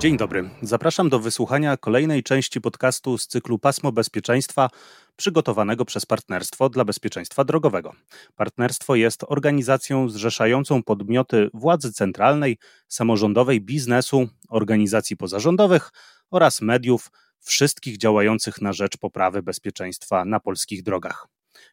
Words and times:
Dzień 0.00 0.16
dobry. 0.16 0.50
Zapraszam 0.62 1.08
do 1.08 1.18
wysłuchania 1.18 1.76
kolejnej 1.76 2.22
części 2.22 2.60
podcastu 2.60 3.18
z 3.18 3.26
cyklu 3.26 3.58
Pasmo 3.58 3.92
Bezpieczeństwa 3.92 4.70
przygotowanego 5.16 5.84
przez 5.84 6.06
Partnerstwo 6.06 6.68
dla 6.68 6.84
Bezpieczeństwa 6.84 7.44
Drogowego. 7.44 7.92
Partnerstwo 8.36 8.94
jest 8.94 9.24
organizacją 9.28 10.08
zrzeszającą 10.08 10.82
podmioty 10.82 11.50
władzy 11.54 11.92
centralnej, 11.92 12.58
samorządowej, 12.88 13.60
biznesu, 13.60 14.28
organizacji 14.48 15.16
pozarządowych 15.16 15.90
oraz 16.30 16.60
mediów, 16.60 17.10
wszystkich 17.40 17.98
działających 17.98 18.60
na 18.60 18.72
rzecz 18.72 18.96
poprawy 18.96 19.42
bezpieczeństwa 19.42 20.24
na 20.24 20.40
polskich 20.40 20.82
drogach. 20.82 21.26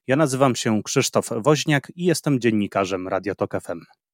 Ja 0.08 0.16
nazywam 0.16 0.56
się 0.56 0.84
Krzysztof 0.84 1.30
Woźniak 1.38 1.92
i 1.96 2.06
jestem 2.06 2.40
dziennikarzem 2.40 3.08
Radia 3.08 3.36
Tok 3.36 3.62
FM. 3.62 4.07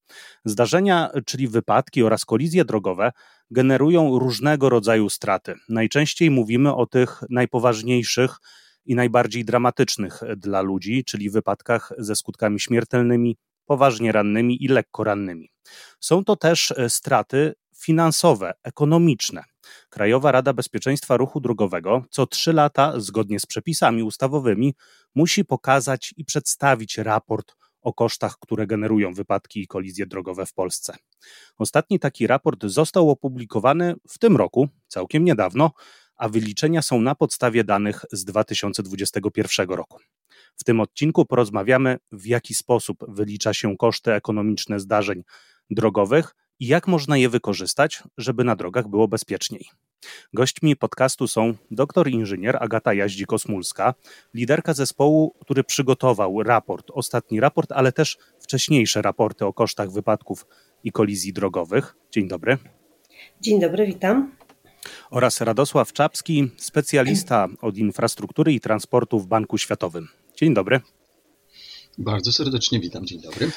Zdarzenia, 0.46 1.10
czyli 1.26 1.48
wypadki 1.48 2.04
oraz 2.04 2.26
kolizje 2.26 2.66
drogowe, 2.66 3.12
generują 3.52 4.20
różnego 4.20 4.70
rodzaju 4.70 5.10
straty. 5.10 5.56
Najczęściej 5.70 6.32
mówimy 6.32 6.76
o 6.76 6.86
tych 6.86 7.24
najpoważniejszych 7.30 8.38
i 8.86 8.96
najbardziej 8.96 9.46
dramatycznych 9.46 10.22
dla 10.38 10.62
ludzi, 10.62 11.04
czyli 11.04 11.30
wypadkach 11.30 11.94
ze 11.98 12.16
skutkami 12.16 12.60
śmiertelnymi, 12.60 13.38
poważnie 13.66 14.12
rannymi 14.12 14.64
i 14.64 14.68
lekko 14.68 15.04
rannymi. 15.04 15.50
Są 16.00 16.24
to 16.24 16.36
też 16.36 16.74
straty 16.88 17.54
finansowe, 17.78 18.54
ekonomiczne. 18.64 19.44
Krajowa 19.90 20.32
Rada 20.32 20.54
Bezpieczeństwa 20.54 21.18
Ruchu 21.18 21.40
Drogowego 21.40 22.06
co 22.10 22.28
trzy 22.28 22.54
lata, 22.54 22.94
zgodnie 22.98 23.40
z 23.40 23.46
przepisami 23.46 24.04
ustawowymi, 24.04 24.74
musi 25.16 25.46
pokazać 25.46 26.14
i 26.18 26.26
przedstawić 26.26 26.98
raport 26.98 27.56
o 27.84 27.94
kosztach, 27.94 28.38
które 28.40 28.68
generują 28.68 29.14
wypadki 29.14 29.62
i 29.62 29.68
kolizje 29.68 30.06
drogowe 30.06 30.46
w 30.46 30.54
Polsce. 30.54 30.96
Ostatni 31.58 32.00
taki 32.00 32.28
raport 32.28 32.66
został 32.66 33.10
opublikowany 33.10 33.96
w 34.10 34.20
tym 34.20 34.38
roku, 34.38 34.70
całkiem 34.88 35.26
niedawno, 35.26 35.72
a 36.16 36.30
wyliczenia 36.30 36.82
są 36.82 37.02
na 37.02 37.16
podstawie 37.16 37.64
danych 37.64 38.06
z 38.12 38.26
2021 38.26 39.70
roku. 39.70 40.00
W 40.56 40.64
tym 40.64 40.80
odcinku 40.80 41.26
porozmawiamy, 41.26 41.98
w 42.12 42.26
jaki 42.26 42.56
sposób 42.56 42.98
wylicza 43.08 43.54
się 43.54 43.78
koszty 43.78 44.14
ekonomiczne 44.14 44.80
zdarzeń 44.80 45.24
drogowych 45.70 46.36
i 46.60 46.68
jak 46.68 46.88
można 46.88 47.18
je 47.18 47.30
wykorzystać, 47.30 48.04
żeby 48.18 48.44
na 48.44 48.56
drogach 48.56 48.88
było 48.88 49.08
bezpieczniej. 49.08 49.66
Gośćmi 50.34 50.76
podcastu 50.76 51.28
są 51.28 51.54
doktor 51.72 52.08
inżynier 52.08 52.58
Agata 52.60 52.92
Jaździk-Osmulska, 52.92 53.94
liderka 54.34 54.74
zespołu, 54.74 55.36
który 55.42 55.64
przygotował 55.64 56.44
raport, 56.44 56.92
ostatni 56.94 57.40
raport, 57.40 57.72
ale 57.72 57.92
też 57.92 58.18
wcześniejsze 58.40 59.02
raporty 59.02 59.46
o 59.46 59.54
kosztach 59.54 59.92
wypadków 59.92 60.46
i 60.84 60.92
kolizji 60.92 61.34
drogowych. 61.34 61.96
Dzień 62.12 62.28
dobry. 62.28 62.58
Dzień 63.42 63.60
dobry, 63.60 63.86
witam. 63.86 64.32
Oraz 65.10 65.42
Radosław 65.42 65.94
Czapski, 65.94 66.52
specjalista 66.58 67.48
od 67.62 67.78
infrastruktury 67.78 68.54
i 68.54 68.60
transportu 68.60 69.20
w 69.20 69.28
Banku 69.28 69.58
Światowym. 69.58 70.08
Dzień 70.36 70.54
dobry. 70.54 70.82
Bardzo 71.98 72.32
serdecznie 72.32 72.80
witam, 72.80 73.06
dzień 73.06 73.22
dobry. 73.22 73.52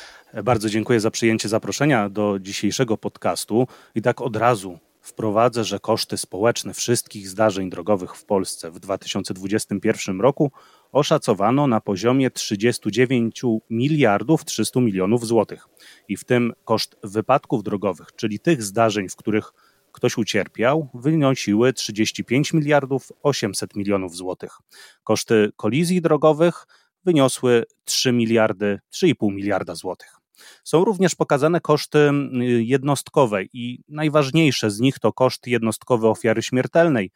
Bardzo 0.44 0.68
dziękuję 0.68 1.00
za 1.00 1.10
przyjęcie 1.10 1.48
zaproszenia 1.48 2.08
do 2.08 2.38
dzisiejszego 2.40 2.96
podcastu. 2.96 3.66
I 3.94 4.02
tak 4.02 4.20
od 4.20 4.36
razu 4.36 4.78
wprowadzę, 5.06 5.64
że 5.64 5.80
koszty 5.80 6.16
społeczne 6.16 6.74
wszystkich 6.74 7.28
zdarzeń 7.28 7.70
drogowych 7.70 8.16
w 8.16 8.24
Polsce 8.24 8.70
w 8.70 8.78
2021 8.78 10.20
roku 10.20 10.52
oszacowano 10.92 11.66
na 11.66 11.80
poziomie 11.80 12.30
39 12.30 13.42
miliardów 13.70 14.44
300 14.44 14.80
milionów 14.80 15.26
złotych. 15.26 15.68
I 16.08 16.16
w 16.16 16.24
tym 16.24 16.52
koszt 16.64 16.96
wypadków 17.04 17.62
drogowych, 17.62 18.06
czyli 18.16 18.38
tych 18.38 18.62
zdarzeń, 18.62 19.08
w 19.08 19.16
których 19.16 19.52
ktoś 19.92 20.18
ucierpiał, 20.18 20.88
wynosiły 20.94 21.72
35 21.72 22.52
miliardów 22.52 23.12
800 23.22 23.76
milionów 23.76 24.16
złotych. 24.16 24.58
Koszty 25.04 25.52
kolizji 25.56 26.02
drogowych 26.02 26.66
wyniosły 27.04 27.64
3 27.84 28.12
miliardy, 28.12 28.80
3,5 28.92 29.32
miliarda 29.32 29.74
złotych. 29.74 30.25
Są 30.64 30.84
również 30.84 31.14
pokazane 31.14 31.60
koszty 31.60 31.98
mm, 31.98 32.30
jednostkowe 32.62 33.42
i 33.44 33.84
najważniejsze 33.88 34.70
z 34.70 34.80
nich 34.80 34.98
to 34.98 35.12
koszt 35.12 35.46
jednostkowy 35.46 36.08
ofiary 36.08 36.42
śmiertelnej 36.42 37.10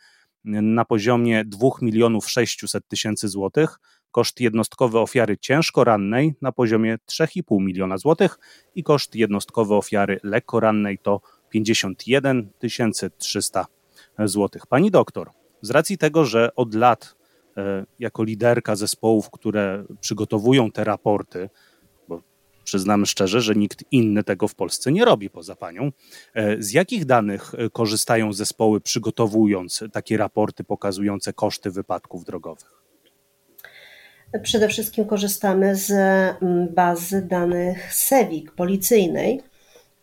mm, 0.46 0.74
na 0.74 0.84
poziomie 0.84 1.44
2 1.44 1.68
milionów 1.82 2.30
600 2.30 2.88
tysięcy 2.88 3.28
złotych, 3.28 3.78
koszt 4.10 4.40
jednostkowy 4.40 4.98
ofiary 4.98 5.38
ciężko 5.38 5.84
rannej 5.84 6.34
na 6.42 6.52
poziomie 6.52 6.98
3,5 7.10 7.42
miliona 7.60 7.98
złotych 7.98 8.38
i 8.74 8.82
koszt 8.82 9.14
jednostkowy 9.14 9.74
ofiary 9.74 10.20
lekko 10.22 10.60
rannej 10.60 10.98
to 10.98 11.20
51 11.48 12.50
300 13.18 13.66
złotych. 14.18 14.66
Pani 14.66 14.90
doktor, 14.90 15.30
z 15.62 15.70
racji 15.70 15.98
tego, 15.98 16.24
że 16.24 16.54
od 16.54 16.74
lat 16.74 17.16
e, 17.56 17.86
jako 17.98 18.24
liderka 18.24 18.76
zespołów, 18.76 19.30
które 19.30 19.84
przygotowują 20.00 20.70
te 20.70 20.84
raporty, 20.84 21.50
Przyznam 22.70 23.06
szczerze, 23.06 23.40
że 23.40 23.54
nikt 23.54 23.84
inny 23.90 24.24
tego 24.24 24.48
w 24.48 24.54
Polsce 24.54 24.92
nie 24.92 25.04
robi 25.04 25.30
poza 25.30 25.56
panią. 25.56 25.92
E, 26.34 26.62
z 26.62 26.72
jakich 26.72 27.04
danych 27.04 27.54
e, 27.54 27.70
korzystają 27.70 28.32
zespoły, 28.32 28.80
przygotowując 28.80 29.84
takie 29.92 30.16
raporty 30.16 30.64
pokazujące 30.64 31.32
koszty 31.32 31.70
wypadków 31.70 32.24
drogowych? 32.24 32.82
Przede 34.42 34.68
wszystkim 34.68 35.04
korzystamy 35.04 35.76
z 35.76 35.90
mm, 35.90 36.68
bazy 36.74 37.22
danych 37.22 37.94
SEWIK 37.94 38.52
policyjnej, 38.52 39.42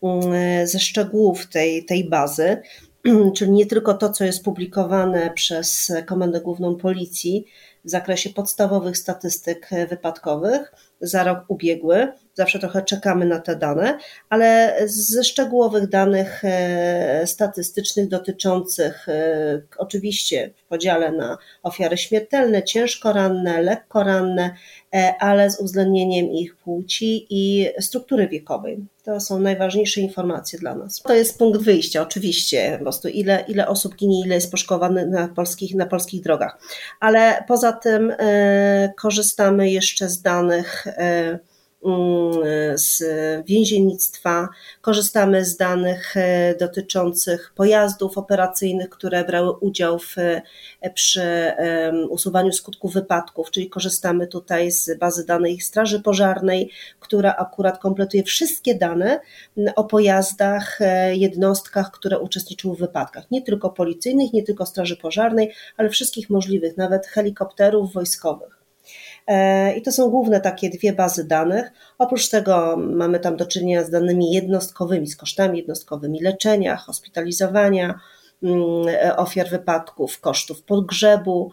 mm, 0.02 0.66
ze 0.66 0.78
szczegółów 0.78 1.46
tej, 1.46 1.84
tej 1.84 2.08
bazy, 2.08 2.62
czyli 3.36 3.50
nie 3.50 3.66
tylko 3.66 3.94
to, 3.94 4.10
co 4.10 4.24
jest 4.24 4.44
publikowane 4.44 5.30
przez 5.34 5.92
Komendę 6.06 6.40
Główną 6.40 6.76
Policji 6.76 7.44
w 7.84 7.90
zakresie 7.90 8.30
podstawowych 8.30 8.98
statystyk 8.98 9.70
wypadkowych 9.90 10.72
za 11.00 11.24
rok 11.24 11.44
ubiegły, 11.48 12.12
zawsze 12.38 12.58
trochę 12.58 12.82
czekamy 12.82 13.26
na 13.26 13.40
te 13.40 13.56
dane, 13.56 13.98
ale 14.28 14.76
ze 14.86 15.24
szczegółowych 15.24 15.88
danych 15.88 16.44
e, 16.44 17.22
statystycznych 17.26 18.08
dotyczących 18.08 19.08
e, 19.08 19.60
oczywiście 19.78 20.50
w 20.56 20.68
podziale 20.68 21.12
na 21.12 21.38
ofiary 21.62 21.96
śmiertelne, 21.96 22.62
ciężko 22.62 23.12
ranne, 23.12 23.62
lekko 23.62 24.02
ranne, 24.04 24.54
e, 24.94 25.14
ale 25.20 25.50
z 25.50 25.60
uwzględnieniem 25.60 26.32
ich 26.32 26.56
płci 26.56 27.26
i 27.30 27.68
struktury 27.80 28.28
wiekowej. 28.28 28.78
To 29.04 29.20
są 29.20 29.40
najważniejsze 29.40 30.00
informacje 30.00 30.58
dla 30.58 30.74
nas. 30.74 31.02
To 31.02 31.14
jest 31.14 31.38
punkt 31.38 31.60
wyjścia, 31.60 32.02
oczywiście, 32.02 32.74
po 32.78 32.84
prostu 32.84 33.08
ile, 33.08 33.44
ile 33.48 33.68
osób 33.68 33.96
ginie, 33.96 34.24
ile 34.24 34.34
jest 34.34 34.50
poszkodowanych 34.50 35.08
na 35.08 35.28
polskich, 35.28 35.74
na 35.74 35.86
polskich 35.86 36.22
drogach. 36.22 36.58
Ale 37.00 37.44
poza 37.48 37.72
tym 37.72 38.12
korzystamy 38.96 39.70
jeszcze 39.70 40.08
z 40.08 40.22
danych 40.22 40.86
z 42.74 43.02
więziennictwa, 43.46 44.48
korzystamy 44.80 45.44
z 45.44 45.56
danych 45.56 46.16
e, 46.16 46.54
dotyczących 46.54 47.52
pojazdów 47.56 48.18
operacyjnych, 48.18 48.88
które 48.88 49.24
brały 49.24 49.52
udział 49.52 49.98
w, 49.98 50.18
e, 50.18 50.42
przy 50.94 51.52
usuwaniu 52.08 52.52
skutków 52.52 52.92
wypadków, 52.92 53.50
czyli 53.50 53.70
korzystamy 53.70 54.26
tutaj 54.26 54.72
z 54.72 54.98
bazy 54.98 55.26
danych 55.26 55.64
Straży 55.64 56.00
Pożarnej, 56.00 56.70
która 57.00 57.34
akurat 57.36 57.78
kompletuje 57.78 58.22
wszystkie 58.22 58.74
dane 58.74 59.20
o 59.76 59.84
pojazdach, 59.84 60.80
e, 60.80 61.16
jednostkach, 61.16 61.90
które 61.90 62.18
uczestniczyły 62.18 62.76
w 62.76 62.78
wypadkach, 62.78 63.30
nie 63.30 63.42
tylko 63.42 63.70
policyjnych, 63.70 64.32
nie 64.32 64.42
tylko 64.42 64.66
Straży 64.66 64.96
Pożarnej, 64.96 65.52
ale 65.76 65.88
wszystkich 65.88 66.30
możliwych, 66.30 66.76
nawet 66.76 67.06
helikopterów 67.06 67.92
wojskowych. 67.92 68.57
E, 69.28 69.76
I 69.76 69.82
to 69.82 69.92
są 69.92 70.10
główne 70.10 70.40
takie 70.40 70.70
dwie 70.70 70.92
bazy 70.92 71.28
danych. 71.28 71.72
Oprócz 71.98 72.28
tego 72.28 72.76
mamy 72.76 73.20
tam 73.20 73.36
do 73.36 73.46
czynienia 73.46 73.84
z 73.84 73.90
danymi 73.90 74.32
jednostkowymi, 74.32 75.06
z 75.06 75.16
kosztami 75.16 75.58
jednostkowymi 75.58 76.20
leczenia, 76.20 76.76
hospitalizowania, 76.76 78.00
mm, 78.42 78.58
ofiar 79.16 79.48
wypadków, 79.48 80.20
kosztów 80.20 80.62
pogrzebu. 80.62 81.50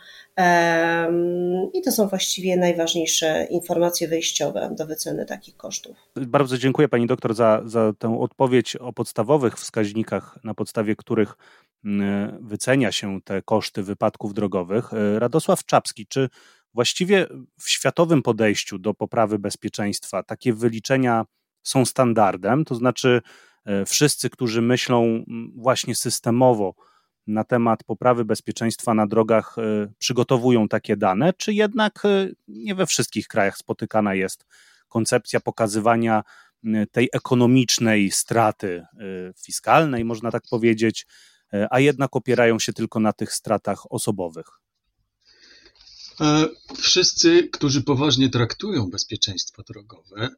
I 1.73 1.81
to 1.81 1.91
są 1.91 2.07
właściwie 2.07 2.57
najważniejsze 2.57 3.47
informacje 3.49 4.07
wejściowe 4.07 4.75
do 4.77 4.85
wyceny 4.85 5.25
takich 5.25 5.57
kosztów. 5.57 5.97
Bardzo 6.15 6.57
dziękuję 6.57 6.87
Pani 6.87 7.07
doktor 7.07 7.33
za, 7.33 7.61
za 7.65 7.93
tę 7.99 8.19
odpowiedź 8.19 8.75
o 8.75 8.93
podstawowych 8.93 9.59
wskaźnikach, 9.59 10.39
na 10.43 10.53
podstawie 10.53 10.95
których 10.95 11.37
mm, 11.85 12.47
wycenia 12.47 12.91
się 12.91 13.21
te 13.21 13.41
koszty 13.41 13.83
wypadków 13.83 14.33
drogowych. 14.33 14.93
E, 14.93 15.19
Radosław 15.19 15.65
Czapski, 15.65 16.07
czy 16.07 16.29
Właściwie 16.75 17.27
w 17.59 17.69
światowym 17.69 18.23
podejściu 18.23 18.79
do 18.79 18.93
poprawy 18.93 19.39
bezpieczeństwa 19.39 20.23
takie 20.23 20.53
wyliczenia 20.53 21.25
są 21.63 21.85
standardem, 21.85 22.65
to 22.65 22.75
znaczy 22.75 23.21
e, 23.65 23.85
wszyscy, 23.85 24.29
którzy 24.29 24.61
myślą 24.61 25.23
właśnie 25.55 25.95
systemowo 25.95 26.75
na 27.27 27.43
temat 27.43 27.83
poprawy 27.83 28.25
bezpieczeństwa 28.25 28.93
na 28.93 29.07
drogach, 29.07 29.55
e, 29.57 29.61
przygotowują 29.97 30.67
takie 30.67 30.97
dane, 30.97 31.33
czy 31.33 31.53
jednak 31.53 32.05
e, 32.05 32.29
nie 32.47 32.75
we 32.75 32.85
wszystkich 32.85 33.27
krajach 33.27 33.57
spotykana 33.57 34.15
jest 34.15 34.45
koncepcja 34.87 35.39
pokazywania 35.39 36.23
tej 36.91 37.09
ekonomicznej 37.13 38.11
straty 38.11 38.85
fiskalnej, 39.45 40.05
można 40.05 40.31
tak 40.31 40.43
powiedzieć, 40.49 41.07
a 41.69 41.79
jednak 41.79 42.15
opierają 42.15 42.59
się 42.59 42.73
tylko 42.73 42.99
na 42.99 43.13
tych 43.13 43.33
stratach 43.33 43.91
osobowych? 43.91 44.64
Wszyscy, 46.77 47.49
którzy 47.53 47.83
poważnie 47.83 48.29
traktują 48.29 48.89
bezpieczeństwo 48.89 49.63
drogowe, 49.63 50.29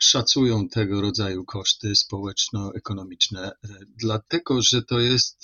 szacują 0.00 0.68
tego 0.68 1.00
rodzaju 1.00 1.44
koszty 1.44 1.96
społeczno-ekonomiczne, 1.96 3.52
dlatego 3.96 4.62
że 4.62 4.82
to 4.82 5.00
jest 5.00 5.42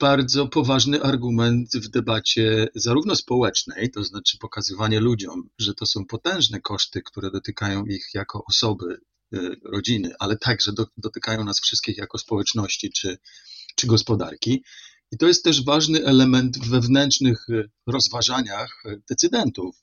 bardzo 0.00 0.46
poważny 0.46 1.02
argument 1.02 1.68
w 1.74 1.88
debacie 1.88 2.68
zarówno 2.74 3.16
społecznej, 3.16 3.90
to 3.90 4.04
znaczy 4.04 4.38
pokazywanie 4.38 5.00
ludziom, 5.00 5.48
że 5.58 5.74
to 5.74 5.86
są 5.86 6.04
potężne 6.06 6.60
koszty, 6.60 7.02
które 7.02 7.30
dotykają 7.30 7.84
ich 7.84 8.10
jako 8.14 8.44
osoby, 8.44 9.00
rodziny, 9.64 10.12
ale 10.18 10.36
także 10.36 10.72
do, 10.72 10.86
dotykają 10.96 11.44
nas 11.44 11.60
wszystkich 11.60 11.96
jako 11.96 12.18
społeczności 12.18 12.92
czy, 12.92 13.18
czy 13.76 13.86
gospodarki. 13.86 14.64
I 15.12 15.16
to 15.18 15.26
jest 15.26 15.44
też 15.44 15.64
ważny 15.64 16.04
element 16.04 16.58
w 16.58 16.68
wewnętrznych 16.68 17.48
y, 17.48 17.70
rozważaniach 17.86 18.82
decydentów 19.08 19.76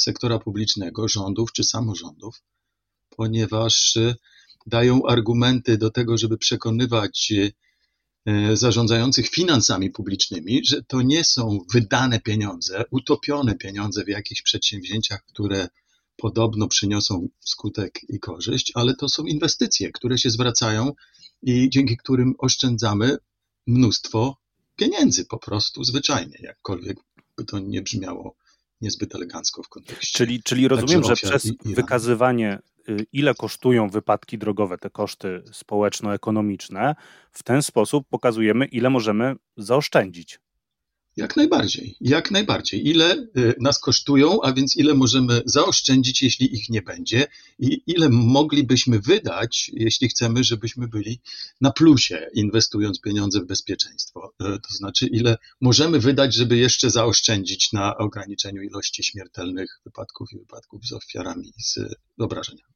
sektora 0.00 0.38
publicznego, 0.38 1.08
rządów 1.08 1.52
czy 1.52 1.64
samorządów, 1.64 2.42
ponieważ 3.16 3.98
dają 4.66 5.06
argumenty 5.06 5.78
do 5.78 5.90
tego, 5.90 6.18
żeby 6.18 6.38
przekonywać 6.38 7.32
E, 8.26 8.56
zarządzających 8.56 9.28
finansami 9.28 9.90
publicznymi, 9.90 10.60
że 10.64 10.82
to 10.82 11.02
nie 11.02 11.24
są 11.24 11.58
wydane 11.72 12.20
pieniądze, 12.20 12.84
utopione 12.90 13.54
pieniądze 13.54 14.04
w 14.04 14.08
jakichś 14.08 14.42
przedsięwzięciach, 14.42 15.24
które 15.26 15.68
podobno 16.16 16.68
przyniosą 16.68 17.28
skutek 17.40 18.00
i 18.08 18.20
korzyść, 18.20 18.72
ale 18.74 18.94
to 18.94 19.08
są 19.08 19.24
inwestycje, 19.24 19.92
które 19.92 20.18
się 20.18 20.30
zwracają 20.30 20.92
i 21.42 21.70
dzięki 21.70 21.96
którym 21.96 22.34
oszczędzamy 22.38 23.16
mnóstwo 23.66 24.36
pieniędzy 24.76 25.24
po 25.24 25.38
prostu 25.38 25.84
zwyczajnie, 25.84 26.38
jakkolwiek 26.40 26.96
by 27.36 27.44
to 27.44 27.58
nie 27.58 27.82
brzmiało 27.82 28.36
niezbyt 28.80 29.14
elegancko 29.14 29.62
w 29.62 29.68
kontekście. 29.68 30.18
Czyli, 30.18 30.42
czyli 30.42 30.68
rozumiem, 30.68 31.04
że 31.04 31.14
przez 31.14 31.52
wykazywanie 31.64 32.58
Y, 32.88 33.06
ile 33.12 33.34
kosztują 33.34 33.88
wypadki 33.88 34.38
drogowe, 34.38 34.78
te 34.78 34.90
koszty 34.90 35.42
społeczno-ekonomiczne, 35.52 36.94
w 37.32 37.42
ten 37.42 37.62
sposób 37.62 38.08
pokazujemy, 38.08 38.66
ile 38.66 38.90
możemy 38.90 39.34
zaoszczędzić. 39.56 40.40
Jak 41.16 41.36
najbardziej, 41.36 41.96
jak 42.00 42.30
najbardziej. 42.30 42.88
Ile 42.88 43.14
y, 43.14 43.54
nas 43.60 43.78
kosztują, 43.78 44.42
a 44.42 44.52
więc 44.52 44.76
ile 44.76 44.94
możemy 44.94 45.42
zaoszczędzić, 45.44 46.22
jeśli 46.22 46.54
ich 46.54 46.68
nie 46.68 46.82
będzie, 46.82 47.26
i 47.58 47.82
ile 47.86 48.08
moglibyśmy 48.08 49.00
wydać, 49.00 49.70
jeśli 49.74 50.08
chcemy, 50.08 50.44
żebyśmy 50.44 50.88
byli 50.88 51.20
na 51.60 51.70
plusie, 51.70 52.26
inwestując 52.34 53.00
pieniądze 53.00 53.40
w 53.40 53.46
bezpieczeństwo. 53.46 54.32
Y, 54.42 54.44
to 54.44 54.74
znaczy, 54.74 55.06
ile 55.06 55.36
możemy 55.60 55.98
wydać, 55.98 56.34
żeby 56.34 56.56
jeszcze 56.56 56.90
zaoszczędzić 56.90 57.72
na 57.72 57.96
ograniczeniu 57.96 58.62
ilości 58.62 59.04
śmiertelnych 59.04 59.80
wypadków 59.84 60.32
i 60.32 60.38
wypadków 60.38 60.86
z 60.86 60.92
ofiarami 60.92 61.52
z 61.58 61.78
obrażeniami. 62.18 62.72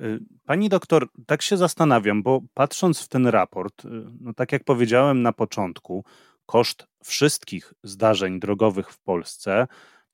Y, 0.00 0.18
pani 0.44 0.68
doktor, 0.68 1.08
tak 1.26 1.42
się 1.42 1.56
zastanawiam, 1.56 2.22
bo 2.22 2.40
patrząc 2.54 3.00
w 3.00 3.08
ten 3.08 3.26
raport, 3.26 3.82
no 4.20 4.34
tak 4.34 4.52
jak 4.52 4.64
powiedziałem 4.64 5.22
na 5.22 5.32
początku, 5.32 6.04
koszt 6.46 6.86
wszystkich 7.04 7.74
zdarzeń 7.82 8.40
drogowych 8.40 8.90
w 8.90 8.98
Polsce 8.98 9.66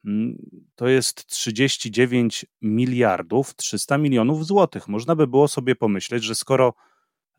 mm, 0.05 0.37
to 0.75 0.89
jest 0.89 1.27
39 1.27 2.47
miliardów 2.63 3.55
300 3.55 3.99
milionów 3.99 4.47
złotych. 4.47 4.89
Można 4.89 5.15
by 5.15 5.27
było 5.27 5.49
sobie 5.49 5.77
pomyśleć, 5.77 6.25
że 6.25 6.35
skoro 6.35 6.75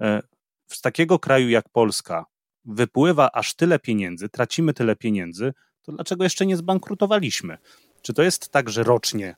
e, 0.01 0.21
z 0.67 0.81
takiego 0.81 1.19
kraju 1.19 1.49
jak 1.49 1.69
Polska 1.69 2.25
wypływa 2.65 3.31
aż 3.31 3.53
tyle 3.53 3.79
pieniędzy, 3.79 4.29
tracimy 4.29 4.73
tyle 4.73 4.95
pieniędzy, 4.95 5.53
to 5.81 5.91
dlaczego 5.91 6.23
jeszcze 6.23 6.45
nie 6.45 6.57
zbankrutowaliśmy? 6.57 7.57
Czy 8.01 8.13
to 8.13 8.23
jest 8.23 8.49
tak, 8.49 8.69
że 8.69 8.83
rocznie 8.83 9.35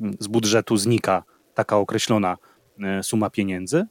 mm, 0.00 0.16
z 0.20 0.26
budżetu 0.26 0.76
znika 0.76 1.24
taka 1.54 1.76
określona 1.76 2.36
e, 2.82 3.02
suma 3.02 3.30
pieniędzy? 3.30 3.86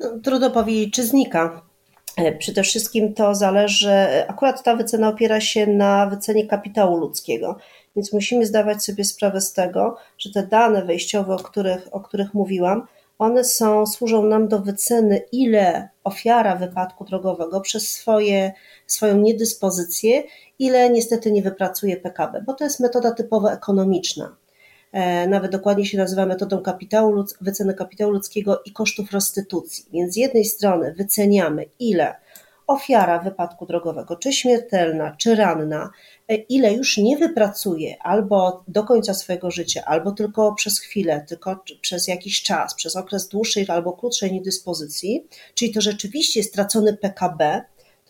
No, 0.00 0.18
trudno 0.22 0.50
powiedzieć, 0.50 0.94
czy 0.94 1.06
znika. 1.06 1.71
E, 2.16 2.32
przede 2.32 2.62
wszystkim 2.62 3.14
to 3.14 3.34
zależy, 3.34 3.92
akurat 4.28 4.62
ta 4.62 4.76
wycena 4.76 5.08
opiera 5.08 5.40
się 5.40 5.66
na 5.66 6.06
wycenie 6.06 6.46
kapitału 6.46 6.96
ludzkiego, 6.96 7.56
więc 7.96 8.12
musimy 8.12 8.46
zdawać 8.46 8.84
sobie 8.84 9.04
sprawę 9.04 9.40
z 9.40 9.52
tego, 9.52 9.96
że 10.18 10.32
te 10.32 10.46
dane 10.46 10.84
wejściowe, 10.84 11.34
o 11.34 11.38
których, 11.38 11.88
o 11.92 12.00
których 12.00 12.34
mówiłam, 12.34 12.86
one 13.18 13.44
są, 13.44 13.86
służą 13.86 14.22
nam 14.22 14.48
do 14.48 14.58
wyceny, 14.58 15.20
ile 15.32 15.88
ofiara 16.04 16.56
wypadku 16.56 17.04
drogowego 17.04 17.60
przez 17.60 17.88
swoje, 17.88 18.52
swoją 18.86 19.18
niedyspozycję, 19.18 20.22
ile 20.58 20.90
niestety 20.90 21.32
nie 21.32 21.42
wypracuje 21.42 21.96
PKB, 21.96 22.42
bo 22.46 22.54
to 22.54 22.64
jest 22.64 22.80
metoda 22.80 23.10
typowo 23.10 23.52
ekonomiczna. 23.52 24.36
E, 24.92 25.26
nawet 25.26 25.52
dokładnie 25.52 25.86
się 25.86 25.98
nazywa 25.98 26.26
metodą 26.26 26.60
kapitału, 26.60 27.24
wyceny 27.40 27.74
kapitału 27.74 28.12
ludzkiego 28.12 28.62
i 28.64 28.72
kosztów 28.72 29.12
restytucji. 29.12 29.84
Więc 29.92 30.14
z 30.14 30.16
jednej 30.16 30.44
strony 30.44 30.94
wyceniamy, 30.94 31.66
ile 31.78 32.14
ofiara 32.66 33.18
wypadku 33.18 33.66
drogowego, 33.66 34.16
czy 34.16 34.32
śmiertelna, 34.32 35.16
czy 35.18 35.34
ranna, 35.34 35.90
e, 36.28 36.34
ile 36.34 36.72
już 36.72 36.96
nie 36.96 37.16
wypracuje 37.16 38.02
albo 38.02 38.64
do 38.68 38.84
końca 38.84 39.14
swojego 39.14 39.50
życia, 39.50 39.82
albo 39.84 40.12
tylko 40.12 40.54
przez 40.54 40.80
chwilę, 40.80 41.24
tylko 41.28 41.64
przez 41.80 42.08
jakiś 42.08 42.42
czas, 42.42 42.74
przez 42.74 42.96
okres 42.96 43.28
dłuższej 43.28 43.66
albo 43.68 43.92
krótszej 43.92 44.32
niedyspozycji, 44.32 45.26
czyli 45.54 45.72
to 45.72 45.80
rzeczywiście 45.80 46.42
stracony 46.42 46.96
PKB, 46.96 47.62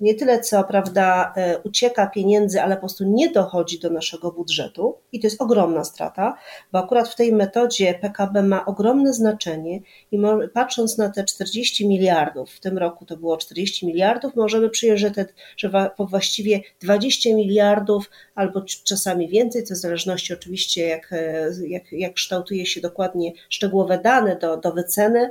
nie 0.03 0.15
tyle 0.15 0.41
co 0.41 0.65
prawda 0.65 1.33
e, 1.37 1.59
ucieka 1.59 2.07
pieniędzy, 2.07 2.63
ale 2.63 2.75
po 2.75 2.81
prostu 2.81 3.05
nie 3.05 3.31
dochodzi 3.31 3.79
do 3.79 3.91
naszego 3.91 4.33
budżetu 4.33 4.99
i 5.13 5.21
to 5.21 5.27
jest 5.27 5.43
ogromna 5.43 5.85
strata, 5.85 6.37
bo 6.73 6.79
akurat 6.79 7.09
w 7.09 7.17
tej 7.17 7.33
metodzie 7.33 7.95
PKB 7.95 8.43
ma 8.43 8.65
ogromne 8.65 9.13
znaczenie 9.13 9.81
i 10.13 10.19
patrząc 10.55 10.99
na 10.99 11.09
te 11.09 11.25
40 11.25 11.89
miliardów, 11.89 12.51
w 12.51 12.61
tym 12.61 12.79
roku 12.79 13.07
to 13.07 13.17
było 13.17 13.37
40 13.37 13.87
miliardów, 13.87 14.37
możemy 14.37 14.71
przyjąć, 14.71 15.01
że, 15.01 15.11
te, 15.11 15.27
że 15.57 15.91
właściwie 15.99 16.61
20 16.81 17.31
miliardów 17.35 18.11
albo 18.35 18.63
czasami 18.85 19.29
więcej, 19.29 19.67
to 19.67 19.75
w 19.75 19.77
zależności 19.77 20.35
oczywiście 20.35 20.87
jak, 20.87 21.13
e, 21.13 21.51
jak, 21.69 21.93
jak 21.93 22.15
kształtuje 22.15 22.67
się 22.67 22.81
dokładnie 22.81 23.33
szczegółowe 23.49 23.99
dane 23.99 24.37
do, 24.37 24.57
do 24.57 24.73
wyceny, 24.73 25.31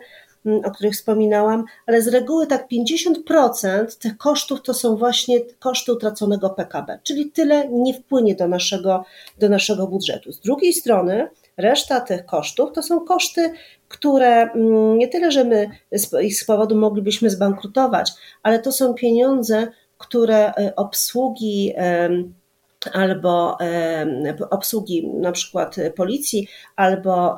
o 0.63 0.71
których 0.71 0.93
wspominałam, 0.93 1.63
ale 1.87 2.01
z 2.01 2.07
reguły 2.07 2.47
tak 2.47 2.67
50% 2.71 3.99
tych 3.99 4.17
kosztów 4.17 4.61
to 4.61 4.73
są 4.73 4.95
właśnie 4.95 5.39
koszty 5.59 5.93
utraconego 5.93 6.49
PKB, 6.49 6.99
czyli 7.03 7.31
tyle 7.31 7.69
nie 7.69 7.93
wpłynie 7.93 8.35
do 8.35 8.47
naszego, 8.47 9.05
do 9.39 9.49
naszego 9.49 9.87
budżetu. 9.87 10.31
Z 10.31 10.39
drugiej 10.39 10.73
strony, 10.73 11.27
reszta 11.57 12.01
tych 12.01 12.25
kosztów 12.25 12.71
to 12.73 12.83
są 12.83 12.99
koszty, 12.99 13.53
które 13.87 14.27
mm, 14.27 14.97
nie 14.97 15.07
tyle, 15.07 15.31
że 15.31 15.43
my 15.43 15.69
z 15.91 16.23
ich 16.23 16.45
powodu 16.47 16.75
moglibyśmy 16.75 17.29
zbankrutować, 17.29 18.11
ale 18.43 18.59
to 18.59 18.71
są 18.71 18.93
pieniądze, 18.93 19.67
które 19.97 20.53
e, 20.53 20.75
obsługi 20.75 21.73
albo 22.93 23.57
obsługi 24.49 25.07
na 25.07 25.31
przykład 25.31 25.75
policji, 25.95 26.47
albo 26.75 27.35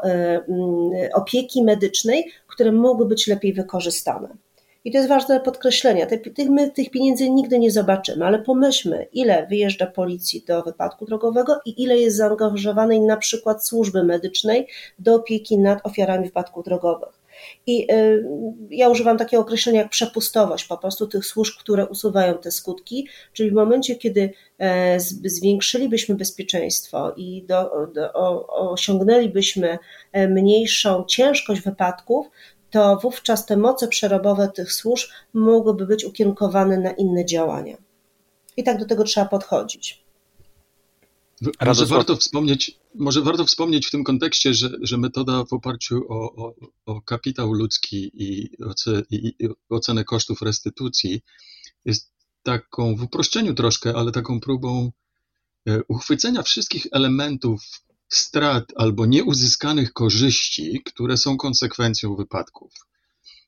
opieki 1.13 1.63
medycznej, 1.63 2.31
które 2.53 2.71
mogły 2.71 3.05
być 3.05 3.27
lepiej 3.27 3.53
wykorzystane. 3.53 4.37
I 4.85 4.91
to 4.91 4.97
jest 4.97 5.09
ważne 5.09 5.39
podkreślenie. 5.39 6.07
My 6.49 6.71
tych 6.71 6.89
pieniędzy 6.89 7.29
nigdy 7.29 7.59
nie 7.59 7.71
zobaczymy, 7.71 8.25
ale 8.25 8.39
pomyślmy, 8.39 9.07
ile 9.13 9.47
wyjeżdża 9.47 9.87
policji 9.87 10.43
do 10.47 10.61
wypadku 10.61 11.05
drogowego 11.05 11.59
i 11.65 11.83
ile 11.83 11.97
jest 11.97 12.17
zaangażowanej 12.17 13.01
na 13.01 13.17
przykład 13.17 13.65
służby 13.65 14.03
medycznej 14.03 14.67
do 14.99 15.15
opieki 15.15 15.57
nad 15.57 15.85
ofiarami 15.85 16.25
wypadków 16.25 16.65
drogowych. 16.65 17.22
I 17.67 17.91
y, 17.91 18.23
ja 18.69 18.89
używam 18.89 19.17
takiego 19.17 19.43
określenia 19.43 19.81
jak 19.81 19.89
przepustowość 19.89 20.65
po 20.65 20.77
prostu 20.77 21.07
tych 21.07 21.25
służb, 21.25 21.53
które 21.59 21.87
usuwają 21.87 22.37
te 22.37 22.51
skutki, 22.51 23.07
czyli 23.33 23.51
w 23.51 23.53
momencie, 23.53 23.95
kiedy 23.95 24.33
e, 24.59 24.99
zwiększylibyśmy 25.25 26.15
bezpieczeństwo 26.15 27.13
i 27.17 27.43
do, 27.43 27.87
do, 27.93 28.13
osiągnęlibyśmy 28.47 29.77
e, 30.11 30.27
mniejszą 30.27 31.05
ciężkość 31.07 31.61
wypadków, 31.61 32.27
to 32.69 32.97
wówczas 32.97 33.45
te 33.45 33.57
moce 33.57 33.87
przerobowe 33.87 34.47
tych 34.47 34.73
służb 34.73 35.09
mogłyby 35.33 35.85
być 35.85 36.05
ukierunkowane 36.05 36.77
na 36.77 36.91
inne 36.91 37.25
działania. 37.25 37.77
I 38.57 38.63
tak 38.63 38.79
do 38.79 38.85
tego 38.85 39.03
trzeba 39.03 39.27
podchodzić. 39.27 40.02
Może 41.65 41.85
warto 41.85 42.15
wspomnieć, 42.15 42.79
może 42.95 43.21
warto 43.21 43.45
wspomnieć 43.45 43.87
w 43.87 43.91
tym 43.91 44.03
kontekście, 44.03 44.53
że, 44.53 44.69
że 44.81 44.97
metoda 44.97 45.45
w 45.45 45.53
oparciu 45.53 46.01
o, 46.09 46.35
o, 46.35 46.55
o 46.85 47.01
kapitał 47.01 47.53
ludzki 47.53 48.11
i, 48.13 48.49
i, 49.11 49.35
i 49.39 49.47
ocenę 49.69 50.03
kosztów 50.03 50.41
restytucji 50.41 51.21
jest 51.85 52.11
taką, 52.43 52.95
w 52.95 53.03
uproszczeniu 53.03 53.53
troszkę, 53.53 53.95
ale 53.95 54.11
taką 54.11 54.39
próbą 54.39 54.91
e, 55.67 55.79
uchwycenia 55.87 56.43
wszystkich 56.43 56.87
elementów 56.91 57.61
strat 58.09 58.65
albo 58.75 59.05
nieuzyskanych 59.05 59.93
korzyści, 59.93 60.81
które 60.85 61.17
są 61.17 61.37
konsekwencją 61.37 62.15
wypadków. 62.15 62.73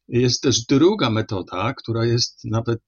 Jest 0.08 0.42
też 0.42 0.66
druga 0.66 1.10
metoda, 1.10 1.74
która 1.74 2.06
jest 2.06 2.46
nawet 2.46 2.82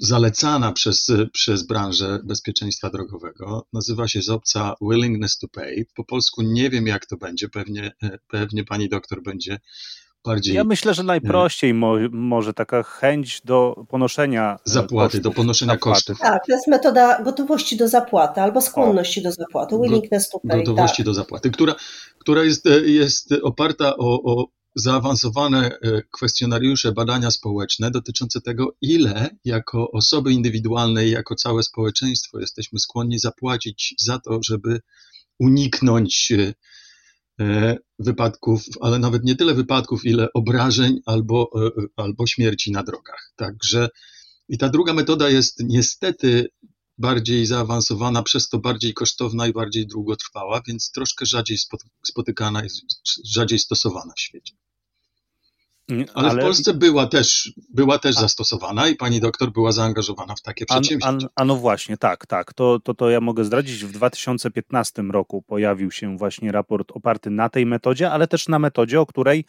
zalecana 0.00 0.72
przez, 0.72 1.06
przez 1.32 1.62
branżę 1.62 2.20
bezpieczeństwa 2.24 2.90
drogowego. 2.90 3.66
Nazywa 3.72 4.08
się 4.08 4.22
z 4.22 4.30
obca 4.30 4.74
willingness 4.80 5.38
to 5.38 5.48
pay. 5.48 5.86
Po 5.94 6.04
polsku 6.04 6.42
nie 6.42 6.70
wiem, 6.70 6.86
jak 6.86 7.06
to 7.06 7.16
będzie. 7.16 7.48
Pewnie, 7.48 7.92
pewnie 8.28 8.64
pani 8.64 8.88
doktor 8.88 9.22
będzie 9.22 9.58
bardziej. 10.26 10.54
Ja 10.54 10.64
myślę, 10.64 10.94
że 10.94 11.02
najprościej 11.02 11.74
mo, 11.74 11.94
może 12.10 12.54
taka 12.54 12.82
chęć 12.82 13.40
do 13.44 13.84
ponoszenia 13.88 14.58
e, 14.66 14.70
zapłaty, 14.70 15.16
kosztów, 15.16 15.22
do 15.22 15.30
ponoszenia 15.30 15.72
zapłaty. 15.72 15.94
kosztów. 15.94 16.18
Tak, 16.18 16.46
to 16.46 16.52
jest 16.52 16.66
metoda 16.66 17.22
gotowości 17.22 17.76
do 17.76 17.88
zapłaty 17.88 18.40
albo 18.40 18.60
skłonności 18.60 19.20
o. 19.20 19.22
do 19.22 19.32
zapłaty, 19.32 19.78
willingness 19.82 20.28
to 20.28 20.40
pay. 20.48 20.58
Gotowości 20.58 20.96
tak. 20.96 21.06
do 21.06 21.14
zapłaty, 21.14 21.50
która, 21.50 21.74
która 22.18 22.44
jest, 22.44 22.68
jest 22.84 23.32
oparta 23.42 23.96
o, 23.96 24.22
o 24.22 24.46
zaawansowane 24.76 25.70
e, 25.70 26.02
kwestionariusze, 26.10 26.92
badania 26.92 27.30
społeczne 27.30 27.90
dotyczące 27.90 28.40
tego, 28.40 28.76
ile 28.80 29.30
jako 29.44 29.90
osoby 29.90 30.32
indywidualne 30.32 31.06
i 31.06 31.10
jako 31.10 31.34
całe 31.34 31.62
społeczeństwo 31.62 32.40
jesteśmy 32.40 32.78
skłonni 32.78 33.18
zapłacić 33.18 33.94
za 33.98 34.18
to, 34.18 34.38
żeby 34.42 34.80
uniknąć 35.38 36.32
E, 37.40 37.76
wypadków, 37.98 38.64
ale 38.80 38.98
nawet 38.98 39.24
nie 39.24 39.36
tyle 39.36 39.54
wypadków, 39.54 40.04
ile 40.04 40.28
obrażeń 40.34 41.00
albo, 41.06 41.50
e, 41.66 41.70
albo 41.96 42.26
śmierci 42.26 42.72
na 42.72 42.82
drogach. 42.82 43.32
Także 43.36 43.88
i 44.48 44.58
ta 44.58 44.68
druga 44.68 44.92
metoda 44.92 45.30
jest 45.30 45.62
niestety 45.64 46.48
bardziej 46.98 47.46
zaawansowana, 47.46 48.22
przez 48.22 48.48
to 48.48 48.58
bardziej 48.58 48.94
kosztowna 48.94 49.46
i 49.46 49.52
bardziej 49.52 49.86
długotrwała, 49.86 50.62
więc 50.66 50.90
troszkę 50.90 51.26
rzadziej 51.26 51.58
spotykana 52.04 52.64
i 52.64 52.68
rzadziej 53.24 53.58
stosowana 53.58 54.12
w 54.16 54.20
świecie. 54.20 54.54
Ale, 55.90 56.06
ale, 56.14 56.42
w 56.42 56.44
Polsce 56.44 56.74
była 56.74 57.06
też, 57.06 57.52
była 57.74 57.98
też 57.98 58.16
a, 58.16 58.20
zastosowana 58.20 58.88
i 58.88 58.96
pani 58.96 59.20
doktor 59.20 59.52
była 59.52 59.72
zaangażowana 59.72 60.34
w 60.34 60.42
takie 60.42 60.66
przedsięwzięcia. 60.66 61.28
A, 61.34 61.44
no 61.44 61.56
właśnie, 61.56 61.96
tak, 61.96 62.26
tak. 62.26 62.54
To, 62.54 62.80
to, 62.80 62.94
to 62.94 63.10
ja 63.10 63.20
mogę 63.20 63.44
zdradzić. 63.44 63.84
W 63.84 63.92
2015 63.92 65.02
roku 65.02 65.42
pojawił 65.42 65.90
się 65.90 66.16
właśnie 66.16 66.52
raport 66.52 66.92
oparty 66.92 67.30
na 67.30 67.48
tej 67.48 67.66
metodzie, 67.66 68.10
ale 68.10 68.26
też 68.28 68.48
na 68.48 68.58
metodzie, 68.58 69.00
o 69.00 69.06
której 69.06 69.44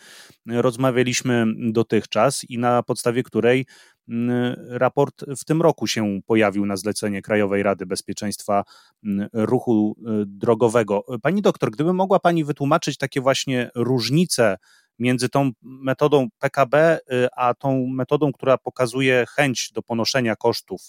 rozmawialiśmy 0.48 1.46
dotychczas 1.58 2.44
i 2.44 2.58
na 2.58 2.84
podstawie 2.84 3.24
której 3.24 3.65
mm, 4.10 4.56
raport 4.70 5.25
w 5.38 5.46
tym 5.46 5.62
roku 5.62 5.88
się 5.88 6.20
pojawił 6.25 6.65
na 6.65 6.77
zlecenie 6.77 7.22
Krajowej 7.22 7.63
Rady 7.63 7.86
Bezpieczeństwa 7.86 8.63
mm, 9.06 9.29
Ruchu 9.34 9.96
y, 10.00 10.03
Drogowego. 10.25 11.06
Pani 11.22 11.41
doktor, 11.41 11.72
gdyby 11.72 11.94
mogła 11.94 12.20
Pani 12.20 12.44
wytłumaczyć 12.44 12.98
takie 12.98 13.22
właśnie 13.22 13.70
różnice 13.75 14.58
między 15.00 15.30
tą 15.30 15.51
metodą 15.62 16.27
PKB, 16.39 17.00
y, 17.12 17.27
a 17.36 17.54
tą 17.54 17.88
metodą, 17.88 18.32
która 18.34 18.58
pokazuje 18.58 19.25
chęć 19.36 19.72
do 19.72 19.82
ponoszenia 19.82 20.36
kosztów, 20.36 20.82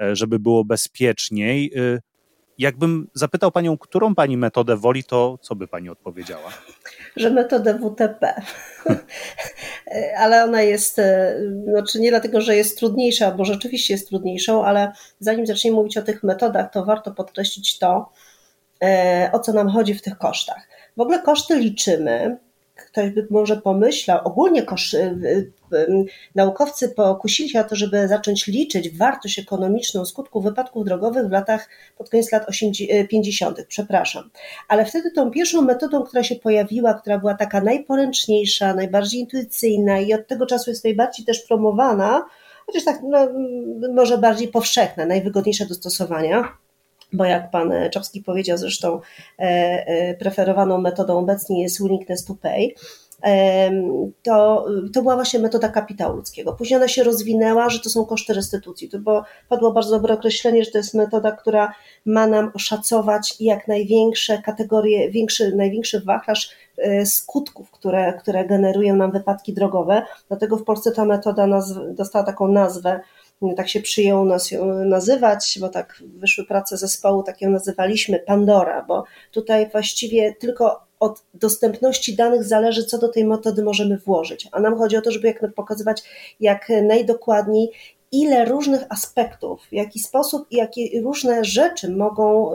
e, 0.00 0.16
żeby 0.16 0.38
było 0.38 0.64
bezpieczniej. 0.64 1.78
Y, 1.78 2.00
jakbym 2.58 3.08
zapytał 3.14 3.52
Panią, 3.52 3.78
którą 3.78 4.14
Pani 4.14 4.36
metodę 4.36 4.76
woli, 4.76 5.04
to 5.04 5.38
co 5.42 5.54
by 5.54 5.68
Pani 5.68 5.88
odpowiedziała? 5.88 6.50
Że 7.16 7.30
metodę 7.30 7.78
WTP. 7.78 8.42
ale 10.22 10.44
ona 10.44 10.62
jest, 10.62 10.98
e, 10.98 11.36
znaczy 11.64 12.00
nie 12.00 12.10
dlatego, 12.10 12.40
że 12.40 12.56
jest 12.56 12.78
trudniejsza, 12.78 13.30
bo 13.30 13.44
rzeczywiście 13.44 13.94
jest 13.94 14.08
trudniejszą, 14.08 14.64
ale 14.64 14.92
zanim 15.20 15.46
zaczniemy 15.46 15.76
mówić 15.76 15.96
o 15.96 16.02
tych 16.02 16.22
metodach, 16.22 16.72
to 16.72 16.84
warto 16.84 17.12
podkreślić 17.12 17.78
to, 17.78 18.10
e, 18.82 19.30
o 19.32 19.38
co 19.38 19.52
nam 19.52 19.68
chodzi 19.68 19.94
w 19.94 20.02
tych 20.02 20.18
kosztach. 20.18 20.68
W 20.96 21.00
ogóle 21.00 21.22
koszty 21.22 21.58
liczymy 21.58 22.38
ktoś 22.74 23.10
by 23.10 23.26
może 23.30 23.56
pomyślał, 23.56 24.20
ogólnie 24.24 24.62
kosz, 24.62 24.94
y, 24.94 24.98
y, 24.98 25.76
y, 25.76 26.04
naukowcy 26.34 26.88
pokusili 26.88 27.48
się 27.48 27.60
o 27.60 27.64
to, 27.64 27.76
żeby 27.76 28.08
zacząć 28.08 28.46
liczyć 28.46 28.90
wartość 28.90 29.38
ekonomiczną 29.38 30.04
skutków 30.04 30.44
wypadków 30.44 30.84
drogowych 30.84 31.26
w 31.26 31.30
latach, 31.30 31.68
pod 31.98 32.10
koniec 32.10 32.32
lat 32.32 32.46
50., 33.10 33.66
przepraszam. 33.68 34.30
Ale 34.68 34.84
wtedy 34.84 35.10
tą 35.10 35.30
pierwszą 35.30 35.62
metodą, 35.62 36.02
która 36.02 36.22
się 36.22 36.36
pojawiła, 36.36 36.94
która 36.94 37.18
była 37.18 37.34
taka 37.34 37.60
najporęczniejsza, 37.60 38.74
najbardziej 38.74 39.20
intuicyjna 39.20 39.98
i 40.00 40.14
od 40.14 40.26
tego 40.26 40.46
czasu 40.46 40.70
jest 40.70 40.84
najbardziej 40.84 41.26
też 41.26 41.40
promowana, 41.40 42.24
chociaż 42.66 42.84
tak 42.84 43.00
no, 43.02 43.28
może 43.94 44.18
bardziej 44.18 44.48
powszechna, 44.48 45.06
najwygodniejsza 45.06 45.64
do 45.64 45.74
stosowania, 45.74 46.56
bo 47.12 47.24
jak 47.24 47.50
pan 47.50 47.72
Czapski 47.92 48.22
powiedział 48.22 48.58
zresztą, 48.58 49.00
e, 49.38 49.42
e, 49.86 50.14
preferowaną 50.14 50.80
metodą 50.80 51.18
obecnie 51.18 51.62
jest 51.62 51.82
willingness 51.82 52.24
to 52.24 52.34
pay, 52.34 52.74
to, 54.22 54.66
to 54.92 55.02
była 55.02 55.14
właśnie 55.14 55.40
metoda 55.40 55.68
kapitału 55.68 56.16
ludzkiego. 56.16 56.52
Później 56.52 56.76
ona 56.76 56.88
się 56.88 57.02
rozwinęła, 57.02 57.70
że 57.70 57.80
to 57.80 57.90
są 57.90 58.04
koszty 58.04 58.34
restytucji, 58.34 58.88
to 58.88 58.98
bo 58.98 59.24
padło 59.48 59.72
bardzo 59.72 59.90
dobre 59.90 60.14
określenie, 60.14 60.64
że 60.64 60.70
to 60.70 60.78
jest 60.78 60.94
metoda, 60.94 61.32
która 61.32 61.74
ma 62.06 62.26
nam 62.26 62.50
oszacować 62.54 63.36
jak 63.40 63.68
największe 63.68 64.42
kategorie, 64.42 65.10
większy, 65.10 65.56
największy 65.56 66.00
wachlarz 66.00 66.50
e, 66.78 67.06
skutków, 67.06 67.70
które, 67.70 68.12
które 68.12 68.46
generują 68.46 68.96
nam 68.96 69.12
wypadki 69.12 69.52
drogowe. 69.52 70.02
Dlatego 70.28 70.56
w 70.56 70.64
Polsce 70.64 70.92
ta 70.92 71.04
metoda 71.04 71.46
nazw- 71.46 71.94
dostała 71.94 72.24
taką 72.24 72.48
nazwę 72.48 73.00
tak 73.56 73.68
się 73.68 73.80
przyjęło 73.80 74.24
nas 74.24 74.50
ją 74.50 74.84
nazywać, 74.84 75.58
bo 75.60 75.68
tak 75.68 76.02
wyszły 76.16 76.44
prace 76.44 76.76
zespołu, 76.76 77.22
tak 77.22 77.40
ją 77.40 77.50
nazywaliśmy 77.50 78.18
Pandora, 78.18 78.84
bo 78.88 79.04
tutaj 79.30 79.70
właściwie 79.70 80.34
tylko 80.34 80.80
od 81.00 81.22
dostępności 81.34 82.16
danych 82.16 82.44
zależy, 82.44 82.84
co 82.84 82.98
do 82.98 83.08
tej 83.08 83.24
metody 83.24 83.62
możemy 83.62 83.98
włożyć. 83.98 84.48
A 84.52 84.60
nam 84.60 84.78
chodzi 84.78 84.96
o 84.96 85.02
to, 85.02 85.10
żeby 85.10 85.28
jak 85.28 85.54
pokazywać 85.54 86.02
jak 86.40 86.68
najdokładniej, 86.82 87.70
ile 88.12 88.44
różnych 88.44 88.82
aspektów, 88.88 89.60
w 89.70 89.72
jaki 89.72 89.98
sposób 89.98 90.46
i 90.50 90.56
jakie 90.56 91.02
różne 91.02 91.44
rzeczy 91.44 91.90
mogą 91.90 92.50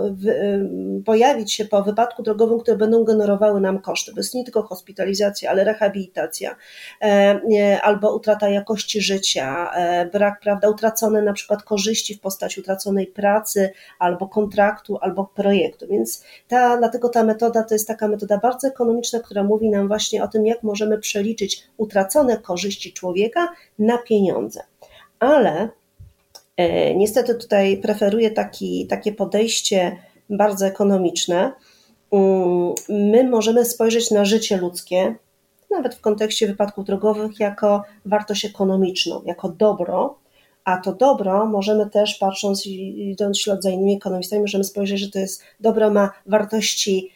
pojawić 1.05 1.53
się 1.53 1.65
po 1.65 1.83
wypadku 1.83 2.23
drogowym, 2.23 2.59
które 2.59 2.77
będą 2.77 3.03
generowały 3.03 3.61
nam 3.61 3.81
koszty. 3.81 4.13
To 4.13 4.19
jest 4.19 4.33
nie 4.33 4.43
tylko 4.43 4.63
hospitalizacja, 4.63 5.51
ale 5.51 5.63
rehabilitacja 5.63 6.55
e, 7.01 7.81
albo 7.81 8.15
utrata 8.15 8.49
jakości 8.49 9.01
życia, 9.01 9.71
e, 9.73 10.05
brak, 10.05 10.39
prawda, 10.39 10.69
utracone 10.69 11.21
na 11.21 11.33
przykład 11.33 11.63
korzyści 11.63 12.15
w 12.15 12.19
postaci 12.19 12.61
utraconej 12.61 13.07
pracy 13.07 13.71
albo 13.99 14.27
kontraktu, 14.27 14.97
albo 15.01 15.25
projektu. 15.35 15.87
Więc 15.87 16.23
ta, 16.47 16.77
dlatego 16.77 17.09
ta 17.09 17.23
metoda 17.23 17.63
to 17.63 17.75
jest 17.75 17.87
taka 17.87 18.07
metoda 18.07 18.37
bardzo 18.37 18.67
ekonomiczna, 18.67 19.19
która 19.19 19.43
mówi 19.43 19.69
nam 19.69 19.87
właśnie 19.87 20.23
o 20.23 20.27
tym, 20.27 20.45
jak 20.45 20.63
możemy 20.63 20.97
przeliczyć 20.97 21.63
utracone 21.77 22.37
korzyści 22.37 22.93
człowieka 22.93 23.47
na 23.79 23.97
pieniądze 23.97 24.61
ale 25.19 25.69
e, 26.57 26.95
niestety 26.95 27.35
tutaj 27.35 27.77
preferuję 27.77 28.31
taki, 28.31 28.87
takie 28.87 29.11
podejście 29.11 29.97
bardzo 30.29 30.65
ekonomiczne. 30.65 31.51
Mm, 32.11 32.73
my 32.89 33.29
możemy 33.29 33.65
spojrzeć 33.65 34.11
na 34.11 34.25
życie 34.25 34.57
ludzkie, 34.57 35.15
nawet 35.71 35.95
w 35.95 36.01
kontekście 36.01 36.47
wypadków 36.47 36.85
drogowych, 36.85 37.39
jako 37.39 37.83
wartość 38.05 38.45
ekonomiczną, 38.45 39.21
jako 39.25 39.49
dobro, 39.49 40.17
a 40.63 40.77
to 40.77 40.93
dobro 40.93 41.45
możemy 41.45 41.89
też, 41.89 42.15
patrząc 42.15 42.65
i 42.65 43.09
idąc 43.09 43.39
ślad 43.39 43.63
za 43.63 43.69
innymi 43.69 43.95
ekonomistami, 43.95 44.41
możemy 44.41 44.63
spojrzeć, 44.63 44.99
że 44.99 45.11
to 45.11 45.19
jest 45.19 45.43
dobro 45.59 45.89
ma 45.89 46.11
wartości, 46.25 47.11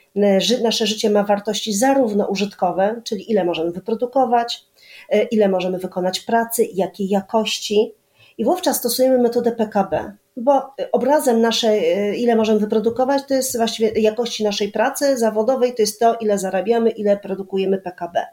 nasze 0.63 0.87
życie 0.87 1.09
ma 1.09 1.23
wartości 1.23 1.73
zarówno 1.73 2.27
użytkowe, 2.27 3.01
czyli 3.03 3.31
ile 3.31 3.45
możemy 3.45 3.71
wyprodukować, 3.71 4.70
E, 4.70 4.70
ile 5.19 5.49
możemy 5.49 5.77
wykonać 5.77 6.19
pracy, 6.19 6.67
jakiej 6.73 7.09
jakości. 7.09 7.93
I 8.37 8.45
wówczas 8.45 8.77
stosujemy 8.77 9.17
metodę 9.17 9.51
PKB, 9.51 10.11
bo 10.37 10.73
obrazem 10.91 11.41
naszej, 11.41 11.91
e, 11.93 12.15
ile 12.15 12.35
możemy 12.35 12.59
wyprodukować, 12.59 13.21
to 13.27 13.33
jest 13.33 13.57
właściwie 13.57 14.01
jakości 14.01 14.43
naszej 14.43 14.71
pracy 14.71 15.17
zawodowej, 15.17 15.75
to 15.75 15.81
jest 15.81 15.99
to, 15.99 16.15
ile 16.15 16.37
zarabiamy, 16.37 16.89
ile 16.89 17.17
produkujemy 17.17 17.77
PKB. 17.77 18.25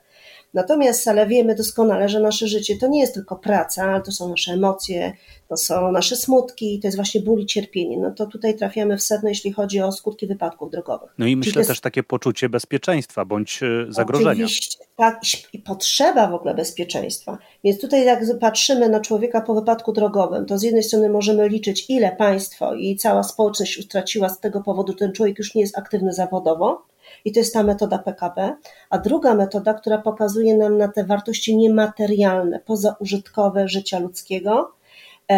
Natomiast, 0.54 1.08
ale 1.08 1.26
wiemy 1.26 1.54
doskonale, 1.54 2.08
że 2.08 2.20
nasze 2.20 2.48
życie 2.48 2.76
to 2.76 2.88
nie 2.88 3.00
jest 3.00 3.14
tylko 3.14 3.36
praca, 3.36 3.84
ale 3.84 4.02
to 4.02 4.12
są 4.12 4.28
nasze 4.28 4.52
emocje, 4.52 5.12
to 5.48 5.56
są 5.56 5.92
nasze 5.92 6.16
smutki, 6.16 6.80
to 6.80 6.86
jest 6.86 6.96
właśnie 6.96 7.20
ból 7.20 7.40
i 7.40 7.46
cierpienie. 7.46 7.98
No 7.98 8.10
to 8.10 8.26
tutaj 8.26 8.56
trafiamy 8.56 8.96
w 8.96 9.02
sedno, 9.02 9.28
jeśli 9.28 9.52
chodzi 9.52 9.80
o 9.80 9.92
skutki 9.92 10.26
wypadków 10.26 10.70
drogowych. 10.70 11.10
No 11.18 11.26
i 11.26 11.36
myślę 11.36 11.60
jest... 11.60 11.70
też 11.70 11.80
takie 11.80 12.02
poczucie 12.02 12.48
bezpieczeństwa 12.48 13.24
bądź 13.24 13.62
e, 13.62 13.86
zagrożenia. 13.88 14.30
Oczywiście, 14.30 14.84
tak, 14.96 15.20
i 15.52 15.58
potrzeba 15.58 16.28
w 16.28 16.34
ogóle 16.34 16.54
bezpieczeństwa. 16.54 17.38
Więc 17.64 17.80
tutaj 17.80 18.04
jak 18.04 18.20
patrzymy 18.40 18.88
na 18.88 19.00
człowieka 19.00 19.40
po 19.40 19.54
wypadku 19.54 19.92
drogowym, 19.92 20.46
to 20.46 20.58
z 20.58 20.62
jednej 20.62 20.82
strony 20.82 21.08
możemy 21.08 21.48
liczyć, 21.48 21.84
ile 21.88 22.16
państwo 22.16 22.74
i 22.74 22.96
cała 22.96 23.22
społeczność 23.22 23.78
utraciła 23.78 24.28
z 24.28 24.40
tego 24.40 24.62
powodu, 24.62 24.92
że 24.92 24.98
ten 24.98 25.12
człowiek 25.12 25.38
już 25.38 25.54
nie 25.54 25.60
jest 25.60 25.78
aktywny 25.78 26.12
zawodowo, 26.12 26.86
i 27.24 27.32
to 27.32 27.40
jest 27.40 27.54
ta 27.54 27.62
metoda 27.62 27.98
PKB. 27.98 28.56
A 28.90 28.98
druga 28.98 29.34
metoda, 29.34 29.74
która 29.74 29.98
pokazuje 29.98 30.56
nam 30.56 30.78
na 30.78 30.88
te 30.88 31.04
wartości 31.04 31.56
niematerialne, 31.56 32.60
pozaużytkowe 32.60 33.68
życia 33.68 33.98
ludzkiego. 33.98 34.72
E, 35.30 35.34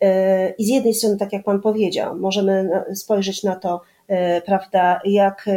e, 0.00 0.50
I 0.50 0.64
z 0.64 0.68
jednej 0.68 0.94
strony, 0.94 1.16
tak 1.16 1.32
jak 1.32 1.44
Pan 1.44 1.60
powiedział, 1.60 2.16
możemy 2.16 2.70
spojrzeć 2.94 3.42
na 3.42 3.56
to, 3.56 3.80
e, 4.08 4.40
prawda, 4.40 5.00
jak 5.04 5.48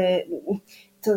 to 1.01 1.12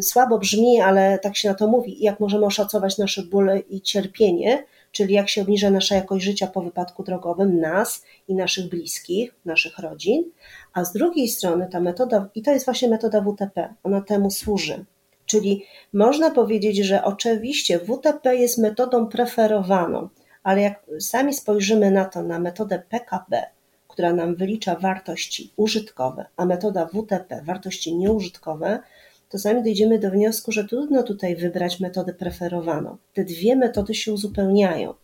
słabo 0.00 0.38
brzmi, 0.38 0.80
ale 0.80 1.18
tak 1.18 1.36
się 1.36 1.48
na 1.48 1.54
to 1.54 1.66
mówi, 1.66 2.04
jak 2.04 2.20
możemy 2.20 2.46
oszacować 2.46 2.98
nasze 2.98 3.22
bóle 3.22 3.58
i 3.58 3.80
cierpienie, 3.80 4.64
czyli 4.96 5.14
jak 5.14 5.28
się 5.28 5.42
obniża 5.42 5.70
nasza 5.70 5.94
jakość 5.94 6.24
życia 6.24 6.46
po 6.46 6.62
wypadku 6.62 7.02
drogowym, 7.02 7.60
nas 7.60 8.04
i 8.28 8.34
naszych 8.34 8.68
bliskich, 8.68 9.34
naszych 9.44 9.78
rodzin, 9.78 10.24
a 10.72 10.84
z 10.84 10.92
drugiej 10.92 11.28
strony 11.28 11.68
ta 11.72 11.80
metoda, 11.80 12.28
i 12.34 12.42
to 12.42 12.50
jest 12.50 12.64
właśnie 12.64 12.88
metoda 12.88 13.20
WTP, 13.20 13.74
ona 13.82 14.00
temu 14.00 14.30
służy. 14.30 14.84
Czyli 15.26 15.64
można 15.92 16.30
powiedzieć, 16.30 16.76
że 16.76 17.04
oczywiście 17.04 17.78
WTP 17.78 18.36
jest 18.36 18.58
metodą 18.58 19.06
preferowaną, 19.06 20.08
ale 20.42 20.62
jak 20.62 20.86
sami 21.00 21.34
spojrzymy 21.34 21.90
na 21.90 22.04
to, 22.04 22.22
na 22.22 22.38
metodę 22.38 22.82
PKB, 22.88 23.42
która 23.88 24.12
nam 24.12 24.34
wylicza 24.34 24.74
wartości 24.74 25.52
użytkowe, 25.56 26.26
a 26.36 26.44
metoda 26.44 26.86
WTP 26.86 27.42
wartości 27.44 27.94
nieużytkowe, 27.94 28.78
to 29.28 29.38
sami 29.38 29.62
dojdziemy 29.62 29.98
do 29.98 30.10
wniosku, 30.10 30.52
że 30.52 30.64
trudno 30.64 31.02
tutaj 31.02 31.36
wybrać 31.36 31.80
metodę 31.80 32.14
preferowaną. 32.14 32.96
Te 33.14 33.24
dwie 33.24 33.56
metody 33.56 33.94
się 33.94 34.12
uzupełniają, 34.12 34.94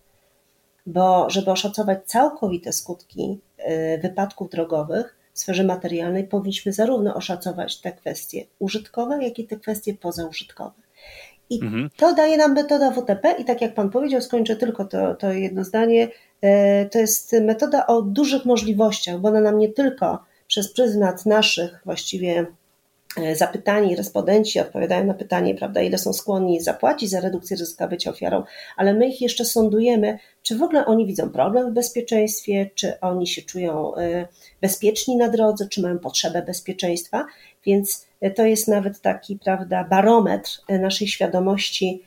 bo 0.86 1.30
żeby 1.30 1.50
oszacować 1.50 1.98
całkowite 2.06 2.72
skutki 2.72 3.40
y, 3.58 3.98
wypadków 4.02 4.50
drogowych 4.50 5.16
w 5.32 5.38
sferze 5.38 5.64
materialnej, 5.64 6.24
powinniśmy 6.24 6.72
zarówno 6.72 7.14
oszacować 7.14 7.80
te 7.80 7.92
kwestie 7.92 8.44
użytkowe, 8.58 9.24
jak 9.24 9.38
i 9.38 9.46
te 9.46 9.56
kwestie 9.56 9.94
pozaużytkowe. 9.94 10.82
I 11.50 11.62
mhm. 11.62 11.90
to 11.96 12.14
daje 12.14 12.36
nam 12.36 12.54
metoda 12.54 12.90
WTP 12.90 13.34
i 13.38 13.44
tak 13.44 13.60
jak 13.60 13.74
Pan 13.74 13.90
powiedział, 13.90 14.20
skończę 14.20 14.56
tylko 14.56 14.84
to, 14.84 15.14
to 15.14 15.32
jedno 15.32 15.64
zdanie, 15.64 16.08
y, 16.44 16.88
to 16.90 16.98
jest 16.98 17.32
metoda 17.32 17.86
o 17.86 18.02
dużych 18.02 18.44
możliwościach, 18.44 19.20
bo 19.20 19.28
ona 19.28 19.40
nam 19.40 19.58
nie 19.58 19.68
tylko 19.68 20.24
przez 20.46 20.72
pryzmat 20.72 21.26
naszych 21.26 21.80
właściwie 21.84 22.46
E, 22.46 22.61
zapytani 23.34 23.96
respondenci 23.96 24.60
odpowiadają 24.60 25.04
na 25.04 25.14
pytanie, 25.14 25.54
prawda, 25.54 25.82
ile 25.82 25.98
są 25.98 26.12
skłonni 26.12 26.60
zapłacić 26.60 27.10
za 27.10 27.20
redukcję 27.20 27.56
ryzyka 27.56 27.88
bycia 27.88 28.10
ofiarą, 28.10 28.44
ale 28.76 28.94
my 28.94 29.08
ich 29.08 29.20
jeszcze 29.20 29.44
sądujemy, 29.44 30.18
czy 30.42 30.58
w 30.58 30.62
ogóle 30.62 30.86
oni 30.86 31.06
widzą 31.06 31.30
problem 31.30 31.70
w 31.70 31.74
bezpieczeństwie, 31.74 32.70
czy 32.74 33.00
oni 33.00 33.26
się 33.26 33.42
czują 33.42 33.96
e, 33.96 34.28
bezpieczni 34.60 35.16
na 35.16 35.28
drodze, 35.28 35.68
czy 35.68 35.82
mają 35.82 35.98
potrzebę 35.98 36.42
bezpieczeństwa, 36.42 37.26
więc 37.66 38.06
e, 38.20 38.30
to 38.30 38.46
jest 38.46 38.68
nawet 38.68 39.00
taki, 39.00 39.38
prawda, 39.44 39.84
barometr 39.84 40.60
naszej 40.68 41.08
świadomości 41.08 42.02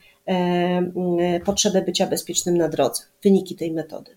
potrzeby 1.44 1.82
bycia 1.82 2.06
bezpiecznym 2.06 2.56
na 2.56 2.68
drodze, 2.68 3.02
wyniki 3.22 3.56
tej 3.56 3.72
metody. 3.72 4.16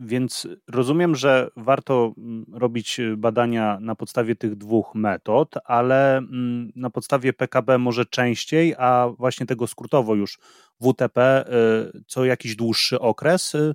Więc 0.00 0.48
rozumiem, 0.68 1.16
że 1.16 1.50
warto 1.56 2.14
mm, 2.18 2.44
robić 2.52 3.00
y, 3.00 3.16
badania 3.16 3.78
na 3.80 3.94
podstawie 3.94 4.36
tych 4.36 4.56
dwóch 4.56 4.94
metod, 4.94 5.54
ale 5.64 6.16
mm, 6.16 6.72
na 6.76 6.90
podstawie 6.90 7.32
PKB 7.32 7.78
może 7.78 8.06
częściej, 8.06 8.74
a 8.78 9.08
właśnie 9.18 9.46
tego 9.46 9.66
skrótowo 9.66 10.14
już 10.14 10.38
WTP 10.80 11.44
y, 11.96 12.02
co 12.06 12.24
jakiś 12.24 12.56
dłuższy 12.56 13.00
okres. 13.00 13.54
Y, 13.54 13.72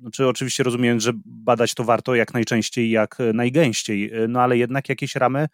znaczy, 0.00 0.26
oczywiście 0.28 0.62
rozumiem, 0.62 1.00
że 1.00 1.12
badać 1.24 1.74
to 1.74 1.84
warto 1.84 2.14
jak 2.14 2.34
najczęściej, 2.34 2.90
jak 2.90 3.18
najgęściej, 3.34 4.12
no 4.28 4.40
ale 4.40 4.58
jednak 4.58 4.88
jakieś 4.88 5.14
ramy 5.14 5.48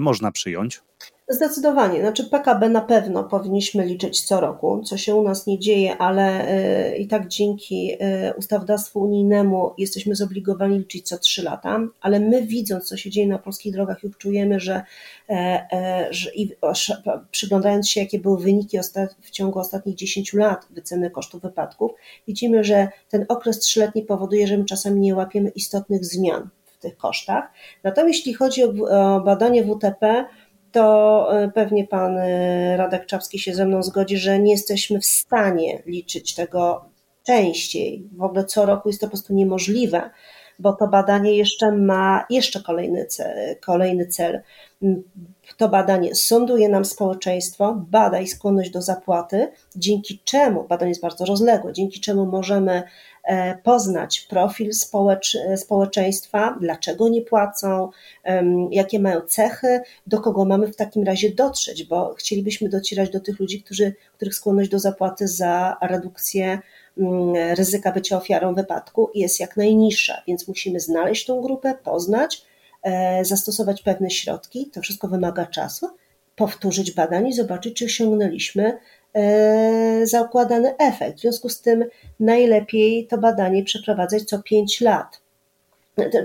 można 0.00 0.32
przyjąć. 0.32 0.82
Zdecydowanie, 1.30 2.00
znaczy 2.00 2.24
PKB 2.24 2.68
na 2.68 2.80
pewno 2.80 3.24
powinniśmy 3.24 3.86
liczyć 3.86 4.22
co 4.22 4.40
roku, 4.40 4.82
co 4.84 4.96
się 4.96 5.14
u 5.14 5.22
nas 5.22 5.46
nie 5.46 5.58
dzieje, 5.58 5.98
ale 5.98 6.48
y, 6.92 6.96
i 6.96 7.06
tak 7.06 7.28
dzięki 7.28 7.92
y, 7.92 8.34
ustawodawstwu 8.36 9.00
unijnemu 9.00 9.70
jesteśmy 9.78 10.14
zobligowani 10.14 10.78
liczyć 10.78 11.08
co 11.08 11.18
trzy 11.18 11.42
lata, 11.42 11.80
ale 12.00 12.20
my 12.20 12.42
widząc, 12.42 12.84
co 12.84 12.96
się 12.96 13.10
dzieje 13.10 13.26
na 13.26 13.38
polskich 13.38 13.72
drogach, 13.72 14.02
już 14.02 14.18
czujemy, 14.18 14.60
że, 14.60 14.82
e, 15.30 15.32
e, 15.72 16.08
że 16.10 16.34
i 16.34 16.50
przyglądając 17.30 17.88
się, 17.88 18.00
jakie 18.00 18.18
były 18.18 18.38
wyniki 18.38 18.78
w 19.22 19.30
ciągu 19.30 19.58
ostatnich 19.58 19.94
10 19.94 20.32
lat 20.32 20.66
wyceny 20.70 21.10
kosztów 21.10 21.42
wypadków, 21.42 21.92
widzimy, 22.26 22.64
że 22.64 22.88
ten 23.08 23.24
okres 23.28 23.58
trzyletni 23.58 24.02
powoduje, 24.02 24.46
że 24.46 24.58
my 24.58 24.64
czasami 24.64 25.00
nie 25.00 25.14
łapiemy 25.14 25.48
istotnych 25.50 26.04
zmian 26.04 26.48
w 26.78 26.82
tych 26.82 26.96
kosztach. 26.96 27.50
Natomiast 27.84 28.16
jeśli 28.18 28.34
chodzi 28.34 28.64
o 28.64 29.20
badanie 29.20 29.64
WTP, 29.64 30.24
to 30.72 31.28
e, 31.42 31.50
pewnie 31.50 31.86
pan 31.86 32.16
e, 32.18 32.76
Radek 32.76 33.06
Czapski 33.06 33.38
się 33.38 33.54
ze 33.54 33.66
mną 33.66 33.82
zgodzi, 33.82 34.16
że 34.16 34.38
nie 34.38 34.52
jesteśmy 34.52 35.00
w 35.00 35.06
stanie 35.06 35.82
liczyć 35.86 36.34
tego 36.34 36.84
częściej. 37.22 38.08
W 38.12 38.22
ogóle 38.22 38.44
co 38.44 38.66
roku 38.66 38.88
jest 38.88 39.00
to 39.00 39.06
po 39.06 39.10
prostu 39.10 39.34
niemożliwe, 39.34 40.10
bo 40.58 40.72
to 40.72 40.88
badanie 40.88 41.36
jeszcze 41.36 41.72
ma 41.72 42.26
jeszcze 42.30 42.62
kolejny 42.62 43.06
cel. 43.06 43.56
Kolejny 43.60 44.06
cel. 44.06 44.40
To 45.56 45.68
badanie 45.68 46.14
sąduje 46.14 46.68
nam 46.68 46.84
społeczeństwo, 46.84 47.84
bada 47.90 48.20
ich 48.20 48.30
skłonność 48.32 48.70
do 48.70 48.82
zapłaty, 48.82 49.52
dzięki 49.76 50.20
czemu, 50.24 50.64
badanie 50.64 50.88
jest 50.88 51.02
bardzo 51.02 51.24
rozległe, 51.24 51.72
dzięki 51.72 52.00
czemu 52.00 52.26
możemy 52.26 52.82
poznać 53.62 54.20
profil 54.20 54.72
społecz, 54.72 55.36
społeczeństwa, 55.56 56.56
dlaczego 56.60 57.08
nie 57.08 57.22
płacą, 57.22 57.90
jakie 58.70 59.00
mają 59.00 59.20
cechy, 59.20 59.80
do 60.06 60.20
kogo 60.20 60.44
mamy 60.44 60.66
w 60.66 60.76
takim 60.76 61.04
razie 61.04 61.30
dotrzeć, 61.30 61.84
bo 61.84 62.14
chcielibyśmy 62.14 62.68
docierać 62.68 63.10
do 63.10 63.20
tych 63.20 63.40
ludzi, 63.40 63.62
którzy, 63.62 63.94
których 64.16 64.34
skłonność 64.34 64.70
do 64.70 64.78
zapłaty 64.78 65.28
za 65.28 65.76
redukcję 65.82 66.58
mm, 66.98 67.54
ryzyka 67.54 67.92
bycia 67.92 68.16
ofiarą 68.16 68.54
wypadku 68.54 69.10
jest 69.14 69.40
jak 69.40 69.56
najniższa, 69.56 70.22
więc 70.26 70.48
musimy 70.48 70.80
znaleźć 70.80 71.26
tą 71.26 71.40
grupę, 71.40 71.74
poznać, 71.84 72.44
e, 72.82 73.24
zastosować 73.24 73.82
pewne 73.82 74.10
środki, 74.10 74.70
to 74.72 74.82
wszystko 74.82 75.08
wymaga 75.08 75.46
czasu, 75.46 75.88
powtórzyć 76.36 76.92
badanie 76.92 77.30
i 77.30 77.32
zobaczyć, 77.32 77.76
czy 77.76 77.84
osiągnęliśmy 77.84 78.62
E, 78.72 78.78
zakładany 80.04 80.76
efekt. 80.76 81.18
W 81.18 81.20
związku 81.20 81.48
z 81.48 81.60
tym 81.60 81.84
najlepiej 82.20 83.06
to 83.06 83.18
badanie 83.18 83.64
przeprowadzać 83.64 84.24
co 84.24 84.42
5 84.42 84.80
lat. 84.80 85.20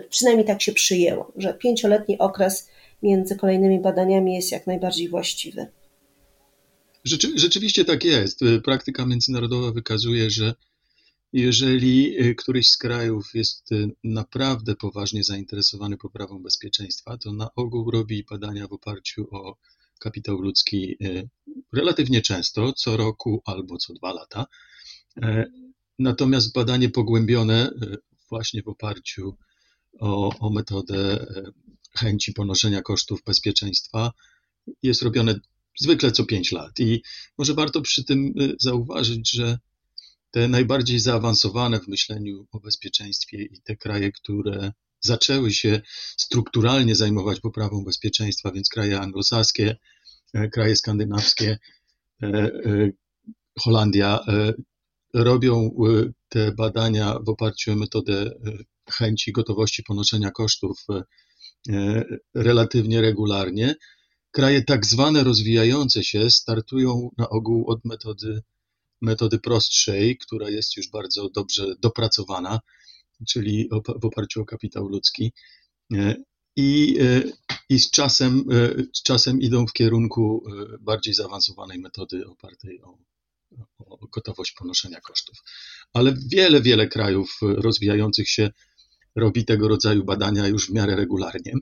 Przynajmniej 0.09 0.47
tak 0.47 0.61
się 0.61 0.71
przyjęło, 0.71 1.31
że 1.35 1.53
pięcioletni 1.53 2.17
okres 2.19 2.69
między 3.03 3.35
kolejnymi 3.35 3.79
badaniami 3.79 4.35
jest 4.35 4.51
jak 4.51 4.67
najbardziej 4.67 5.09
właściwy. 5.09 5.67
Rzeczy, 7.03 7.27
rzeczywiście 7.35 7.85
tak 7.85 8.03
jest. 8.03 8.39
Praktyka 8.63 9.05
międzynarodowa 9.05 9.71
wykazuje, 9.71 10.29
że 10.29 10.53
jeżeli 11.33 12.15
któryś 12.35 12.69
z 12.69 12.77
krajów 12.77 13.29
jest 13.33 13.69
naprawdę 14.03 14.75
poważnie 14.75 15.23
zainteresowany 15.23 15.97
poprawą 15.97 16.43
bezpieczeństwa, 16.43 17.17
to 17.17 17.33
na 17.33 17.49
ogół 17.55 17.91
robi 17.91 18.25
badania 18.29 18.67
w 18.67 18.73
oparciu 18.73 19.27
o 19.31 19.57
kapitał 20.03 20.41
ludzki 20.41 20.95
e, 21.03 21.23
relatywnie 21.73 22.21
często, 22.21 22.73
co 22.73 22.97
roku 22.97 23.41
albo 23.45 23.77
co 23.77 23.93
dwa 23.93 24.13
lata. 24.13 24.45
E, 25.21 25.45
natomiast 25.99 26.53
badanie 26.53 26.89
pogłębione 26.89 27.69
e, 27.69 27.97
właśnie 28.29 28.63
w 28.63 28.67
oparciu 28.67 29.37
o, 29.99 30.39
o 30.39 30.49
metodę 30.49 31.25
chęci 31.97 32.33
ponoszenia 32.33 32.81
kosztów 32.81 33.23
bezpieczeństwa 33.23 34.11
jest 34.83 35.01
robione 35.01 35.39
zwykle 35.79 36.11
co 36.11 36.25
pięć 36.25 36.51
lat. 36.51 36.79
I 36.79 37.01
może 37.37 37.53
warto 37.53 37.81
przy 37.81 38.03
tym 38.03 38.33
zauważyć, 38.59 39.31
że 39.31 39.57
te 40.31 40.47
najbardziej 40.47 40.99
zaawansowane 40.99 41.79
w 41.79 41.87
myśleniu 41.87 42.47
o 42.51 42.59
bezpieczeństwie 42.59 43.43
i 43.43 43.61
te 43.61 43.75
kraje, 43.75 44.11
które 44.11 44.71
zaczęły 45.03 45.51
się 45.51 45.81
strukturalnie 46.17 46.95
zajmować 46.95 47.39
poprawą 47.39 47.83
bezpieczeństwa, 47.83 48.51
więc 48.51 48.69
kraje 48.69 48.99
anglosaskie, 48.99 49.77
e, 50.33 50.49
kraje 50.49 50.75
skandynawskie, 50.75 51.59
e, 52.23 52.27
e, 52.27 52.89
Holandia, 53.59 54.19
robią 55.13 55.75
te 56.29 56.51
badania 56.51 57.19
w 57.25 57.29
oparciu 57.29 57.71
o 57.71 57.75
metodę 57.75 58.31
chęci, 58.91 59.31
gotowości 59.31 59.83
ponoszenia 59.83 60.31
kosztów 60.31 60.85
relatywnie 62.33 63.01
regularnie. 63.01 63.75
Kraje 64.31 64.63
tak 64.63 64.85
zwane 64.85 65.23
rozwijające 65.23 66.03
się 66.03 66.29
startują 66.29 67.09
na 67.17 67.29
ogół 67.29 67.69
od 67.69 67.85
metody, 67.85 68.41
metody 69.01 69.39
prostszej, 69.39 70.17
która 70.17 70.49
jest 70.49 70.77
już 70.77 70.89
bardzo 70.89 71.29
dobrze 71.29 71.75
dopracowana 71.79 72.59
czyli 73.27 73.69
w 73.99 74.05
oparciu 74.05 74.41
o 74.41 74.45
kapitał 74.45 74.87
ludzki. 74.87 75.33
E, 75.93 76.15
I, 76.55 76.97
e, 77.01 77.23
i 77.69 77.79
z, 77.79 77.91
czasem, 77.91 78.45
e, 78.51 78.83
z 78.93 79.03
czasem 79.03 79.41
idą 79.41 79.67
w 79.67 79.73
kierunku 79.73 80.43
bardziej 80.79 81.13
zaawansowanej 81.13 81.79
metody 81.79 82.27
opartej 82.27 82.81
o, 82.81 82.97
o 83.79 84.07
gotowość 84.07 84.51
ponoszenia 84.51 85.01
kosztów. 85.01 85.37
Ale 85.93 86.13
wiele, 86.31 86.61
wiele 86.61 86.87
krajów 86.87 87.39
rozwijających 87.41 88.29
się 88.29 88.49
robi 89.15 89.45
tego 89.45 89.67
rodzaju 89.67 90.03
badania 90.03 90.47
już 90.47 90.67
w 90.67 90.73
miarę 90.73 90.95
regularnie. 90.95 91.53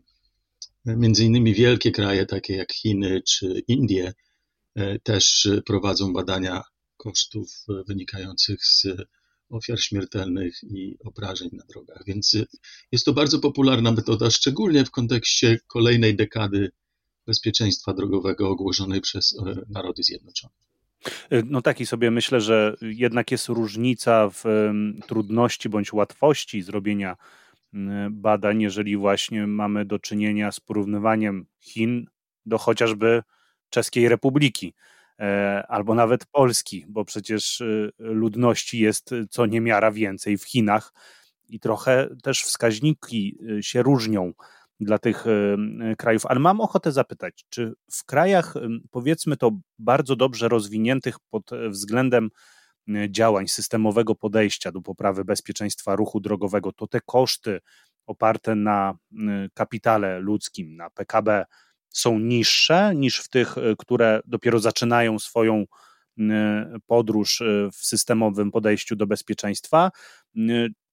Między 0.85 1.25
innymi 1.25 1.53
wielkie 1.53 1.91
kraje, 1.91 2.25
takie 2.25 2.55
jak 2.55 2.73
Chiny 2.73 3.21
czy 3.27 3.63
Indie, 3.67 4.13
też 5.03 5.49
prowadzą 5.65 6.13
badania 6.13 6.63
kosztów 6.97 7.65
wynikających 7.87 8.65
z 8.65 8.87
ofiar 9.51 9.79
śmiertelnych 9.79 10.63
i 10.63 10.97
obrażeń 11.05 11.49
na 11.53 11.63
drogach. 11.65 12.03
Więc 12.07 12.37
jest 12.91 13.05
to 13.05 13.13
bardzo 13.13 13.39
popularna 13.39 13.91
metoda, 13.91 14.29
szczególnie 14.29 14.85
w 14.85 14.91
kontekście 14.91 15.59
kolejnej 15.67 16.15
dekady 16.15 16.71
bezpieczeństwa 17.27 17.93
drogowego 17.93 18.49
ogłoszonej 18.49 19.01
przez 19.01 19.37
Narody 19.69 20.03
Zjednoczone. 20.03 20.53
No 21.45 21.61
tak 21.61 21.81
i 21.81 21.85
sobie 21.85 22.11
myślę, 22.11 22.41
że 22.41 22.75
jednak 22.81 23.31
jest 23.31 23.47
różnica 23.47 24.29
w 24.29 24.43
trudności 25.07 25.69
bądź 25.69 25.93
łatwości 25.93 26.61
zrobienia 26.61 27.17
badań, 28.11 28.61
jeżeli 28.61 28.97
właśnie 28.97 29.47
mamy 29.47 29.85
do 29.85 29.99
czynienia 29.99 30.51
z 30.51 30.59
porównywaniem 30.59 31.45
Chin 31.59 32.05
do 32.45 32.57
chociażby 32.57 33.23
Czeskiej 33.69 34.09
Republiki 34.09 34.67
e, 34.67 34.90
albo 35.67 35.95
nawet 35.95 36.25
Polski, 36.25 36.85
bo 36.89 37.05
przecież 37.05 37.61
y, 37.61 37.91
ludności 37.99 38.79
jest 38.79 39.09
co 39.29 39.45
niemiara 39.45 39.91
więcej 39.91 40.37
w 40.37 40.43
Chinach 40.43 40.93
i 41.49 41.59
trochę 41.59 42.09
też 42.23 42.41
wskaźniki 42.43 43.37
y, 43.59 43.63
się 43.63 43.83
różnią 43.83 44.33
dla 44.79 44.97
tych 44.97 45.27
y, 45.27 45.57
krajów. 45.97 46.25
Ale 46.25 46.39
mam 46.39 46.61
ochotę 46.61 46.91
zapytać, 46.91 47.45
czy 47.49 47.73
w 47.91 48.05
krajach, 48.05 48.53
powiedzmy 48.91 49.37
to, 49.37 49.51
bardzo 49.79 50.15
dobrze 50.15 50.47
rozwiniętych 50.47 51.15
pod 51.29 51.49
względem 51.69 52.29
działań 53.09 53.47
systemowego 53.47 54.15
podejścia 54.15 54.71
do 54.71 54.81
poprawy 54.81 55.25
bezpieczeństwa 55.25 55.95
ruchu 55.95 56.19
drogowego, 56.19 56.71
to 56.71 56.87
te 56.87 57.01
koszty 57.01 57.59
oparte 58.05 58.55
na 58.55 58.97
kapitale 59.53 60.19
ludzkim, 60.19 60.75
na 60.75 60.89
PKB, 60.89 61.45
są 61.93 62.19
niższe 62.19 62.95
niż 62.95 63.19
w 63.19 63.29
tych, 63.29 63.57
e, 63.57 63.61
które 63.77 64.21
dopiero 64.25 64.59
zaczynają 64.59 65.19
swoją 65.19 65.65
podróż 66.87 67.41
e, 67.41 67.69
w 67.71 67.85
systemowym 67.85 68.51
podejściu 68.51 68.95
do 68.95 69.07
bezpieczeństwa, 69.07 69.91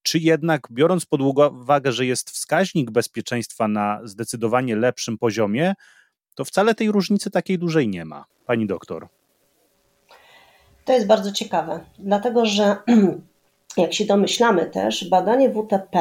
czy 0.03 0.19
jednak 0.19 0.67
biorąc 0.71 1.05
pod 1.05 1.21
uwagę, 1.21 1.91
że 1.91 2.05
jest 2.05 2.29
wskaźnik 2.29 2.91
bezpieczeństwa 2.91 3.67
na 3.67 3.99
zdecydowanie 4.03 4.75
lepszym 4.75 5.17
poziomie, 5.17 5.73
to 6.35 6.45
wcale 6.45 6.75
tej 6.75 6.91
różnicy 6.91 7.31
takiej 7.31 7.59
dużej 7.59 7.87
nie 7.87 8.05
ma. 8.05 8.25
Pani 8.45 8.67
doktor. 8.67 9.07
To 10.85 10.93
jest 10.93 11.07
bardzo 11.07 11.31
ciekawe, 11.31 11.85
dlatego 11.99 12.45
że 12.45 12.75
jak 13.77 13.93
się 13.93 14.05
domyślamy 14.05 14.65
też, 14.65 15.09
badanie 15.09 15.49
WTP 15.49 15.99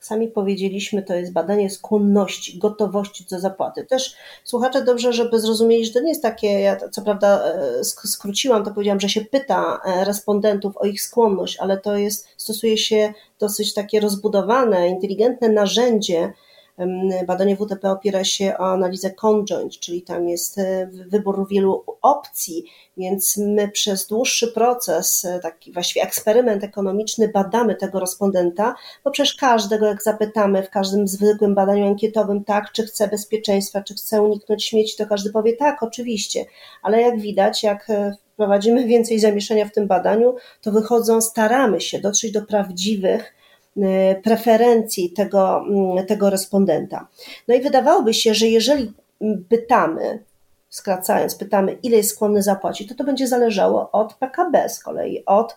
sami 0.00 0.28
powiedzieliśmy, 0.28 1.02
to 1.02 1.14
jest 1.14 1.32
badanie 1.32 1.70
skłonności, 1.70 2.58
gotowości 2.58 3.26
do 3.30 3.40
zapłaty. 3.40 3.84
Też 3.84 4.16
słuchacze 4.44 4.84
dobrze, 4.84 5.12
żeby 5.12 5.40
zrozumieli, 5.40 5.86
że 5.86 5.92
to 5.92 6.00
nie 6.00 6.08
jest 6.08 6.22
takie, 6.22 6.46
ja 6.46 6.76
co 6.90 7.02
prawda 7.02 7.44
e, 7.44 7.84
skróciłam, 7.84 8.64
to 8.64 8.70
powiedziałam, 8.70 9.00
że 9.00 9.08
się 9.08 9.20
pyta 9.20 9.80
e, 9.84 10.04
respondentów 10.04 10.76
o 10.76 10.86
ich 10.86 11.02
skłonność, 11.02 11.56
ale 11.60 11.78
to 11.78 11.96
jest, 11.96 12.28
stosuje 12.36 12.78
się 12.78 13.12
dosyć 13.38 13.74
takie 13.74 14.00
rozbudowane, 14.00 14.88
inteligentne 14.88 15.48
narzędzie, 15.48 16.32
Badanie 17.26 17.56
WTP 17.56 17.90
opiera 17.90 18.24
się 18.24 18.54
o 18.58 18.72
analizę 18.72 19.10
conjoint, 19.10 19.78
czyli 19.78 20.02
tam 20.02 20.28
jest 20.28 20.58
e, 20.58 20.86
wybór 20.86 21.48
wielu 21.48 21.84
opcji, 22.02 22.64
więc 22.96 23.36
my 23.36 23.68
przez 23.68 24.06
dłuższy 24.06 24.48
proces, 24.52 25.24
e, 25.24 25.40
taki 25.40 25.72
właściwie 25.72 26.02
eksperyment 26.02 26.64
ekonomiczny, 26.64 27.28
badamy 27.28 27.74
tego 27.74 28.00
respondenta, 28.00 28.74
bo 29.04 29.10
przecież 29.10 29.34
każdego, 29.34 29.86
jak 29.86 30.02
zapytamy 30.02 30.62
w 30.62 30.70
każdym 30.70 31.08
zwykłym 31.08 31.54
badaniu 31.54 31.86
ankietowym, 31.86 32.44
tak, 32.44 32.72
czy 32.72 32.86
chce 32.86 33.08
bezpieczeństwa, 33.08 33.82
czy 33.82 33.94
chce 33.94 34.22
uniknąć 34.22 34.64
śmieci, 34.64 34.96
to 34.96 35.06
każdy 35.06 35.30
powie 35.30 35.56
tak, 35.56 35.82
oczywiście, 35.82 36.44
ale 36.82 37.00
jak 37.00 37.20
widać, 37.20 37.62
jak 37.62 37.90
e, 37.90 38.16
wprowadzimy 38.32 38.86
więcej 38.92 39.20
zamieszania 39.20 39.64
w 39.64 39.72
tym 39.72 39.86
badaniu, 39.86 40.34
to 40.62 40.72
wychodzą, 40.72 41.20
staramy 41.20 41.80
się 41.80 41.98
dotrzeć 42.00 42.32
do 42.32 42.42
prawdziwych 42.42 43.37
preferencji 44.22 45.10
tego, 45.10 45.64
mm, 45.68 46.06
tego 46.06 46.30
respondenta. 46.30 47.08
No 47.48 47.54
i 47.54 47.60
wydawałoby 47.60 48.14
się, 48.14 48.34
że 48.34 48.46
jeżeli 48.46 48.92
pytamy, 49.48 50.24
skracając, 50.68 51.34
pytamy, 51.34 51.78
ile 51.82 51.96
jest 51.96 52.10
skłonny 52.10 52.42
zapłacić, 52.42 52.88
to 52.88 52.94
to 52.94 53.04
będzie 53.04 53.28
zależało 53.28 53.90
od 53.90 54.14
PKB 54.14 54.68
z 54.68 54.82
kolei, 54.82 55.24
od 55.26 55.56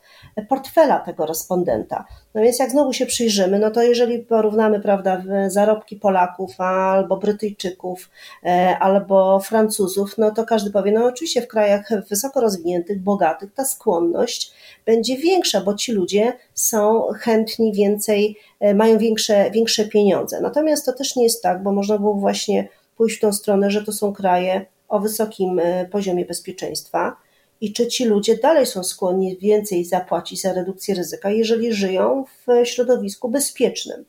portfela 0.50 1.00
tego 1.00 1.26
respondenta. 1.26 2.06
No 2.34 2.42
więc 2.42 2.60
jak 2.60 2.72
znowu 2.72 2.94
się 2.94 3.06
przyjrzymy, 3.06 3.60
no 3.60 3.72
to 3.72 3.84
jeżeli 3.84 4.20
porównamy, 4.20 4.80
prawda, 4.80 5.24
zarobki 5.48 5.96
Polaków 5.96 6.62
albo 6.62 7.18
Brytyjczyków, 7.18 8.10
e, 8.46 8.78
albo 8.80 9.40
Francuzów, 9.40 10.18
no 10.18 10.32
to 10.32 10.46
każdy 10.46 10.72
powie, 10.72 10.92
no 10.92 11.06
oczywiście 11.06 11.42
w 11.42 11.48
krajach 11.48 11.90
wysoko 12.10 12.42
rozwiniętych, 12.42 13.02
bogatych 13.02 13.54
ta 13.54 13.66
skłonność 13.66 14.54
będzie 14.86 15.18
większa, 15.18 15.62
bo 15.62 15.74
ci 15.74 15.92
ludzie 15.92 16.34
są 16.54 17.08
chętni 17.20 17.74
więcej, 17.74 18.38
e, 18.60 18.74
mają 18.74 18.98
większe, 18.98 19.52
większe 19.52 19.86
pieniądze. 19.86 20.42
Natomiast 20.42 20.86
to 20.86 20.94
też 20.94 21.16
nie 21.16 21.24
jest 21.24 21.44
tak, 21.44 21.64
bo 21.64 21.72
można 21.72 21.98
było 21.98 22.14
właśnie 22.14 22.68
pójść 22.98 23.18
w 23.18 23.22
tą 23.22 23.34
stronę, 23.34 23.72
że 23.72 23.84
to 23.84 23.92
są 23.92 24.14
kraje 24.14 24.66
o 24.92 25.00
wysokim 25.00 25.60
e, 25.60 25.86
poziomie 25.86 26.26
bezpieczeństwa 26.26 27.16
i 27.62 27.74
czy 27.74 27.88
ci 27.88 28.06
ludzie 28.06 28.38
dalej 28.38 28.66
są 28.66 28.84
skłonni 28.84 29.38
więcej 29.38 29.86
zapłacić 29.86 30.42
za 30.42 30.54
redukcję 30.54 30.96
ryzyka, 30.96 31.30
jeżeli 31.30 31.74
żyją 31.74 32.26
w 32.26 32.66
środowisku 32.68 33.30
bezpiecznym. 33.30 34.06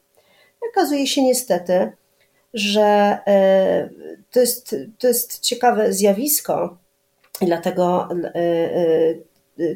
Okazuje 0.70 1.06
się 1.06 1.22
niestety, 1.22 1.92
że 2.54 3.18
e, 3.26 3.88
to 4.30 4.40
jest, 4.40 4.76
to 4.98 5.08
jest 5.08 5.40
ciekawe 5.40 5.92
zjawisko 5.92 6.78
i 7.40 7.46
dlatego 7.46 8.08
e, 8.34 9.14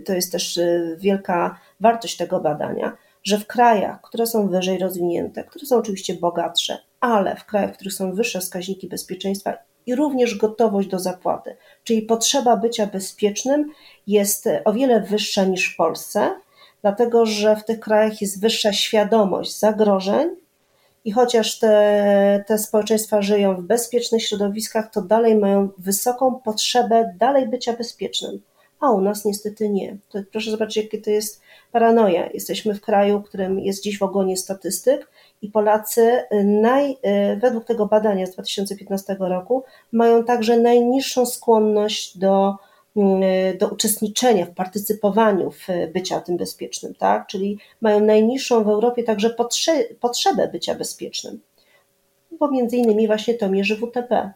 to 0.05 0.15
jest 0.15 0.33
też 0.33 0.61
wielka 0.99 1.59
wartość 1.81 2.17
tego 2.17 2.41
badania, 2.41 2.97
że 3.25 3.39
w 3.39 3.47
krajach, 3.47 4.01
które 4.03 4.27
są 4.27 4.49
wyżej 4.49 4.79
rozwinięte, 4.79 5.45
które 5.45 5.67
są 5.67 5.77
oczywiście 5.77 6.15
bogatsze, 6.15 6.79
ale 7.01 7.37
w 7.37 7.45
krajach, 7.45 7.71
w 7.71 7.75
których 7.75 7.95
są 7.95 8.13
wyższe 8.13 8.41
wskaźniki 8.41 8.89
bezpieczeństwa 8.89 9.66
i 9.87 9.95
również 9.95 10.35
gotowość 10.35 10.89
do 10.89 10.99
zapłaty, 10.99 11.57
czyli 11.85 12.03
potrzeba 12.03 12.57
bycia 12.57 12.87
bezpiecznym 12.87 13.73
jest 14.07 14.49
o 14.65 14.73
wiele 14.73 15.01
wyższa 15.01 15.45
niż 15.45 15.75
w 15.75 15.77
Polsce, 15.77 16.35
dlatego 16.83 17.27
że 17.27 17.57
w 17.57 17.65
tych 17.65 17.81
krajach 17.81 18.21
jest 18.21 18.41
wyższa 18.41 18.73
świadomość 18.73 19.59
zagrożeń 19.59 20.29
i 21.05 21.13
chociaż 21.13 21.59
te, 21.59 22.45
te 22.47 22.59
społeczeństwa 22.59 23.23
żyją 23.23 23.57
w 23.57 23.63
bezpiecznych 23.63 24.23
środowiskach, 24.23 24.91
to 24.91 25.03
dalej 25.03 25.37
mają 25.37 25.69
wysoką 25.79 26.41
potrzebę 26.45 27.15
dalej 27.19 27.49
bycia 27.49 27.73
bezpiecznym, 27.73 28.41
a 28.81 28.91
u 28.91 29.01
nas 29.01 29.25
niestety 29.25 29.69
nie. 29.69 29.97
To 30.09 30.19
proszę 30.33 30.51
zobaczyć, 30.51 30.77
jakie 30.77 30.99
to 30.99 31.11
jest 31.11 31.41
paranoja. 31.73 32.31
Jesteśmy 32.35 32.75
w 32.75 32.81
kraju, 32.81 33.23
którym 33.23 33.61
jest 33.61 33.83
dziś 33.83 33.99
w 33.99 34.03
ogonie 34.03 34.37
statystyk, 34.37 35.11
i 35.43 35.51
Polacy 35.51 36.01
y, 36.01 36.45
naj, 36.45 36.91
y, 36.91 36.97
według 37.37 37.65
tego 37.65 37.87
badania 37.87 38.27
z 38.27 38.31
2015 38.31 39.17
roku 39.19 39.65
mają 39.93 40.25
także 40.25 40.61
najniższą 40.61 41.27
skłonność 41.27 42.19
do, 42.19 42.57
y, 42.97 43.59
do 43.59 43.69
uczestniczenia 43.69 44.47
w 44.47 44.55
partycypowaniu 44.55 45.51
w 45.51 45.67
bycia 45.95 46.21
tym 46.21 46.37
bezpiecznym, 46.37 46.95
tak? 46.95 47.27
czyli 47.27 47.59
mają 47.81 48.01
najniższą 48.01 48.65
w 48.65 48.69
Europie 48.69 49.05
także 49.05 49.31
potrze 49.31 49.85
potrzebę 50.01 50.49
bycia 50.49 50.75
bezpiecznym, 50.75 51.41
bo 52.41 52.51
między 52.51 52.77
innymi 52.77 53.07
właśnie 53.07 53.35
to 53.35 53.49
mierzy 53.49 53.77
WTP. 53.77 54.33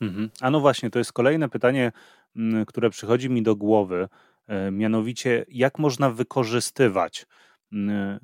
Mhm. 0.00 0.30
A 0.40 0.50
no 0.50 0.60
właśnie, 0.60 0.90
to 0.90 0.98
jest 0.98 1.12
kolejne 1.12 1.48
pytanie, 1.48 1.92
mm, 2.36 2.66
które 2.66 2.90
przychodzi 2.90 3.30
mi 3.30 3.42
do 3.42 3.56
głowy, 3.56 4.08
e, 4.48 4.70
mianowicie 4.70 5.44
jak 5.48 5.78
można 5.78 6.10
wykorzystywać 6.10 7.26
mm, 7.72 8.20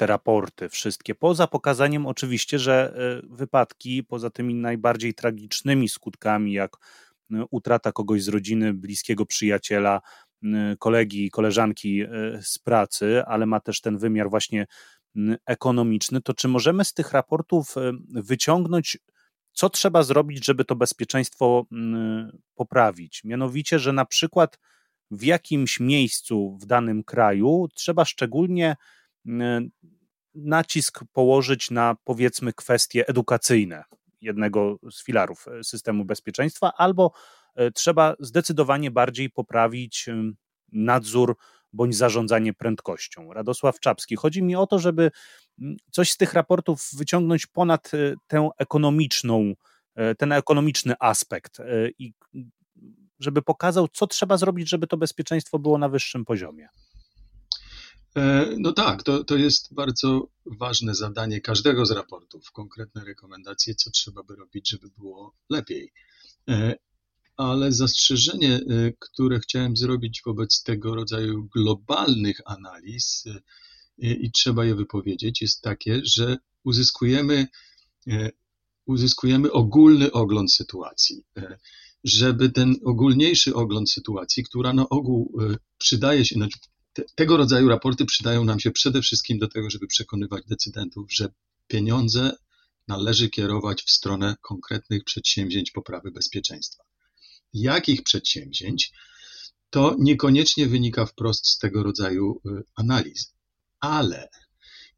te 0.00 0.06
raporty 0.06 0.68
wszystkie, 0.68 1.14
poza 1.14 1.46
pokazaniem 1.46 2.06
oczywiście, 2.06 2.58
że 2.58 2.94
e, 2.96 3.26
wypadki, 3.36 4.04
poza 4.04 4.30
tymi 4.30 4.54
najbardziej 4.54 5.14
tragicznymi 5.14 5.88
skutkami, 5.88 6.52
jak 6.52 6.76
e, 7.32 7.44
utrata 7.50 7.92
kogoś 7.92 8.22
z 8.22 8.28
rodziny, 8.28 8.74
bliskiego 8.74 9.26
przyjaciela, 9.26 10.00
kolegi, 10.78 11.30
koleżanki 11.30 12.00
e, 12.00 12.08
z 12.42 12.58
pracy, 12.58 13.22
ale 13.26 13.46
ma 13.46 13.60
też 13.60 13.80
ten 13.80 13.98
wymiar 13.98 14.30
właśnie 14.30 14.66
ekonomiczny, 15.46 16.20
to 16.20 16.34
czy 16.34 16.48
możemy 16.48 16.84
z 16.84 16.94
tych 16.94 17.12
raportów 17.12 17.74
wyciągnąć, 18.08 18.98
co 19.52 19.70
trzeba 19.70 20.02
zrobić, 20.02 20.46
żeby 20.46 20.64
to 20.64 20.76
bezpieczeństwo 20.76 21.66
poprawić? 22.54 23.24
Mianowicie, 23.24 23.78
że 23.78 23.92
na 23.92 24.04
przykład 24.04 24.58
w 25.10 25.22
jakimś 25.22 25.80
miejscu 25.80 26.58
w 26.60 26.66
danym 26.66 27.04
kraju 27.04 27.68
trzeba 27.74 28.04
szczególnie 28.04 28.76
nacisk 30.34 31.00
położyć 31.12 31.70
na 31.70 31.96
powiedzmy 32.04 32.52
kwestie 32.52 33.08
edukacyjne 33.08 33.84
jednego 34.20 34.78
z 34.90 35.04
filarów 35.04 35.48
e, 35.48 35.64
systemu 35.64 36.04
bezpieczeństwa, 36.04 36.72
albo 36.76 37.12
e, 37.54 37.70
trzeba 37.70 38.14
zdecydowanie 38.20 38.90
bardziej 38.90 39.30
poprawić 39.30 40.06
nadzór 40.72 41.36
bądź 41.72 41.96
zarządzanie 41.96 42.54
prędkością. 42.54 43.32
Radosław 43.32 43.80
Czapski. 43.80 44.16
Chodzi 44.16 44.42
mi 44.42 44.56
o 44.56 44.66
to, 44.66 44.78
żeby 44.78 45.10
coś 45.90 46.10
z 46.10 46.16
tych 46.16 46.34
raportów 46.34 46.88
wyciągnąć 46.96 47.46
ponad 47.46 47.90
e, 47.94 48.14
tę 48.26 48.48
ekonomiczną, 48.58 49.54
ten 50.18 50.32
ekonomiczny 50.32 50.94
aspekt 51.00 51.58
i 51.98 52.12
żeby 53.18 53.42
pokazał, 53.42 53.88
co 53.88 54.06
trzeba 54.06 54.36
zrobić, 54.36 54.68
żeby 54.68 54.86
to 54.86 54.96
bezpieczeństwo 54.96 55.58
było 55.58 55.78
na 55.78 55.88
wyższym 55.88 56.24
poziomie. 56.24 56.68
E, 58.16 58.54
no 58.58 58.72
tak, 58.72 59.02
to, 59.02 59.24
to 59.24 59.36
jest 59.36 59.74
bardzo 59.74 60.28
ważne 60.46 60.94
zadanie 60.94 61.40
każdego 61.40 61.86
z 61.86 61.90
raportów, 61.90 62.52
konkretne 62.52 63.04
rekomendacje, 63.04 63.74
co 63.74 63.90
trzeba 63.90 64.22
by 64.22 64.36
robić, 64.36 64.70
żeby 64.70 64.88
było 64.98 65.34
lepiej. 65.50 65.92
E, 66.48 66.74
ale 67.36 67.72
zastrzeżenie, 67.72 68.54
e, 68.54 68.92
które 68.98 69.40
chciałem 69.40 69.76
zrobić 69.76 70.22
wobec 70.26 70.62
tego 70.62 70.94
rodzaju 70.94 71.48
globalnych 71.54 72.40
analiz, 72.44 73.24
i 74.02 74.30
trzeba 74.32 74.64
je 74.64 74.74
wypowiedzieć, 74.74 75.42
jest 75.42 75.62
takie, 75.62 76.00
że 76.04 76.36
uzyskujemy, 76.64 77.46
uzyskujemy 78.86 79.52
ogólny 79.52 80.12
ogląd 80.12 80.52
sytuacji. 80.52 81.24
Żeby 82.04 82.50
ten 82.50 82.76
ogólniejszy 82.84 83.54
ogląd 83.54 83.90
sytuacji, 83.90 84.44
która 84.44 84.72
na 84.72 84.88
ogół 84.88 85.38
przydaje 85.78 86.24
się, 86.24 86.34
znaczy 86.34 86.58
te, 86.92 87.04
tego 87.14 87.36
rodzaju 87.36 87.68
raporty 87.68 88.04
przydają 88.04 88.44
nam 88.44 88.60
się 88.60 88.70
przede 88.70 89.02
wszystkim 89.02 89.38
do 89.38 89.48
tego, 89.48 89.70
żeby 89.70 89.86
przekonywać 89.86 90.44
decydentów, 90.46 91.12
że 91.12 91.28
pieniądze 91.68 92.36
należy 92.88 93.30
kierować 93.30 93.82
w 93.82 93.90
stronę 93.90 94.36
konkretnych 94.40 95.04
przedsięwzięć 95.04 95.70
poprawy 95.70 96.10
bezpieczeństwa. 96.10 96.84
Jakich 97.52 98.02
przedsięwzięć? 98.02 98.92
To 99.70 99.96
niekoniecznie 99.98 100.66
wynika 100.66 101.06
wprost 101.06 101.46
z 101.46 101.58
tego 101.58 101.82
rodzaju 101.82 102.40
y, 102.46 102.62
analiz, 102.74 103.34
ale 103.80 104.28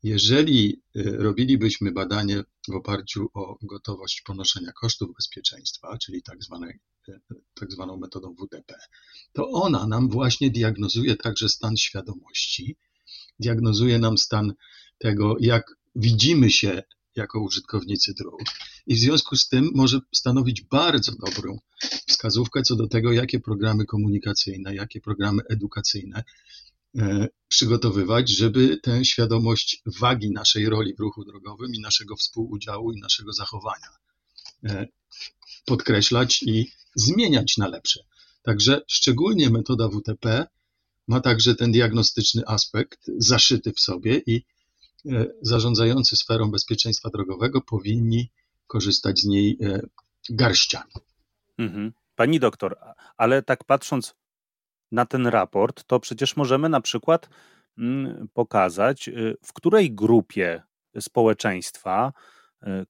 jeżeli 0.03 0.83
y, 0.97 1.17
robilibyśmy 1.19 1.93
badanie 1.93 2.45
w 2.69 2.75
oparciu 2.75 3.29
o 3.35 3.59
gotowość 3.63 4.23
ponoszenia 4.23 4.73
kosztów 4.73 5.15
bezpieczeństwa, 5.17 5.99
czyli 5.99 6.23
tak, 6.23 6.43
zwanej, 6.43 6.71
y, 6.71 6.81
tak 7.55 7.73
zwaną 7.73 7.97
metodą 7.97 8.35
WDP, 8.35 8.75
to 9.33 9.51
ona 9.51 9.87
nam 9.87 10.09
właśnie 10.09 10.51
diagnozuje 10.51 11.17
także 11.17 11.49
stan 11.49 11.77
świadomości, 11.77 12.77
diagnozuje 13.41 13.99
nam 13.99 14.19
stan 14.19 14.53
tego, 14.99 15.37
jak 15.41 15.77
widzimy 15.97 16.51
się 16.51 16.83
jako 17.17 17.41
użytkownicy 17.41 18.15
dróg 18.15 18.41
i 18.87 18.95
w 18.95 18.99
związku 18.99 19.37
z 19.37 19.49
tym 19.49 19.71
może 19.75 20.01
stanowić 20.15 20.62
bardzo 20.62 21.12
dobrą 21.27 21.59
wskazówkę 22.07 22.62
co 22.62 22.77
do 22.77 22.88
tego, 22.88 23.12
jakie 23.12 23.41
programy 23.41 23.87
komunikacyjne, 23.87 24.75
jakie 24.75 25.01
programy 25.01 25.43
edukacyjne 25.51 26.25
E, 26.99 27.29
przygotowywać, 27.49 28.31
żeby 28.31 28.81
tę 28.83 29.05
świadomość 29.05 29.83
wagi 30.01 30.31
naszej 30.31 30.69
roli 30.69 30.95
w 30.95 31.01
ruchu 31.01 31.25
drogowym 31.25 31.75
i 31.75 31.81
naszego 31.81 32.17
współudziału 32.17 32.93
i 32.93 33.01
naszego 33.01 33.33
zachowania 33.33 33.88
e, 34.65 34.87
podkreślać 35.65 36.43
i 36.43 36.71
zmieniać 36.95 37.57
na 37.57 37.69
lepsze. 37.69 38.01
Także 38.43 38.81
szczególnie 38.89 39.51
metoda 39.51 39.89
WTP 39.89 40.47
ma 41.09 41.21
także 41.21 41.55
ten 41.55 41.73
diagnostyczny 41.73 42.43
aspekt 42.47 43.11
zaszyty 43.19 43.73
w 43.73 43.81
sobie 43.81 44.23
i 44.27 44.45
e, 45.07 45.27
zarządzający 45.43 46.17
sferą 46.17 46.51
bezpieczeństwa 46.51 47.11
drogowego 47.11 47.61
powinni 47.61 48.31
korzystać 48.67 49.21
z 49.21 49.25
niej 49.25 49.59
garściami. 50.31 50.93
Mhm. 51.59 51.93
Pani 52.17 52.41
doktor, 52.41 52.79
ale 53.17 53.43
tak 53.43 53.65
patrząc 53.65 54.15
na 54.93 55.07
ten 55.07 55.27
raport, 55.27 55.85
to 55.85 56.01
przecież 56.01 56.37
możemy 56.37 56.69
na 56.69 56.81
przykład 56.81 57.29
mm, 57.79 58.29
pokazać, 58.35 59.09
y, 59.09 59.37
w 59.43 59.53
której 59.53 59.95
grupie 59.95 60.63
społeczeństwa 61.01 62.13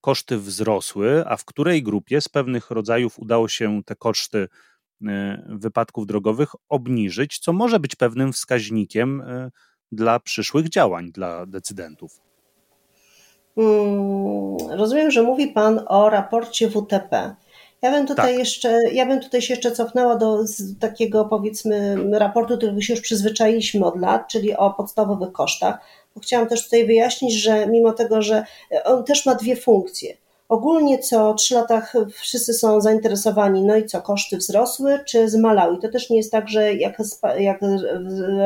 koszty 0.01 0.39
wzrosły, 0.39 1.25
a 1.27 1.37
w 1.37 1.45
której 1.45 1.83
grupie 1.83 2.21
z 2.21 2.29
pewnych 2.29 2.71
rodzajów 2.71 3.19
udało 3.19 3.49
się 3.49 3.83
te 3.85 3.97
koszty 3.97 4.39
y, 4.39 5.07
wypadków 5.47 6.07
drogowych 6.07 6.49
obniżyć, 6.69 7.39
co 7.39 7.53
może 7.53 7.81
być 7.81 7.97
pewnym 7.97 8.33
wskaźnikiem 8.33 9.23
dla 9.93 10.21
przyszłych 10.21 10.69
działań 10.69 11.13
dla 11.13 11.47
decydentów. 11.47 12.21
Hmm, 13.55 14.57
rozumiem, 14.71 15.11
że 15.11 15.23
mówi 15.23 15.49
Pan 15.49 15.81
o 15.87 16.11
raporcie 16.11 16.71
WTP. 16.71 17.37
Ja 17.83 17.91
bym 17.91 18.07
tutaj 18.07 18.31
tak. 18.31 18.39
jeszcze, 18.39 18.79
ja 18.93 19.07
bym 19.07 19.21
tutaj 19.21 19.43
się 19.43 19.55
jeszcze 19.55 19.73
cofnęła 19.73 20.17
do 20.17 20.39
takiego 20.81 21.25
powiedzmy 21.25 21.97
raportu, 22.13 22.51
do 22.51 22.57
którego 22.57 22.81
się 22.81 22.93
już 22.93 23.03
przyzwyczailiśmy 23.03 23.85
od 23.85 24.01
lat, 24.01 24.29
czyli 24.29 24.57
o 24.57 24.71
podstawowych 24.71 25.33
kosztach. 25.33 25.79
Chciałam 26.23 26.49
też 26.49 26.65
tutaj 26.65 26.87
wyjaśnić, 26.87 27.35
że 27.35 27.67
mimo 27.67 27.93
tego, 27.93 28.23
że 28.23 28.45
on 28.85 29.05
też 29.05 29.27
ma 29.27 29.35
dwie 29.35 29.57
funkcje. 29.57 30.17
Ogólnie 30.53 30.99
co 30.99 31.35
trzy 31.35 31.55
latach 31.55 31.93
wszyscy 32.13 32.55
są 32.55 32.81
zainteresowani, 32.81 33.63
no 33.63 33.77
i 33.77 33.87
co, 33.87 34.03
koszty 34.03 34.37
wzrosły 34.37 34.99
czy 35.07 35.29
zmalały? 35.29 35.77
I 35.77 35.79
to 35.79 35.89
też 35.89 36.11
nie 36.11 36.17
jest 36.17 36.33
tak, 36.33 36.49
że 36.49 36.75
jak, 36.75 36.97
jak 37.39 37.61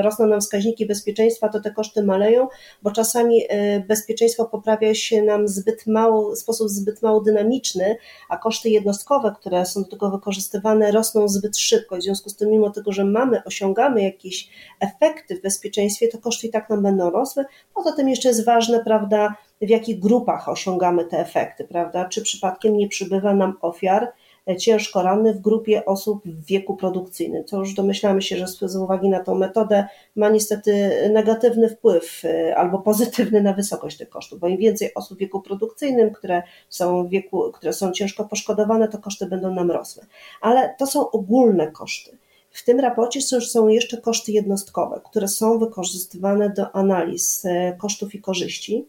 rosną 0.03 0.27
nam 0.27 0.41
wskaźniki 0.41 0.87
bezpieczeństwa, 0.87 1.49
to 1.49 1.61
te 1.61 1.71
koszty 1.71 2.03
maleją, 2.03 2.49
bo 2.83 2.91
czasami 2.91 3.43
y, 3.43 3.85
bezpieczeństwo 3.89 4.45
poprawia 4.45 4.95
się 4.95 5.23
nam 5.23 5.49
zbyt 5.49 5.87
mało, 5.87 6.35
w 6.35 6.39
sposób 6.39 6.69
zbyt 6.69 7.03
mało 7.03 7.21
dynamiczny, 7.21 7.97
a 8.29 8.37
koszty 8.37 8.71
jednostkowe, 8.71 9.35
które 9.41 9.67
są 9.67 9.83
do 9.83 9.89
tego 9.89 10.11
wykorzystywane, 10.11 10.93
rosną 10.93 11.29
zbyt 11.29 11.59
szybko. 11.59 11.97
W 11.97 12.03
związku 12.03 12.31
z 12.31 12.37
tym, 12.37 12.51
mimo 12.51 12.71
tego, 12.71 12.93
że 12.93 13.05
mamy, 13.05 13.45
osiągamy 13.45 14.03
jakieś 14.03 14.49
efekty 14.81 15.37
w 15.37 15.43
bezpieczeństwie, 15.43 16.09
to 16.09 16.19
koszty 16.19 16.47
i 16.47 16.51
tak 16.51 16.71
nam 16.71 16.83
będą 16.83 17.11
rosły. 17.11 17.45
Poza 17.75 17.93
tym 17.93 18.09
jeszcze 18.09 18.29
jest 18.29 18.45
ważne, 18.45 18.85
prawda, 18.85 19.35
w 19.61 19.69
jakich 19.69 19.99
grupach 19.99 20.49
osiągamy 20.49 21.05
te 21.05 21.19
efekty, 21.19 21.65
prawda? 21.65 22.05
Czy 22.05 22.23
przypadkiem 22.23 22.77
nie 22.77 22.89
przybywa 22.89 23.35
nam 23.35 23.59
ofiar 23.61 24.13
e, 24.49 24.57
ciężko 24.57 25.03
rannych 25.03 25.37
w 25.37 25.41
grupie 25.41 25.85
osób 25.85 26.23
w 26.25 26.47
wieku 26.47 26.77
produkcyjnym, 26.77 27.45
co 27.45 27.59
już 27.59 27.75
domyślamy 27.75 28.23
się, 28.23 28.37
że 28.37 28.47
z 28.47 28.77
uwagi 28.77 29.09
na 29.09 29.21
tą 29.21 29.35
metodę 29.35 29.89
ma 30.17 30.29
niestety 30.29 30.91
negatywny 31.13 31.69
wpływ 31.69 32.23
e, 32.25 32.57
albo 32.57 32.79
pozytywny 32.79 33.43
na 33.43 33.53
wysokość 33.53 33.97
tych 33.97 34.09
kosztów, 34.09 34.41
bo 34.41 34.49
im 34.49 34.57
więcej 34.57 34.95
osób 34.95 35.19
w 35.19 35.21
wieku 35.21 35.43
produkcyjnym, 35.43 36.11
które 36.11 36.43
są 36.69 37.09
wieku, 37.09 37.53
które 37.53 37.73
są 37.73 37.93
ciężko 37.93 38.25
poszkodowane, 38.25 38.89
to 38.89 38.99
koszty 38.99 39.27
będą 39.27 39.55
nam 39.55 39.71
rosły. 39.71 40.03
Ale 40.41 40.75
to 40.79 40.87
są 40.87 41.11
ogólne 41.11 41.67
koszty. 41.73 42.19
W 42.51 42.65
tym 42.65 42.81
raporcie 42.81 43.21
są 43.41 43.69
jeszcze 43.69 44.01
koszty 44.01 44.33
jednostkowe, 44.33 45.01
które 45.05 45.29
są 45.29 45.59
wykorzystywane 45.59 46.51
do 46.51 46.77
analiz 46.77 47.45
e, 47.45 47.77
kosztów 47.79 48.15
i 48.15 48.21
korzyści 48.21 48.87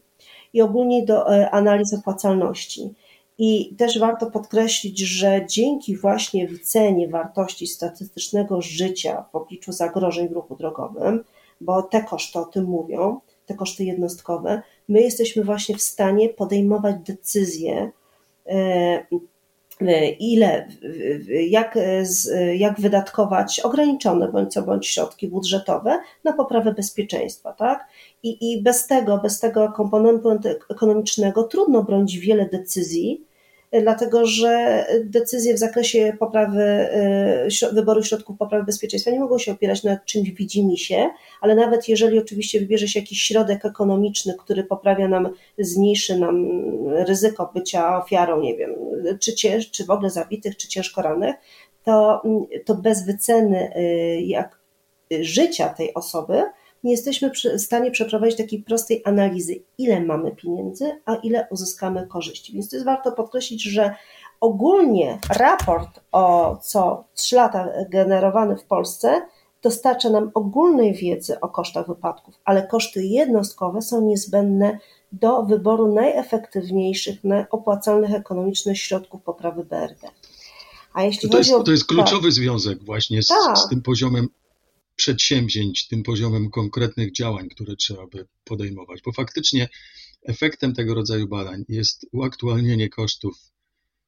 i 0.53 0.61
ogólnie 0.61 1.05
do 1.05 1.35
e, 1.35 1.51
analiz 1.51 1.93
opłacalności. 1.93 2.93
I 3.37 3.75
też 3.77 3.99
warto 3.99 4.31
podkreślić, 4.31 4.99
że 4.99 5.45
dzięki 5.49 5.97
właśnie 5.97 6.47
wycenie 6.47 7.07
wartości 7.07 7.67
statystycznego 7.67 8.61
życia 8.61 9.25
w 9.31 9.35
obliczu 9.35 9.71
zagrożeń 9.71 10.29
w 10.29 10.31
ruchu 10.31 10.55
drogowym, 10.55 11.23
bo 11.61 11.81
te 11.81 12.03
koszty 12.03 12.39
o 12.39 12.45
tym 12.45 12.65
mówią, 12.65 13.19
te 13.45 13.53
koszty 13.53 13.83
jednostkowe, 13.83 14.61
my 14.89 15.01
jesteśmy 15.01 15.43
właśnie 15.43 15.75
w 15.75 15.81
stanie 15.81 16.29
podejmować 16.29 16.95
decyzje 17.05 17.91
e, 18.45 19.05
ile, 20.19 20.67
jak, 21.49 21.79
jak 22.53 22.79
wydatkować 22.79 23.59
ograniczone 23.59 24.31
bądź 24.31 24.53
co 24.53 24.61
bądź 24.61 24.87
środki 24.87 25.27
budżetowe 25.27 25.99
na 26.23 26.33
poprawę 26.33 26.73
bezpieczeństwa, 26.73 27.53
tak? 27.53 27.87
I, 28.23 28.53
I 28.53 28.61
bez 28.61 28.87
tego, 28.87 29.17
bez 29.17 29.39
tego 29.39 29.71
komponentu 29.71 30.29
ekonomicznego 30.69 31.43
trudno 31.43 31.83
bronić 31.83 32.17
wiele 32.17 32.45
decyzji, 32.45 33.26
dlatego 33.71 34.25
że 34.25 34.85
decyzje 35.03 35.53
w 35.53 35.57
zakresie 35.57 36.13
poprawy 36.19 36.89
y, 37.63 37.73
wyboru 37.73 38.03
środków 38.03 38.37
poprawy 38.37 38.65
bezpieczeństwa 38.65 39.11
nie 39.11 39.19
mogą 39.19 39.37
się 39.37 39.51
opierać 39.51 39.83
na 39.83 39.97
czymś 40.05 40.31
widzimisię, 40.31 41.09
ale 41.41 41.55
nawet 41.55 41.89
jeżeli 41.89 42.19
oczywiście 42.19 42.59
wybierze 42.59 42.87
się 42.87 42.99
jakiś 42.99 43.21
środek 43.21 43.65
ekonomiczny, 43.65 44.35
który 44.39 44.63
poprawia 44.63 45.07
nam, 45.07 45.29
zmniejszy 45.59 46.19
nam 46.19 46.47
ryzyko 46.89 47.51
bycia 47.53 47.97
ofiarą, 48.03 48.41
nie 48.41 48.57
wiem, 48.57 48.75
czy, 49.19 49.33
cięż, 49.33 49.71
czy 49.71 49.85
w 49.85 49.89
ogóle 49.89 50.09
zabitych, 50.09 50.57
czy 50.57 50.67
ciężko 50.67 51.01
rannych, 51.01 51.35
to, 51.83 52.21
to 52.65 52.75
bez 52.75 53.05
wyceny 53.05 53.77
y, 53.77 54.21
jak, 54.21 54.59
życia 55.21 55.69
tej 55.69 55.93
osoby 55.93 56.43
nie 56.87 56.93
jesteśmy 56.93 57.31
w 57.31 57.61
stanie 57.61 57.91
przeprowadzić 57.91 58.37
takiej 58.37 58.63
prostej 58.63 59.01
analizy, 59.05 59.63
ile 59.77 60.01
mamy 60.01 60.31
pieniędzy, 60.31 61.01
a 61.05 61.15
ile 61.15 61.47
uzyskamy 61.51 62.07
korzyści. 62.07 62.53
Więc 62.53 62.69
to 62.69 62.75
jest 62.75 62.85
warto 62.85 63.11
podkreślić, 63.11 63.63
że 63.63 63.95
ogólnie 64.41 65.19
raport 65.29 65.99
o 66.11 66.57
co 66.61 67.03
3 67.13 67.35
lata 67.35 67.67
generowany 67.89 68.57
w 68.57 68.63
Polsce 68.63 69.21
dostarcza 69.61 70.09
nam 70.09 70.31
ogólnej 70.33 70.93
wiedzy 70.93 71.39
o 71.39 71.49
kosztach 71.49 71.87
wypadków, 71.87 72.35
ale 72.45 72.67
koszty 72.67 73.03
jednostkowe 73.03 73.81
są 73.81 74.01
niezbędne 74.01 74.79
do 75.11 75.43
wyboru 75.43 75.93
najefektywniejszych, 75.93 77.23
najopłacalnych 77.23 78.13
ekonomicznych 78.13 78.77
środków 78.77 79.21
poprawy 79.21 79.63
BRD. 79.65 80.07
A 80.93 81.03
jeśli 81.03 81.29
to, 81.29 81.37
jest, 81.37 81.53
o... 81.53 81.63
to 81.63 81.71
jest 81.71 81.85
kluczowy 81.85 82.27
tak. 82.27 82.31
związek 82.31 82.83
właśnie 82.83 83.23
z, 83.23 83.27
tak. 83.27 83.57
z 83.57 83.69
tym 83.69 83.81
poziomem 83.81 84.27
przedsięwzięć, 84.97 85.87
tym 85.87 86.03
poziomem 86.03 86.49
konkretnych 86.49 87.11
działań, 87.11 87.49
które 87.49 87.75
trzeba 87.75 88.07
by 88.07 88.27
podejmować, 88.43 89.01
bo 89.05 89.11
faktycznie 89.11 89.69
efektem 90.23 90.73
tego 90.73 90.93
rodzaju 90.93 91.27
badań 91.27 91.63
jest 91.69 92.05
uaktualnienie 92.11 92.89
kosztów, 92.89 93.37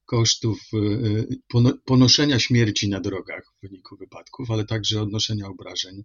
kosztów 0.06 0.60
y, 0.74 1.76
ponoszenia 1.86 2.40
śmierci 2.40 2.90
na 2.90 3.00
drogach 3.00 3.44
w 3.58 3.62
wyniku 3.62 3.98
wypadków, 3.98 4.52
ale 4.52 4.66
także 4.66 5.02
odnoszenia 5.02 5.48
obrażeń 5.48 6.04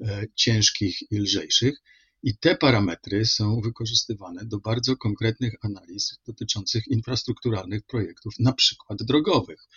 e, 0.00 0.24
ciężkich 0.34 1.12
i 1.12 1.18
lżejszych. 1.18 1.82
I 2.22 2.36
te 2.36 2.56
parametry 2.56 3.24
są 3.24 3.60
wykorzystywane 3.60 4.44
do 4.44 4.58
bardzo 4.58 4.96
konkretnych 4.96 5.54
analiz 5.62 6.18
dotyczących 6.26 6.88
infrastrukturalnych 6.88 7.82
projektów, 7.82 8.34
na 8.38 8.52
przykład 8.52 9.02
drogowych. 9.02 9.68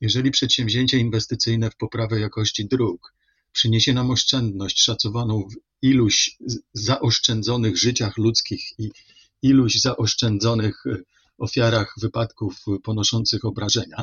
Jeżeli 0.00 0.30
przedsięwzięcie 0.30 0.98
inwestycyjne 0.98 1.70
w 1.70 1.76
poprawę 1.76 2.20
jakości 2.20 2.68
dróg 2.68 3.15
przyniesie 3.56 3.92
nam 3.92 4.10
oszczędność 4.10 4.80
szacowaną 4.80 5.48
w 5.48 5.54
iluś 5.82 6.38
zaoszczędzonych 6.72 7.78
życiach 7.78 8.18
ludzkich 8.18 8.78
i 8.78 8.90
iluś 9.42 9.80
zaoszczędzonych 9.80 10.86
e, 10.86 10.96
ofiarach 11.38 11.94
wypadków 12.00 12.64
ponoszących 12.82 13.44
obrażenia, 13.44 14.02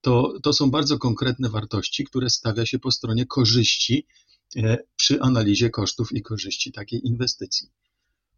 to, 0.00 0.34
to 0.42 0.52
są 0.52 0.70
bardzo 0.70 0.98
konkretne 0.98 1.48
wartości, 1.50 2.04
które 2.04 2.30
stawia 2.30 2.66
się 2.66 2.78
po 2.78 2.90
stronie 2.90 3.26
korzyści 3.26 4.06
e, 4.56 4.78
przy 4.96 5.20
analizie 5.20 5.70
kosztów 5.70 6.12
i 6.12 6.22
korzyści 6.22 6.72
takiej 6.72 7.06
inwestycji. 7.06 7.68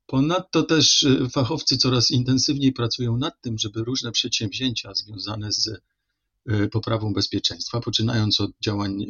Ponadto 0.07 0.62
też 0.62 1.05
e, 1.05 1.29
fachowcy 1.29 1.77
coraz 1.77 2.11
intensywniej 2.11 2.73
pracują 2.73 3.16
nad 3.16 3.40
tym, 3.40 3.59
żeby 3.59 3.85
różne 3.85 4.12
przedsięwzięcia 4.12 4.95
związane 4.95 5.53
z 5.53 5.71
poprawą 6.73 7.12
bezpieczeństwa, 7.12 7.81
poczynając 7.81 8.40
od 8.40 8.51
działań 8.61 9.07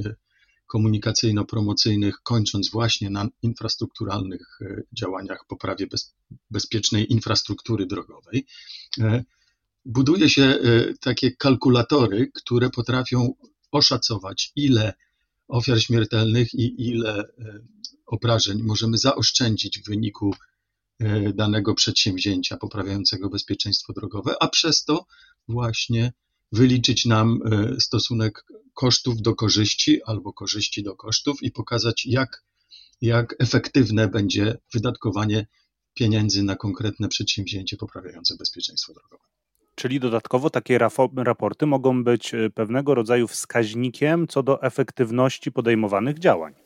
komunikacyjno-promocyjnych, 0.66 2.22
kończąc 2.22 2.70
właśnie 2.70 3.10
na 3.10 3.28
infrastrukturalnych 3.42 4.58
e, 4.60 4.82
działaniach 4.92 5.44
poprawie 5.48 5.86
bez, 5.86 6.14
bezpiecznej 6.50 7.12
infrastruktury 7.12 7.86
drogowej, 7.86 8.46
e, 9.00 9.24
buduje 9.84 10.30
się 10.30 10.42
e, 10.42 10.58
takie 11.00 11.30
kalkulatory, 11.30 12.30
które 12.34 12.70
potrafią 12.70 13.34
oszacować, 13.72 14.52
ile 14.56 14.94
ofiar 15.48 15.82
śmiertelnych 15.82 16.54
i 16.54 16.88
ile 16.88 17.24
obrażeń 18.06 18.62
możemy 18.62 18.98
zaoszczędzić 18.98 19.80
w 19.80 19.86
wyniku 19.88 20.34
danego 21.34 21.74
przedsięwzięcia 21.74 22.56
poprawiającego 22.56 23.30
bezpieczeństwo 23.30 23.92
drogowe, 23.92 24.34
a 24.40 24.48
przez 24.48 24.84
to 24.84 25.06
właśnie 25.48 26.12
wyliczyć 26.52 27.04
nam 27.06 27.40
stosunek 27.78 28.44
kosztów 28.76 29.22
do 29.22 29.34
korzyści 29.34 30.00
albo 30.06 30.32
korzyści 30.32 30.82
do 30.82 30.96
kosztów 30.96 31.42
i 31.42 31.50
pokazać, 31.50 32.06
jak, 32.06 32.44
jak 33.00 33.34
efektywne 33.38 34.08
będzie 34.08 34.58
wydatkowanie 34.74 35.46
pieniędzy 35.94 36.42
na 36.42 36.56
konkretne 36.56 37.08
przedsięwzięcie 37.08 37.76
poprawiające 37.76 38.36
bezpieczeństwo 38.36 38.92
drogowe. 38.92 39.24
Czyli 39.74 40.00
dodatkowo 40.00 40.50
takie 40.50 40.78
raporty 41.16 41.66
mogą 41.66 42.04
być 42.04 42.34
e, 42.34 42.50
pewnego 42.50 42.94
rodzaju 42.94 43.28
wskaźnikiem 43.28 44.28
co 44.28 44.42
do 44.42 44.62
efektywności 44.62 45.52
podejmowanych 45.52 46.18
działań 46.18 46.65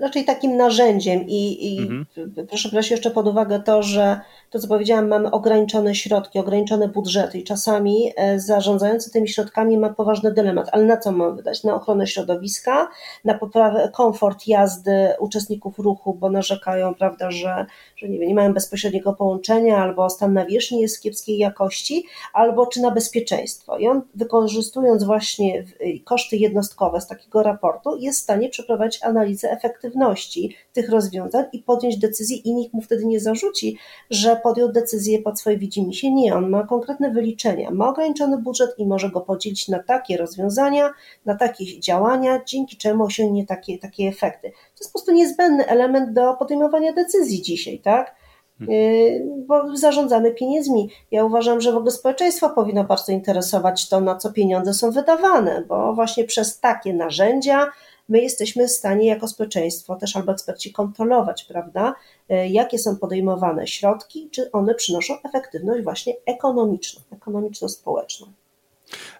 raczej 0.00 0.24
takim 0.24 0.56
narzędziem 0.56 1.24
i, 1.26 1.74
i 1.74 1.78
mhm. 1.78 2.06
proszę 2.48 2.68
brać 2.68 2.90
jeszcze 2.90 3.10
pod 3.10 3.26
uwagę 3.26 3.60
to, 3.60 3.82
że 3.82 4.20
to 4.50 4.58
co 4.58 4.68
powiedziałam, 4.68 5.08
mamy 5.08 5.30
ograniczone 5.30 5.94
środki, 5.94 6.38
ograniczone 6.38 6.88
budżety 6.88 7.38
i 7.38 7.44
czasami 7.44 8.12
e, 8.16 8.40
zarządzający 8.40 9.10
tymi 9.10 9.28
środkami 9.28 9.78
ma 9.78 9.90
poważny 9.90 10.32
dylemat, 10.32 10.68
ale 10.72 10.84
na 10.84 10.96
co 10.96 11.12
mamy 11.12 11.36
wydać? 11.36 11.64
Na 11.64 11.74
ochronę 11.74 12.06
środowiska, 12.06 12.88
na 13.24 13.34
poprawę 13.34 13.90
komfort 13.94 14.46
jazdy 14.46 15.08
uczestników 15.18 15.78
ruchu, 15.78 16.14
bo 16.14 16.30
narzekają, 16.30 16.94
prawda, 16.94 17.30
że, 17.30 17.66
że 17.96 18.08
nie, 18.08 18.18
wiem, 18.18 18.28
nie 18.28 18.34
mają 18.34 18.54
bezpośredniego 18.54 19.12
połączenia, 19.12 19.78
albo 19.78 20.10
stan 20.10 20.32
nawierzchni 20.32 20.80
jest 20.80 21.02
kiepskiej 21.02 21.38
jakości, 21.38 22.04
albo 22.32 22.66
czy 22.66 22.80
na 22.80 22.90
bezpieczeństwo. 22.90 23.78
I 23.78 23.88
on 23.88 24.02
wykorzystując 24.14 25.04
właśnie 25.04 25.64
koszty 26.04 26.36
jednostkowe 26.36 27.00
z 27.00 27.06
takiego 27.06 27.42
raportu 27.42 27.96
jest 27.96 28.20
w 28.20 28.22
stanie 28.22 28.48
przeprowadzić 28.48 29.02
analizę 29.02 29.49
efektywności 29.50 30.56
tych 30.72 30.90
rozwiązań 30.90 31.44
i 31.52 31.58
podjąć 31.58 31.98
decyzję 31.98 32.36
i 32.36 32.54
nikt 32.54 32.74
mu 32.74 32.82
wtedy 32.82 33.04
nie 33.06 33.20
zarzuci, 33.20 33.78
że 34.10 34.36
podjął 34.42 34.72
decyzję 34.72 35.22
pod 35.22 35.40
swoje 35.40 35.58
widzimisię. 35.58 36.12
Nie, 36.12 36.34
on 36.34 36.50
ma 36.50 36.66
konkretne 36.66 37.10
wyliczenia, 37.10 37.70
ma 37.70 37.88
ograniczony 37.88 38.38
budżet 38.38 38.70
i 38.78 38.86
może 38.86 39.10
go 39.10 39.20
podzielić 39.20 39.68
na 39.68 39.82
takie 39.82 40.16
rozwiązania, 40.16 40.90
na 41.24 41.34
takie 41.34 41.80
działania, 41.80 42.40
dzięki 42.46 42.76
czemu 42.76 43.04
osiągnie 43.04 43.46
takie, 43.46 43.78
takie 43.78 44.04
efekty. 44.04 44.50
To 44.50 44.80
jest 44.80 44.92
po 44.92 44.98
prostu 44.98 45.12
niezbędny 45.12 45.66
element 45.66 46.12
do 46.12 46.34
podejmowania 46.34 46.92
decyzji 46.92 47.42
dzisiaj, 47.42 47.78
tak? 47.78 48.20
Hmm. 48.58 48.76
Y, 48.76 49.44
bo 49.46 49.76
zarządzamy 49.76 50.34
pieniędzmi. 50.34 50.90
Ja 51.10 51.24
uważam, 51.24 51.60
że 51.60 51.72
w 51.72 51.76
ogóle 51.76 51.90
społeczeństwo 51.90 52.50
powinno 52.50 52.84
bardzo 52.84 53.12
interesować 53.12 53.88
to, 53.88 54.00
na 54.00 54.16
co 54.16 54.32
pieniądze 54.32 54.74
są 54.74 54.90
wydawane, 54.90 55.64
bo 55.68 55.94
właśnie 55.94 56.24
przez 56.24 56.60
takie 56.60 56.94
narzędzia 56.94 57.66
my 58.10 58.20
jesteśmy 58.20 58.68
w 58.68 58.70
stanie 58.70 59.06
jako 59.06 59.28
społeczeństwo, 59.28 59.96
też 59.96 60.16
albo 60.16 60.32
eksperci 60.32 60.72
kontrolować, 60.72 61.44
prawda, 61.44 61.94
e, 62.28 62.48
jakie 62.48 62.78
są 62.78 62.96
podejmowane 62.96 63.66
środki, 63.66 64.28
czy 64.30 64.52
one 64.52 64.74
przynoszą 64.74 65.14
efektywność 65.22 65.84
właśnie 65.84 66.14
ekonomiczną, 66.26 67.02
ekonomiczno-społeczną. 67.10 68.26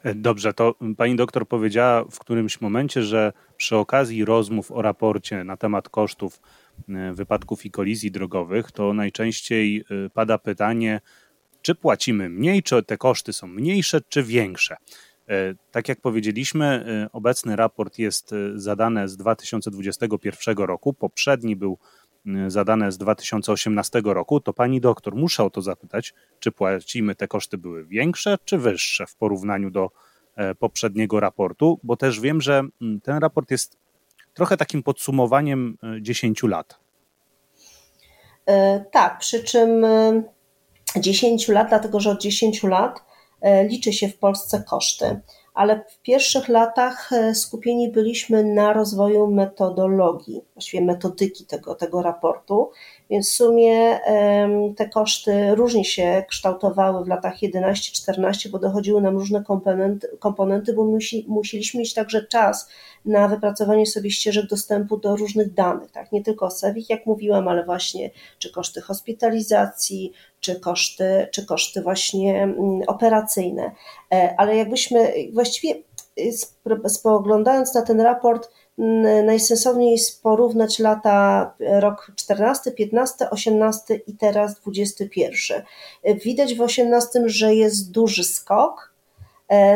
E, 0.02 0.14
dobrze, 0.14 0.54
to 0.54 0.74
pani 0.96 1.16
doktor 1.16 1.48
powiedziała 1.48 2.04
w 2.10 2.18
którymś 2.18 2.60
momencie, 2.60 3.02
że 3.02 3.32
przy 3.56 3.76
okazji 3.76 4.24
rozmów 4.24 4.72
o 4.72 4.82
raporcie 4.82 5.44
na 5.44 5.56
temat 5.56 5.88
kosztów 5.88 6.40
e, 6.88 7.12
wypadków 7.12 7.66
i 7.66 7.70
kolizji 7.70 8.10
drogowych, 8.10 8.72
to 8.72 8.92
najczęściej 8.92 9.84
pada 10.14 10.38
pytanie, 10.38 11.00
czy 11.62 11.74
płacimy 11.74 12.28
mniej, 12.28 12.62
czy 12.62 12.82
te 12.82 12.96
koszty 12.96 13.32
są 13.32 13.46
mniejsze, 13.46 14.00
czy 14.08 14.22
większe. 14.22 14.76
E, 15.30 15.54
tak 15.70 15.88
jak 15.88 16.00
powiedzieliśmy, 16.00 16.64
e, 16.66 17.12
obecny 17.12 17.56
raport 17.56 17.98
jest 17.98 18.32
e, 18.32 18.36
zadany 18.54 19.08
z 19.08 19.16
2021 19.16 20.56
roku, 20.58 20.92
poprzedni 20.92 21.56
był 21.56 21.78
zadany 22.46 22.92
z 22.92 22.98
2018 22.98 24.02
roku, 24.04 24.40
to 24.40 24.52
pani 24.52 24.80
doktor, 24.80 25.14
muszę 25.14 25.44
o 25.44 25.50
to 25.50 25.62
zapytać, 25.62 26.14
czy 26.40 26.52
płacimy 26.52 27.14
te 27.14 27.28
koszty 27.28 27.58
były 27.58 27.86
większe 27.86 28.36
czy 28.44 28.58
wyższe 28.58 29.06
w 29.06 29.16
porównaniu 29.16 29.70
do 29.70 29.90
poprzedniego 30.58 31.20
raportu, 31.20 31.80
bo 31.82 31.96
też 31.96 32.20
wiem, 32.20 32.40
że 32.40 32.62
ten 33.02 33.18
raport 33.18 33.50
jest 33.50 33.76
trochę 34.34 34.56
takim 34.56 34.82
podsumowaniem 34.82 35.78
10 36.00 36.42
lat. 36.42 36.80
Tak, 38.92 39.18
przy 39.18 39.44
czym 39.44 39.86
10 40.96 41.48
lat, 41.48 41.68
dlatego 41.68 42.00
że 42.00 42.10
od 42.10 42.20
10 42.20 42.62
lat 42.62 43.09
liczy 43.68 43.92
się 43.92 44.08
w 44.08 44.18
Polsce 44.18 44.64
koszty, 44.68 45.20
ale 45.54 45.84
w 45.88 46.02
pierwszych 46.02 46.48
latach 46.48 47.12
e, 47.12 47.34
skupieni 47.34 47.92
byliśmy 47.92 48.44
na 48.44 48.72
rozwoju 48.72 49.26
metodologii, 49.26 50.44
właściwie 50.54 50.84
metodyki 50.84 51.46
tego, 51.46 51.74
tego 51.74 52.02
raportu, 52.02 52.70
więc 53.10 53.30
w 53.30 53.32
sumie 53.32 54.00
te 54.76 54.88
koszty 54.88 55.54
różnie 55.54 55.84
się 55.84 56.24
kształtowały 56.28 57.04
w 57.04 57.08
latach 57.08 57.38
11-14, 57.40 58.48
bo 58.48 58.58
dochodziły 58.58 59.00
nam 59.00 59.16
różne 59.18 59.44
komponenty, 59.44 60.08
komponenty 60.18 60.72
bo 60.72 60.84
musi, 60.84 61.24
musieliśmy 61.28 61.80
mieć 61.80 61.94
także 61.94 62.26
czas 62.26 62.68
na 63.04 63.28
wypracowanie 63.28 63.86
sobie 63.86 64.10
ścieżek 64.10 64.46
dostępu 64.46 64.96
do 64.96 65.16
różnych 65.16 65.54
danych, 65.54 65.90
tak? 65.90 66.12
nie 66.12 66.22
tylko 66.22 66.50
SEWIK, 66.50 66.90
jak 66.90 67.06
mówiłam, 67.06 67.48
ale 67.48 67.64
właśnie 67.64 68.10
czy 68.38 68.52
koszty 68.52 68.80
hospitalizacji, 68.80 70.12
czy 70.40 70.60
koszty, 70.60 71.28
czy 71.32 71.46
koszty 71.46 71.82
właśnie 71.82 72.42
mm, 72.42 72.80
operacyjne. 72.86 73.70
E, 74.12 74.34
ale 74.38 74.56
jakbyśmy 74.56 75.12
właściwie 75.32 75.74
y, 76.18 76.88
spoglądając 76.88 77.74
na 77.74 77.82
ten 77.82 78.00
raport, 78.00 78.50
najsensowniej 79.24 79.92
jest 79.92 80.22
porównać 80.22 80.78
lata 80.78 81.50
e, 81.60 81.80
rok 81.80 82.12
14, 82.16 82.72
15, 82.72 83.30
18 83.30 83.94
i 83.94 84.16
teraz 84.16 84.60
21. 84.60 85.62
E, 86.02 86.14
widać 86.14 86.54
w 86.54 86.60
18, 86.60 87.22
że 87.26 87.54
jest 87.54 87.90
duży 87.90 88.24
skok. 88.24 88.90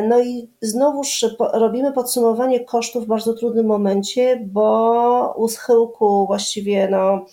No 0.08 0.20
i 0.20 0.48
znowuż 0.60 1.24
robimy 1.52 1.92
podsumowanie 1.92 2.64
kosztów 2.64 3.04
w 3.04 3.06
bardzo 3.06 3.34
trudnym 3.34 3.66
momencie, 3.66 4.40
bo 4.46 5.34
u 5.36 5.48
schyłku 5.48 6.26
właściwie 6.26 6.88
no, 6.90 7.24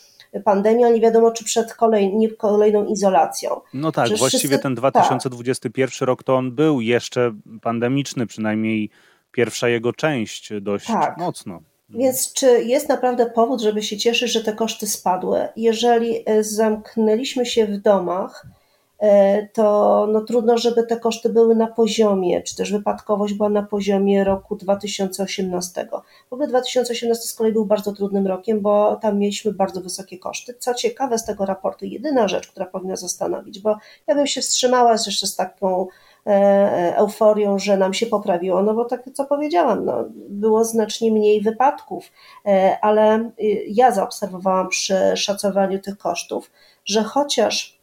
pandemia, 0.44 0.90
nie 0.90 1.02
wiadomo 1.02 1.32
czy 1.32 1.44
przed 1.44 1.74
kolej, 1.74 2.16
nie 2.16 2.30
kolejną 2.30 2.86
izolacją. 2.86 3.62
No 3.74 3.92
tak, 3.92 4.08
właściwie 4.10 4.40
wszyscy, 4.40 4.60
ten 4.60 4.76
2021 4.76 6.00
tak. 6.00 6.08
rok 6.08 6.24
to 6.24 6.36
on 6.36 6.52
był 6.52 6.82
jeszcze 6.82 7.34
pandemiczny, 7.62 8.28
przynajmniej 8.28 8.90
pierwsza 9.32 9.70
jego 9.70 9.94
część 9.94 10.54
dość 10.62 10.88
tak. 10.88 11.18
mocno. 11.18 11.60
Więc 11.94 12.34
czy 12.34 12.64
jest 12.64 12.90
naprawdę 12.90 13.26
powód, 13.26 13.62
żeby 13.62 13.84
się 13.84 13.98
cieszyć, 13.98 14.32
że 14.32 14.44
te 14.44 14.54
koszty 14.54 14.88
spadły? 14.88 15.48
Jeżeli 15.56 16.24
e, 16.26 16.44
zamknęliśmy 16.44 17.46
się 17.46 17.66
w 17.66 17.78
domach, 17.78 18.46
E, 19.02 19.48
to 19.48 20.08
no 20.12 20.22
trudno, 20.22 20.58
żeby 20.58 20.84
te 20.84 21.00
koszty 21.00 21.30
były 21.30 21.56
na 21.56 21.68
poziomie, 21.68 22.42
czy 22.42 22.56
też 22.56 22.72
wypadkowość 22.72 23.34
była 23.34 23.50
na 23.50 23.64
poziomie 23.64 24.24
roku 24.24 24.56
2018. 24.56 25.88
W 26.30 26.34
ogóle 26.34 26.48
2018 26.48 27.28
z 27.28 27.34
kolei 27.34 27.54
był 27.54 27.66
bardzo 27.66 27.94
trudnym 27.94 28.28
rokiem, 28.28 28.62
bo 28.62 28.96
tam 28.96 29.20
mieliśmy 29.20 29.54
bardzo 29.54 29.82
wysokie 29.82 30.20
koszty. 30.20 30.54
Co 30.60 30.74
ciekawe 30.74 31.18
z 31.18 31.26
tego 31.26 31.46
raportu, 31.46 31.86
jedyna 31.86 32.28
rzecz, 32.28 32.48
która 32.48 32.66
powinna 32.66 32.96
zastanowić, 32.96 33.60
bo 33.60 33.78
ja 34.08 34.16
bym 34.16 34.28
się 34.28 34.42
wstrzymała 34.42 34.92
jeszcze 34.92 35.28
z 35.28 35.36
taką 35.36 35.88
euforią, 36.96 37.60
że 37.60 37.78
nam 37.78 37.94
się 37.94 38.06
poprawiło, 38.06 38.64
no 38.64 38.74
bo 38.74 38.86
tak 38.86 39.10
co 39.14 39.26
powiedziałam, 39.26 39.86
no, 39.86 40.06
było 40.30 40.66
znacznie 40.66 41.12
mniej 41.12 41.42
wypadków, 41.42 42.12
ale 42.82 43.32
ja 43.68 43.92
zaobserwowałam 43.92 44.70
przy 44.70 44.96
szacowaniu 45.16 45.80
tych 45.80 45.98
kosztów, 45.98 46.52
że 46.86 47.04
chociaż 47.04 47.80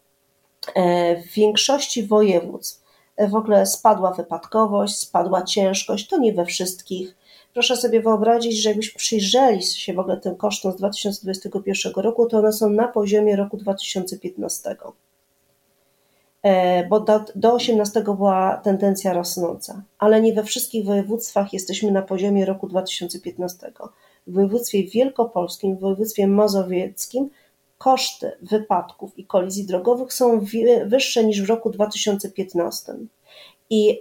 w 1.27 1.35
większości 1.35 2.03
województw 2.03 2.89
w 3.29 3.35
ogóle 3.35 3.67
spadła 3.67 4.13
wypadkowość, 4.13 4.99
spadła 4.99 5.43
ciężkość, 5.43 6.09
to 6.09 6.19
nie 6.19 6.33
we 6.33 6.45
wszystkich. 6.45 7.17
Proszę 7.53 7.77
sobie 7.77 8.03
wyobrazić, 8.03 8.63
że 8.63 8.69
jakbyśmy 8.69 8.99
przyjrzeli 8.99 9.63
się 9.63 9.95
w 9.95 9.99
ogóle 9.99 10.17
tym 10.17 10.37
kosztom 10.37 10.73
z 10.73 10.77
2021 10.77 11.93
roku, 11.97 12.27
to 12.27 12.39
one 12.39 12.53
są 12.53 12.71
na 12.71 12.89
poziomie 12.89 13.37
roku 13.37 13.57
2015. 13.57 14.77
E, 16.43 16.87
bo 16.89 17.01
do, 17.01 17.25
do 17.35 17.53
18 17.53 18.03
była 18.03 18.61
tendencja 18.65 19.13
rosnąca, 19.13 19.83
ale 19.99 20.21
nie 20.21 20.33
we 20.33 20.45
wszystkich 20.45 20.85
województwach 20.85 21.53
jesteśmy 21.53 21.93
na 21.93 22.03
poziomie 22.03 22.47
roku 22.47 22.69
2015. 22.69 23.73
W 24.27 24.33
województwie 24.35 24.85
wielkopolskim, 24.85 25.77
w 25.77 25.81
województwie 25.81 26.27
mazowieckim 26.27 27.31
koszty 27.79 28.33
wypadków 28.43 29.19
i 29.19 29.27
kolizji 29.27 29.67
drogowych 29.67 30.13
są 30.13 30.41
wyższe 30.87 31.25
niż 31.25 31.43
w 31.43 31.49
roku 31.49 31.71
2015. 31.71 32.95
I 33.71 34.01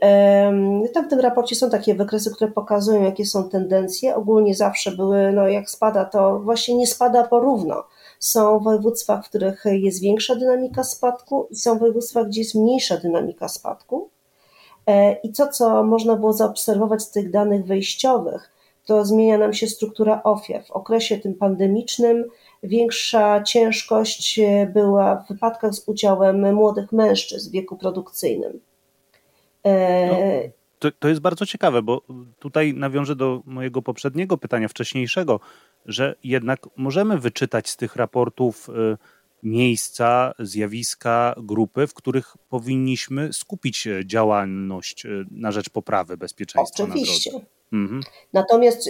tam 0.93 1.05
w 1.05 1.09
tym 1.09 1.19
raporcie 1.19 1.55
są 1.55 1.69
takie 1.69 1.95
wykresy, 1.95 2.31
które 2.35 2.51
pokazują, 2.51 3.03
jakie 3.03 3.25
są 3.25 3.49
tendencje. 3.49 4.15
Ogólnie 4.15 4.55
zawsze 4.55 4.91
były, 4.91 5.31
no 5.31 5.47
jak 5.47 5.69
spada, 5.69 6.05
to 6.05 6.39
właśnie 6.39 6.75
nie 6.75 6.87
spada 6.87 7.23
porówno. 7.23 7.83
Są 8.19 8.59
województwa, 8.59 9.21
w 9.21 9.29
których 9.29 9.63
jest 9.65 10.01
większa 10.01 10.35
dynamika 10.35 10.83
spadku, 10.83 11.47
i 11.51 11.55
są 11.55 11.79
województwa, 11.79 12.23
gdzie 12.23 12.41
jest 12.41 12.55
mniejsza 12.55 12.97
dynamika 12.97 13.47
spadku. 13.47 14.09
E, 14.87 15.13
I 15.13 15.31
to, 15.33 15.47
co 15.47 15.83
można 15.83 16.15
było 16.15 16.33
zaobserwować 16.33 17.01
z 17.01 17.11
tych 17.11 17.31
danych 17.31 17.65
wejściowych, 17.65 18.51
to 18.85 19.05
zmienia 19.05 19.37
nam 19.37 19.53
się 19.53 19.67
struktura 19.67 20.23
ofiar. 20.23 20.65
W 20.65 20.71
okresie 20.71 21.17
tym 21.17 21.35
pandemicznym 21.35 22.25
większa 22.63 23.43
ciężkość 23.43 24.39
była 24.73 25.15
w 25.15 25.27
wypadkach 25.27 25.73
z 25.73 25.87
udziałem 25.87 26.55
młodych 26.55 26.91
mężczyzn 26.91 27.49
w 27.49 27.51
wieku 27.51 27.77
produkcyjnym. 27.77 28.59
No, 30.09 30.17
to, 30.79 30.91
to 30.99 31.07
jest 31.07 31.21
bardzo 31.21 31.45
ciekawe, 31.45 31.81
bo 31.81 32.01
tutaj 32.39 32.73
nawiążę 32.73 33.15
do 33.15 33.41
mojego 33.45 33.81
poprzedniego 33.81 34.37
pytania, 34.37 34.67
wcześniejszego, 34.67 35.39
że 35.87 36.15
jednak 36.23 36.59
możemy 36.77 37.17
wyczytać 37.17 37.69
z 37.69 37.77
tych 37.77 37.95
raportów 37.95 38.69
y, 38.69 38.97
miejsca, 39.43 40.33
zjawiska, 40.39 41.35
grupy, 41.37 41.87
w 41.87 41.93
których 41.93 42.37
powinniśmy 42.49 43.33
skupić 43.33 43.87
działalność 44.05 45.05
y, 45.05 45.25
na 45.31 45.51
rzecz 45.51 45.69
poprawy 45.69 46.17
bezpieczeństwa 46.17 46.83
Oczywiście. 46.83 47.31
na 47.31 47.39
drodze. 47.39 47.57
Mhm. 47.73 48.01
Natomiast 48.33 48.89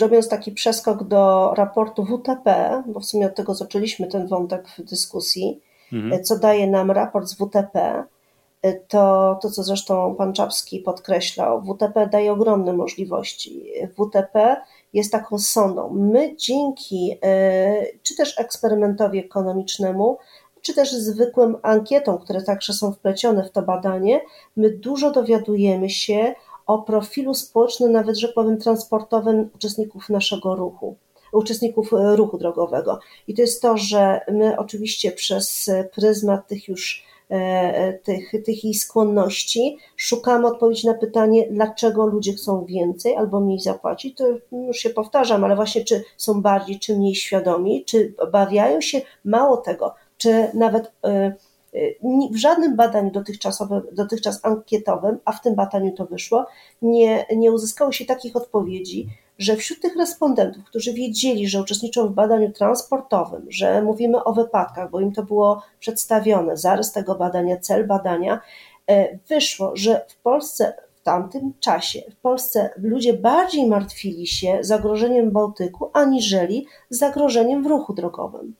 robiąc 0.00 0.28
taki 0.28 0.52
przeskok 0.52 1.04
do 1.04 1.54
raportu 1.56 2.04
WTP, 2.04 2.82
bo 2.86 3.00
w 3.00 3.04
sumie 3.04 3.26
od 3.26 3.34
tego 3.34 3.54
zaczęliśmy 3.54 4.06
ten 4.06 4.26
wątek 4.26 4.68
w 4.68 4.82
dyskusji, 4.82 5.60
mhm. 5.92 6.24
co 6.24 6.38
daje 6.38 6.66
nam 6.66 6.90
raport 6.90 7.28
z 7.28 7.34
WTP, 7.34 8.04
to, 8.88 9.38
to 9.42 9.50
co 9.50 9.62
zresztą 9.62 10.14
pan 10.14 10.32
Czapski 10.32 10.78
podkreślał, 10.78 11.62
WTP 11.62 12.06
daje 12.06 12.32
ogromne 12.32 12.72
możliwości. 12.72 13.64
WTP 13.92 14.56
jest 14.92 15.12
taką 15.12 15.38
sondą. 15.38 15.90
My 15.90 16.36
dzięki 16.36 17.18
e, 17.24 17.86
czy 18.02 18.16
też 18.16 18.38
eksperymentowi 18.38 19.18
ekonomicznemu, 19.18 20.18
czy 20.62 20.74
też 20.74 20.92
zwykłym 20.92 21.56
ankietom, 21.62 22.18
które 22.18 22.42
także 22.42 22.72
są 22.72 22.92
wplecione 22.92 23.44
w 23.44 23.50
to 23.50 23.62
badanie, 23.62 24.20
my 24.56 24.70
dużo 24.70 25.10
dowiadujemy 25.10 25.90
się 25.90 26.34
o 26.66 26.78
profilu 26.78 27.34
społecznym, 27.34 27.92
nawet 27.92 28.18
rzekłbym 28.18 28.58
transportowym 28.58 29.50
uczestników 29.54 30.08
naszego 30.08 30.54
ruchu 30.54 30.96
uczestników 31.32 31.90
ruchu 31.92 32.38
drogowego. 32.38 32.98
I 33.26 33.34
to 33.34 33.42
jest 33.42 33.62
to, 33.62 33.76
że 33.76 34.20
my 34.32 34.58
oczywiście 34.58 35.12
przez 35.12 35.70
pryzmat 35.92 36.46
tych 36.46 36.68
już 36.68 37.04
E, 37.17 37.17
tych, 38.02 38.30
tych 38.44 38.64
jej 38.64 38.74
skłonności, 38.74 39.78
szukamy 39.96 40.46
odpowiedzi 40.46 40.86
na 40.86 40.94
pytanie, 40.94 41.46
dlaczego 41.50 42.06
ludzie 42.06 42.32
chcą 42.32 42.64
więcej 42.64 43.16
albo 43.16 43.40
mniej 43.40 43.60
zapłacić. 43.60 44.16
To 44.16 44.24
już 44.52 44.76
się 44.76 44.90
powtarzam, 44.90 45.44
ale 45.44 45.56
właśnie 45.56 45.84
czy 45.84 46.04
są 46.16 46.42
bardziej 46.42 46.78
czy 46.78 46.96
mniej 46.96 47.14
świadomi, 47.14 47.84
czy 47.84 48.14
obawiają 48.18 48.80
się, 48.80 49.00
mało 49.24 49.56
tego, 49.56 49.94
czy 50.18 50.50
nawet 50.54 50.92
e, 51.04 51.08
e, 51.08 51.34
w 52.30 52.36
żadnym 52.36 52.76
badaniu 52.76 53.10
dotychczasowym, 53.10 53.82
dotychczas 53.92 54.44
ankietowym, 54.44 55.18
a 55.24 55.32
w 55.32 55.42
tym 55.42 55.54
badaniu 55.54 55.92
to 55.92 56.06
wyszło, 56.06 56.46
nie, 56.82 57.26
nie 57.36 57.52
uzyskało 57.52 57.92
się 57.92 58.04
takich 58.04 58.36
odpowiedzi, 58.36 59.08
że 59.38 59.56
wśród 59.56 59.80
tych 59.80 59.96
respondentów, 59.96 60.64
którzy 60.64 60.92
wiedzieli, 60.92 61.48
że 61.48 61.60
uczestniczą 61.60 62.08
w 62.08 62.12
badaniu 62.12 62.52
transportowym, 62.52 63.46
że 63.48 63.82
mówimy 63.82 64.24
o 64.24 64.32
wypadkach, 64.32 64.90
bo 64.90 65.00
im 65.00 65.12
to 65.12 65.22
było 65.22 65.62
przedstawione, 65.80 66.56
zarys 66.56 66.92
tego 66.92 67.14
badania, 67.14 67.56
cel 67.56 67.86
badania, 67.86 68.40
e, 68.86 69.18
wyszło, 69.18 69.76
że 69.76 70.06
w 70.08 70.16
Polsce 70.16 70.72
w 70.94 71.02
tamtym 71.02 71.52
czasie 71.60 72.02
w 72.10 72.16
Polsce 72.16 72.70
ludzie 72.76 73.14
bardziej 73.14 73.66
martwili 73.66 74.26
się 74.26 74.58
zagrożeniem 74.60 75.30
Bałtyku, 75.30 75.90
aniżeli 75.92 76.66
zagrożeniem 76.90 77.62
w 77.62 77.66
ruchu 77.66 77.94
drogowym. 77.94 78.54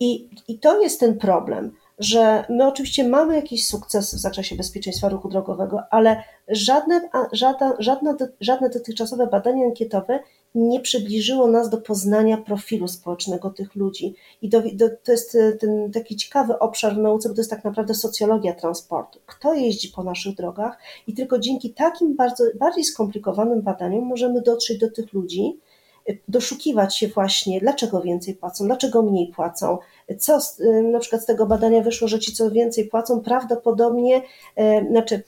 I, 0.00 0.28
I 0.48 0.58
to 0.58 0.82
jest 0.82 1.00
ten 1.00 1.18
problem, 1.18 1.72
że 1.98 2.44
my 2.48 2.66
oczywiście 2.66 3.08
mamy 3.08 3.34
jakiś 3.36 3.66
sukces 3.66 4.14
w 4.14 4.18
zakresie 4.18 4.56
bezpieczeństwa 4.56 5.08
ruchu 5.08 5.28
drogowego, 5.28 5.82
ale 5.90 6.22
żadne, 6.48 7.08
żadne, 7.32 7.72
żadne, 7.78 8.16
żadne 8.40 8.70
dotychczasowe 8.70 9.26
badanie 9.26 9.64
ankietowe 9.64 10.20
nie 10.54 10.80
przybliżyło 10.80 11.46
nas 11.46 11.70
do 11.70 11.78
poznania 11.78 12.36
profilu 12.36 12.88
społecznego 12.88 13.50
tych 13.50 13.74
ludzi. 13.74 14.14
I 14.42 14.48
do, 14.48 14.62
do, 14.72 14.88
to 15.04 15.12
jest 15.12 15.34
e, 15.34 15.52
ten 15.52 15.92
taki 15.92 16.16
ciekawy 16.16 16.58
obszar 16.58 16.94
w 16.94 16.98
nauce, 16.98 17.28
bo 17.28 17.34
to 17.34 17.40
jest 17.40 17.50
tak 17.50 17.64
naprawdę 17.64 17.94
socjologia 17.94 18.54
transportu. 18.54 19.20
Kto 19.26 19.54
jeździ 19.54 19.88
po 19.88 20.04
naszych 20.04 20.34
drogach 20.34 20.78
i 21.06 21.14
tylko 21.14 21.38
dzięki 21.38 21.74
takim 21.74 22.16
bardzo, 22.16 22.44
bardziej 22.58 22.84
skomplikowanym 22.84 23.62
badaniom 23.62 24.04
możemy 24.04 24.42
dotrzeć 24.42 24.78
do 24.78 24.90
tych 24.90 25.12
ludzi, 25.12 25.58
doszukiwać 26.28 26.96
się 26.96 27.08
właśnie, 27.08 27.60
dlaczego 27.60 28.00
więcej 28.00 28.34
płacą, 28.34 28.64
dlaczego 28.66 29.02
mniej 29.02 29.28
płacą. 29.28 29.78
Co 30.18 30.38
na 30.92 30.98
przykład 30.98 31.22
z 31.22 31.26
tego 31.26 31.46
badania 31.46 31.82
wyszło, 31.82 32.08
że 32.08 32.18
ci, 32.18 32.32
co 32.32 32.50
więcej 32.50 32.84
płacą, 32.84 33.20
prawdopodobnie, 33.20 34.22
e, 34.56 34.86
znaczy 34.88 35.22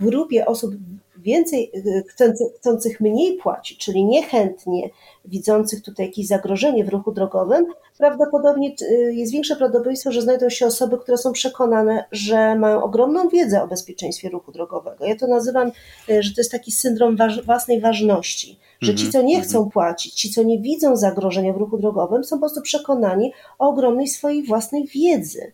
w 0.00 0.04
grupie 0.04 0.46
osób 0.46 0.74
więcej 1.22 1.72
e, 2.20 2.30
chcących 2.58 3.00
mniej 3.00 3.36
płacić, 3.36 3.78
czyli 3.78 4.04
niechętnie 4.04 4.90
widzących 5.24 5.82
tutaj 5.82 6.06
jakieś 6.06 6.26
zagrożenie 6.26 6.84
w 6.84 6.88
ruchu 6.88 7.12
drogowym, 7.12 7.66
prawdopodobnie 7.98 8.74
e, 8.82 8.94
jest 8.94 9.32
większe 9.32 9.56
prawdopodobieństwo, 9.56 10.12
że 10.12 10.22
znajdą 10.22 10.50
się 10.50 10.66
osoby, 10.66 10.98
które 10.98 11.18
są 11.18 11.32
przekonane, 11.32 12.04
że 12.12 12.54
mają 12.54 12.82
ogromną 12.82 13.28
wiedzę 13.28 13.62
o 13.62 13.68
bezpieczeństwie 13.68 14.28
ruchu 14.28 14.52
drogowego. 14.52 15.04
Ja 15.04 15.16
to 15.16 15.26
nazywam, 15.26 15.72
że 16.08 16.34
to 16.34 16.40
jest 16.40 16.50
taki 16.50 16.72
syndrom 16.72 17.16
własnej 17.44 17.80
ważności 17.80 18.58
że 18.82 18.94
ci, 18.94 19.10
co 19.10 19.22
nie 19.22 19.34
mhm, 19.34 19.48
chcą 19.48 19.58
mhm. 19.58 19.70
płacić, 19.70 20.14
ci, 20.14 20.30
co 20.30 20.42
nie 20.42 20.60
widzą 20.60 20.96
zagrożenia 20.96 21.52
w 21.52 21.56
ruchu 21.56 21.78
drogowym, 21.78 22.24
są 22.24 22.36
po 22.36 22.40
prostu 22.40 22.62
przekonani 22.62 23.32
o 23.58 23.68
ogromnej 23.68 24.08
swojej 24.08 24.42
własnej 24.42 24.86
wiedzy. 24.86 25.52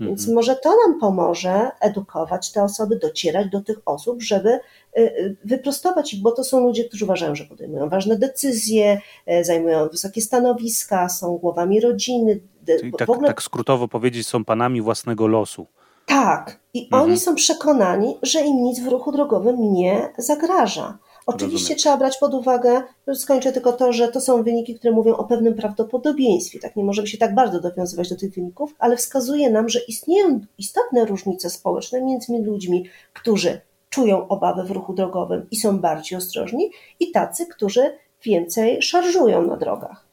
Więc 0.00 0.20
mhm. 0.20 0.34
może 0.34 0.56
to 0.56 0.70
nam 0.86 1.00
pomoże 1.00 1.70
edukować 1.80 2.52
te 2.52 2.62
osoby, 2.62 2.96
docierać 2.96 3.48
do 3.48 3.60
tych 3.60 3.78
osób, 3.84 4.22
żeby 4.22 4.48
y, 4.48 4.60
y, 5.00 5.36
wyprostować 5.44 6.14
ich, 6.14 6.22
bo 6.22 6.32
to 6.32 6.44
są 6.44 6.60
ludzie, 6.60 6.84
którzy 6.84 7.04
uważają, 7.04 7.34
że 7.34 7.44
podejmują 7.44 7.88
ważne 7.88 8.18
decyzje, 8.18 9.00
y, 9.40 9.44
zajmują 9.44 9.88
wysokie 9.88 10.20
stanowiska, 10.20 11.08
są 11.08 11.38
głowami 11.38 11.80
rodziny. 11.80 12.40
Czyli 12.66 12.92
tak, 12.92 13.10
ogóle... 13.10 13.28
tak 13.28 13.42
skrótowo 13.42 13.88
powiedzieć, 13.88 14.26
są 14.26 14.44
panami 14.44 14.82
własnego 14.82 15.26
losu. 15.26 15.66
Tak, 16.06 16.60
i 16.74 16.84
mhm. 16.84 17.02
oni 17.02 17.18
są 17.18 17.34
przekonani, 17.34 18.18
że 18.22 18.40
im 18.40 18.62
nic 18.62 18.80
w 18.80 18.88
ruchu 18.88 19.12
drogowym 19.12 19.72
nie 19.72 20.12
zagraża. 20.18 20.98
Oczywiście 21.28 21.58
Rozumiem. 21.58 21.78
trzeba 21.78 21.96
brać 21.96 22.18
pod 22.18 22.34
uwagę, 22.34 22.82
skończę 23.14 23.52
tylko 23.52 23.72
to, 23.72 23.92
że 23.92 24.08
to 24.08 24.20
są 24.20 24.42
wyniki, 24.42 24.74
które 24.74 24.92
mówią 24.92 25.16
o 25.16 25.24
pewnym 25.24 25.54
prawdopodobieństwie. 25.54 26.58
Tak 26.58 26.76
nie 26.76 26.84
możemy 26.84 27.08
się 27.08 27.18
tak 27.18 27.34
bardzo 27.34 27.60
dowiązywać 27.60 28.08
do 28.08 28.16
tych 28.16 28.34
wyników, 28.34 28.74
ale 28.78 28.96
wskazuje 28.96 29.50
nam, 29.50 29.68
że 29.68 29.80
istnieją 29.88 30.40
istotne 30.58 31.04
różnice 31.04 31.50
społeczne 31.50 32.02
między 32.02 32.38
ludźmi, 32.38 32.88
którzy 33.12 33.60
czują 33.90 34.28
obawy 34.28 34.64
w 34.64 34.70
ruchu 34.70 34.94
drogowym 34.94 35.46
i 35.50 35.56
są 35.56 35.78
bardziej 35.78 36.18
ostrożni, 36.18 36.70
i 37.00 37.10
tacy, 37.10 37.46
którzy 37.46 37.98
więcej 38.24 38.82
szarżują 38.82 39.46
na 39.46 39.56
drogach. 39.56 40.06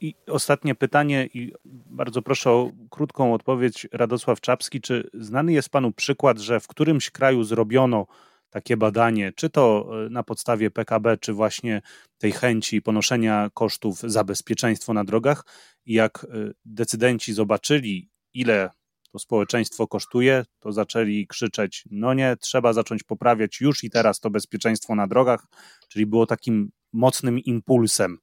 I 0.00 0.14
ostatnie 0.28 0.74
pytanie, 0.74 1.28
i 1.34 1.52
bardzo 1.90 2.22
proszę 2.22 2.50
o 2.50 2.70
krótką 2.90 3.34
odpowiedź, 3.34 3.88
Radosław 3.92 4.40
Czapski. 4.40 4.80
Czy 4.80 5.10
znany 5.14 5.52
jest 5.52 5.68
Panu 5.68 5.92
przykład, 5.92 6.38
że 6.38 6.60
w 6.60 6.68
którymś 6.68 7.10
kraju 7.10 7.44
zrobiono 7.44 8.06
takie 8.50 8.76
badanie, 8.76 9.32
czy 9.36 9.50
to 9.50 9.90
e, 10.06 10.10
na 10.10 10.22
podstawie 10.22 10.70
PKB, 10.70 11.16
czy 11.16 11.32
właśnie 11.32 11.82
tej 12.18 12.32
chęci 12.32 12.82
ponoszenia 12.82 13.50
kosztów 13.54 14.00
za 14.00 14.24
bezpieczeństwo 14.24 14.94
na 14.94 15.04
drogach. 15.04 15.44
Jak 15.86 16.24
e, 16.24 16.50
decydenci 16.64 17.32
zobaczyli, 17.32 18.10
ile 18.34 18.70
to 19.12 19.18
społeczeństwo 19.18 19.86
kosztuje, 19.86 20.44
to 20.60 20.72
zaczęli 20.72 21.26
krzyczeć: 21.26 21.84
No 21.90 22.14
nie, 22.14 22.36
trzeba 22.40 22.72
zacząć 22.72 23.02
poprawiać 23.02 23.60
już 23.60 23.84
i 23.84 23.90
teraz 23.90 24.20
to 24.20 24.30
bezpieczeństwo 24.30 24.94
na 24.94 25.06
drogach, 25.06 25.46
czyli 25.88 26.06
było 26.06 26.26
takim 26.26 26.70
mocnym 26.92 27.38
impulsem, 27.38 28.18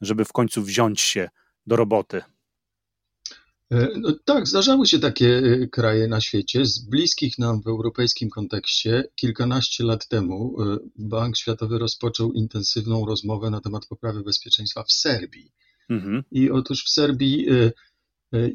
żeby 0.00 0.24
w 0.24 0.32
końcu 0.32 0.62
wziąć 0.62 1.00
się 1.00 1.28
do 1.66 1.76
roboty. 1.76 2.22
E, 3.72 3.88
no 3.96 4.12
tak, 4.24 4.48
zdarzały 4.48 4.86
się 4.86 4.98
takie 4.98 5.38
e, 5.38 5.66
kraje 5.66 6.08
na 6.08 6.20
świecie. 6.20 6.66
Z 6.66 6.78
bliskich 6.78 7.38
nam 7.38 7.62
w 7.62 7.66
europejskim 7.66 8.30
kontekście, 8.30 9.04
kilkanaście 9.16 9.84
lat 9.84 10.08
temu 10.08 10.62
e, 10.62 10.76
Bank 10.96 11.36
Światowy 11.36 11.78
rozpoczął 11.78 12.32
intensywną 12.32 13.06
rozmowę 13.06 13.50
na 13.50 13.60
temat 13.60 13.86
poprawy 13.86 14.22
bezpieczeństwa 14.22 14.82
w 14.82 14.92
Serbii. 14.92 15.52
Mhm. 15.90 16.22
I 16.30 16.50
otóż 16.50 16.84
w 16.84 16.90
Serbii 16.90 17.46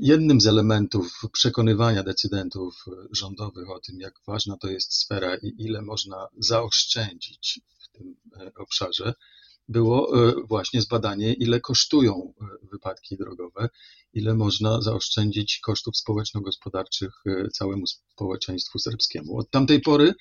jednym 0.01 0.41
z 0.41 0.47
elementów 0.47 1.21
przekonywania 1.31 2.03
decydentów 2.03 2.85
rządowych 3.11 3.69
o 3.69 3.79
tym, 3.79 3.99
jak 3.99 4.13
ważna 4.27 4.57
to 4.57 4.69
jest 4.69 4.93
sfera 4.93 5.35
i 5.35 5.53
ile 5.57 5.81
można 5.81 6.27
zaoszczędzić 6.37 7.59
w 7.79 7.97
tym 7.97 8.15
obszarze, 8.55 9.13
było 9.69 10.29
e, 10.29 10.33
właśnie 10.47 10.81
zbadanie, 10.81 11.33
ile 11.33 11.59
kosztują 11.59 12.33
e, 12.41 12.45
wypadki 12.71 13.17
drogowe, 13.17 13.69
ile 14.13 14.35
można 14.35 14.81
zaoszczędzić 14.81 15.59
kosztów 15.59 15.97
społeczno-gospodarczych 15.97 17.13
e, 17.25 17.47
całemu 17.49 17.87
społeczeństwu 17.87 18.79
serbskiemu. 18.79 19.37
Od 19.37 19.49
tamtej 19.49 19.81
pory 19.81 20.13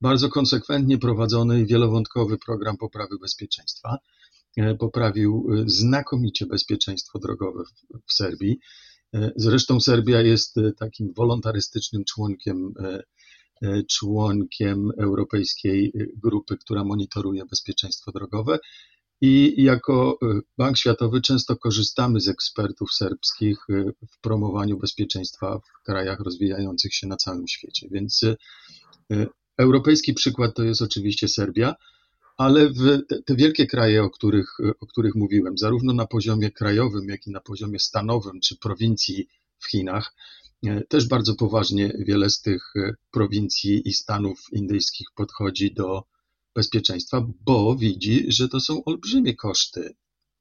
bardzo 0.00 0.28
konsekwentnie 0.28 0.98
prowadzony 0.98 1.66
wielowątkowy 1.66 2.38
program 2.38 2.76
poprawy 2.76 3.18
bezpieczeństwa 3.20 3.98
poprawił 4.78 5.46
znakomicie 5.66 6.46
bezpieczeństwo 6.46 7.18
drogowe 7.18 7.64
w, 7.64 7.98
w 8.06 8.12
Serbii. 8.12 8.58
Zresztą 9.36 9.80
Serbia 9.80 10.20
jest 10.20 10.56
takim 10.78 11.12
wolontarystycznym 11.12 12.04
członkiem 12.04 12.74
członkiem 13.88 14.90
Europejskiej 14.98 15.92
Grupy, 16.16 16.56
która 16.56 16.84
monitoruje 16.84 17.44
bezpieczeństwo 17.44 18.12
drogowe. 18.12 18.58
I 19.20 19.62
jako 19.62 20.18
y, 20.22 20.40
Bank 20.58 20.78
Światowy 20.78 21.20
często 21.20 21.56
korzystamy 21.56 22.20
z 22.20 22.28
ekspertów 22.28 22.92
serbskich 22.92 23.58
w 24.12 24.20
promowaniu 24.20 24.78
bezpieczeństwa 24.78 25.58
w 25.58 25.84
krajach 25.84 26.20
rozwijających 26.20 26.94
się 26.94 27.06
na 27.06 27.16
całym 27.16 27.48
świecie. 27.48 27.88
Więc 27.90 28.24
europejski 29.58 30.14
przykład 30.14 30.54
to 30.54 30.64
jest 30.64 30.82
oczywiście 30.82 31.28
Serbia, 31.28 31.74
ale 32.36 32.70
te, 33.08 33.22
te 33.22 33.36
wielkie 33.36 33.66
kraje, 33.66 34.02
o 34.02 34.10
których, 34.10 34.56
o 34.80 34.86
których 34.86 35.14
mówiłem, 35.14 35.58
zarówno 35.58 35.92
na 35.92 36.06
poziomie 36.06 36.50
krajowym, 36.50 37.08
jak 37.08 37.26
i 37.26 37.30
na 37.30 37.40
poziomie 37.40 37.78
stanowym 37.78 38.40
czy 38.40 38.56
prowincji 38.56 39.28
w 39.58 39.70
Chinach, 39.70 40.14
też 40.88 41.08
bardzo 41.08 41.34
poważnie 41.34 41.92
wiele 41.98 42.30
z 42.30 42.40
tych 42.40 42.72
prowincji 43.10 43.88
i 43.88 43.92
stanów 43.94 44.40
indyjskich 44.52 45.06
podchodzi 45.14 45.74
do 45.74 46.04
bezpieczeństwa, 46.54 47.26
bo 47.40 47.76
widzi, 47.76 48.32
że 48.32 48.48
to 48.48 48.60
są 48.60 48.84
olbrzymie 48.84 49.36
koszty 49.36 49.94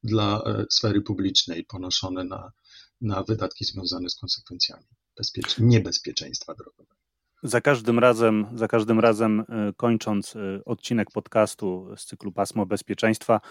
dla 0.03 0.41
e, 0.45 0.65
sfery 0.71 1.01
publicznej 1.01 1.65
ponoszone 1.65 2.23
na, 2.23 2.51
na 3.01 3.23
wydatki 3.23 3.65
związane 3.65 4.09
z 4.09 4.15
konsekwencjami 4.15 4.85
bezpiecz- 5.19 5.59
niebezpieczeństwa 5.59 6.55
drogowego. 6.55 6.96
Za 7.43 7.61
każdym 7.61 7.99
razem, 7.99 8.45
za 8.53 8.67
każdym 8.67 8.99
razem 8.99 9.39
e, 9.39 9.45
kończąc 9.77 10.35
e, 10.35 10.39
odcinek 10.65 11.11
podcastu 11.11 11.87
z 11.97 12.05
cyklu 12.05 12.31
Pasmo 12.31 12.65
Bezpieczeństwa, 12.65 13.41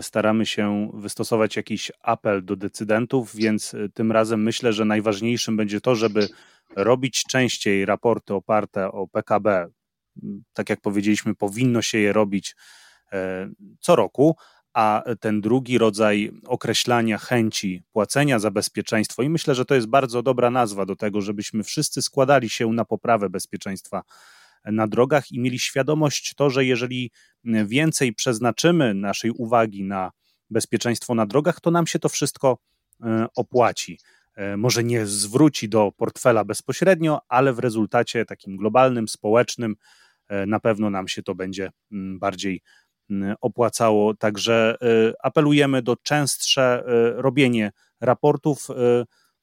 staramy 0.00 0.46
się 0.46 0.90
wystosować 0.94 1.56
jakiś 1.56 1.92
apel 2.02 2.44
do 2.44 2.56
decydentów, 2.56 3.36
więc 3.36 3.76
tym 3.94 4.12
razem 4.12 4.42
myślę, 4.42 4.72
że 4.72 4.84
najważniejszym 4.84 5.56
będzie 5.56 5.80
to, 5.80 5.94
żeby 5.94 6.28
robić 6.76 7.24
częściej 7.24 7.84
raporty 7.84 8.34
oparte 8.34 8.92
o 8.92 9.08
PKB, 9.08 9.68
tak 10.52 10.70
jak 10.70 10.80
powiedzieliśmy, 10.80 11.34
powinno 11.34 11.82
się 11.82 11.98
je 11.98 12.12
robić 12.12 12.56
e, 13.12 13.50
co 13.80 13.96
roku, 13.96 14.36
a 14.74 15.02
ten 15.20 15.40
drugi 15.40 15.78
rodzaj 15.78 16.30
określania 16.46 17.18
chęci 17.18 17.82
płacenia 17.92 18.38
za 18.38 18.50
bezpieczeństwo, 18.50 19.22
i 19.22 19.28
myślę, 19.28 19.54
że 19.54 19.64
to 19.64 19.74
jest 19.74 19.86
bardzo 19.86 20.22
dobra 20.22 20.50
nazwa 20.50 20.86
do 20.86 20.96
tego, 20.96 21.20
żebyśmy 21.20 21.62
wszyscy 21.62 22.02
składali 22.02 22.50
się 22.50 22.72
na 22.72 22.84
poprawę 22.84 23.30
bezpieczeństwa 23.30 24.02
na 24.64 24.86
drogach 24.86 25.32
i 25.32 25.40
mieli 25.40 25.58
świadomość 25.58 26.34
to, 26.36 26.50
że 26.50 26.64
jeżeli 26.64 27.10
więcej 27.44 28.12
przeznaczymy 28.12 28.94
naszej 28.94 29.30
uwagi 29.30 29.84
na 29.84 30.10
bezpieczeństwo 30.50 31.14
na 31.14 31.26
drogach, 31.26 31.60
to 31.60 31.70
nam 31.70 31.86
się 31.86 31.98
to 31.98 32.08
wszystko 32.08 32.58
e, 33.02 33.26
opłaci. 33.36 33.98
E, 34.36 34.56
może 34.56 34.84
nie 34.84 35.06
zwróci 35.06 35.68
do 35.68 35.92
portfela 35.96 36.44
bezpośrednio, 36.44 37.20
ale 37.28 37.52
w 37.52 37.58
rezultacie 37.58 38.24
takim 38.24 38.56
globalnym, 38.56 39.08
społecznym 39.08 39.76
e, 40.28 40.46
na 40.46 40.60
pewno 40.60 40.90
nam 40.90 41.08
się 41.08 41.22
to 41.22 41.34
będzie 41.34 41.70
mm, 41.92 42.18
bardziej 42.18 42.62
opłacało. 43.40 44.14
Także 44.14 44.76
e, 44.82 45.12
apelujemy 45.22 45.82
do 45.82 45.96
częstsze 45.96 46.84
robienie 47.16 47.72
raportów, 48.00 48.68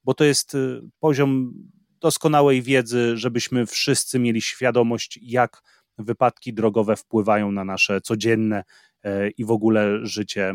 bo 0.03 0.13
to 0.13 0.23
jest 0.23 0.57
poziom 0.99 1.53
doskonałej 1.99 2.61
wiedzy, 2.61 3.17
żebyśmy 3.17 3.65
wszyscy 3.65 4.19
mieli 4.19 4.41
świadomość, 4.41 5.19
jak 5.21 5.61
wypadki 5.97 6.53
drogowe 6.53 6.95
wpływają 6.95 7.51
na 7.51 7.63
nasze 7.65 8.01
codzienne 8.01 8.63
i 9.37 9.45
w 9.45 9.51
ogóle 9.51 10.05
życie. 10.05 10.53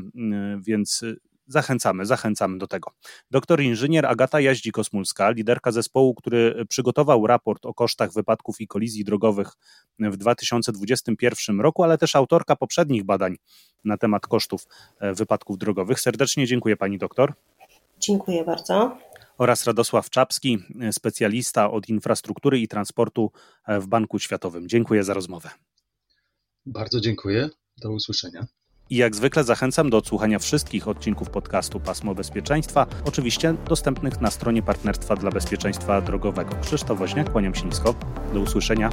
Więc 0.58 1.04
Zachęcamy, 1.52 2.06
zachęcamy 2.06 2.58
do 2.58 2.66
tego. 2.66 2.90
Doktor 3.30 3.60
inżynier 3.60 4.06
Agata 4.06 4.38
Jaździ-Kosmulska, 4.38 5.34
liderka 5.34 5.72
zespołu, 5.72 6.14
który 6.14 6.64
przygotował 6.68 7.26
raport 7.26 7.66
o 7.66 7.74
kosztach 7.74 8.12
wypadków 8.12 8.60
i 8.60 8.66
kolizji 8.66 9.04
drogowych 9.04 9.52
w 9.98 10.16
2021 10.16 11.60
roku, 11.60 11.82
ale 11.82 11.98
też 11.98 12.16
autorka 12.16 12.56
poprzednich 12.56 13.04
badań 13.04 13.36
na 13.84 13.96
temat 13.96 14.26
kosztów 14.26 14.66
e, 15.00 15.14
wypadków 15.14 15.58
drogowych. 15.58 16.00
Serdecznie 16.00 16.46
dziękuję 16.46 16.76
pani 16.76 16.98
doktor. 16.98 17.32
Dziękuję 17.98 18.44
bardzo. 18.44 18.98
Oraz 19.38 19.64
Radosław 19.64 20.10
Czapski, 20.10 20.58
specjalista 20.92 21.70
od 21.70 21.88
infrastruktury 21.88 22.58
i 22.60 22.68
transportu 22.68 23.32
e, 23.66 23.80
w 23.80 23.86
Banku 23.86 24.18
Światowym. 24.18 24.68
Dziękuję 24.68 25.04
za 25.04 25.14
rozmowę. 25.14 25.50
Bardzo 26.66 27.00
dziękuję. 27.00 27.48
Do 27.82 27.92
usłyszenia. 27.92 28.46
I 28.92 28.96
jak 28.96 29.16
zwykle 29.16 29.44
zachęcam 29.44 29.90
do 29.90 29.96
odsłuchania 29.96 30.38
wszystkich 30.38 30.88
odcinków 30.88 31.30
podcastu 31.30 31.80
Pasmo 31.80 32.14
Bezpieczeństwa, 32.14 32.86
oczywiście 33.04 33.54
dostępnych 33.68 34.20
na 34.20 34.30
stronie 34.30 34.62
Partnerstwa 34.62 35.16
dla 35.16 35.30
Bezpieczeństwa 35.30 36.00
Drogowego. 36.00 36.50
Krzysztof 36.62 36.98
Woźniak, 36.98 37.32
kłaniam 37.32 37.54
się 37.54 37.66
nisko. 37.66 37.94
Do 38.34 38.40
usłyszenia. 38.40 38.90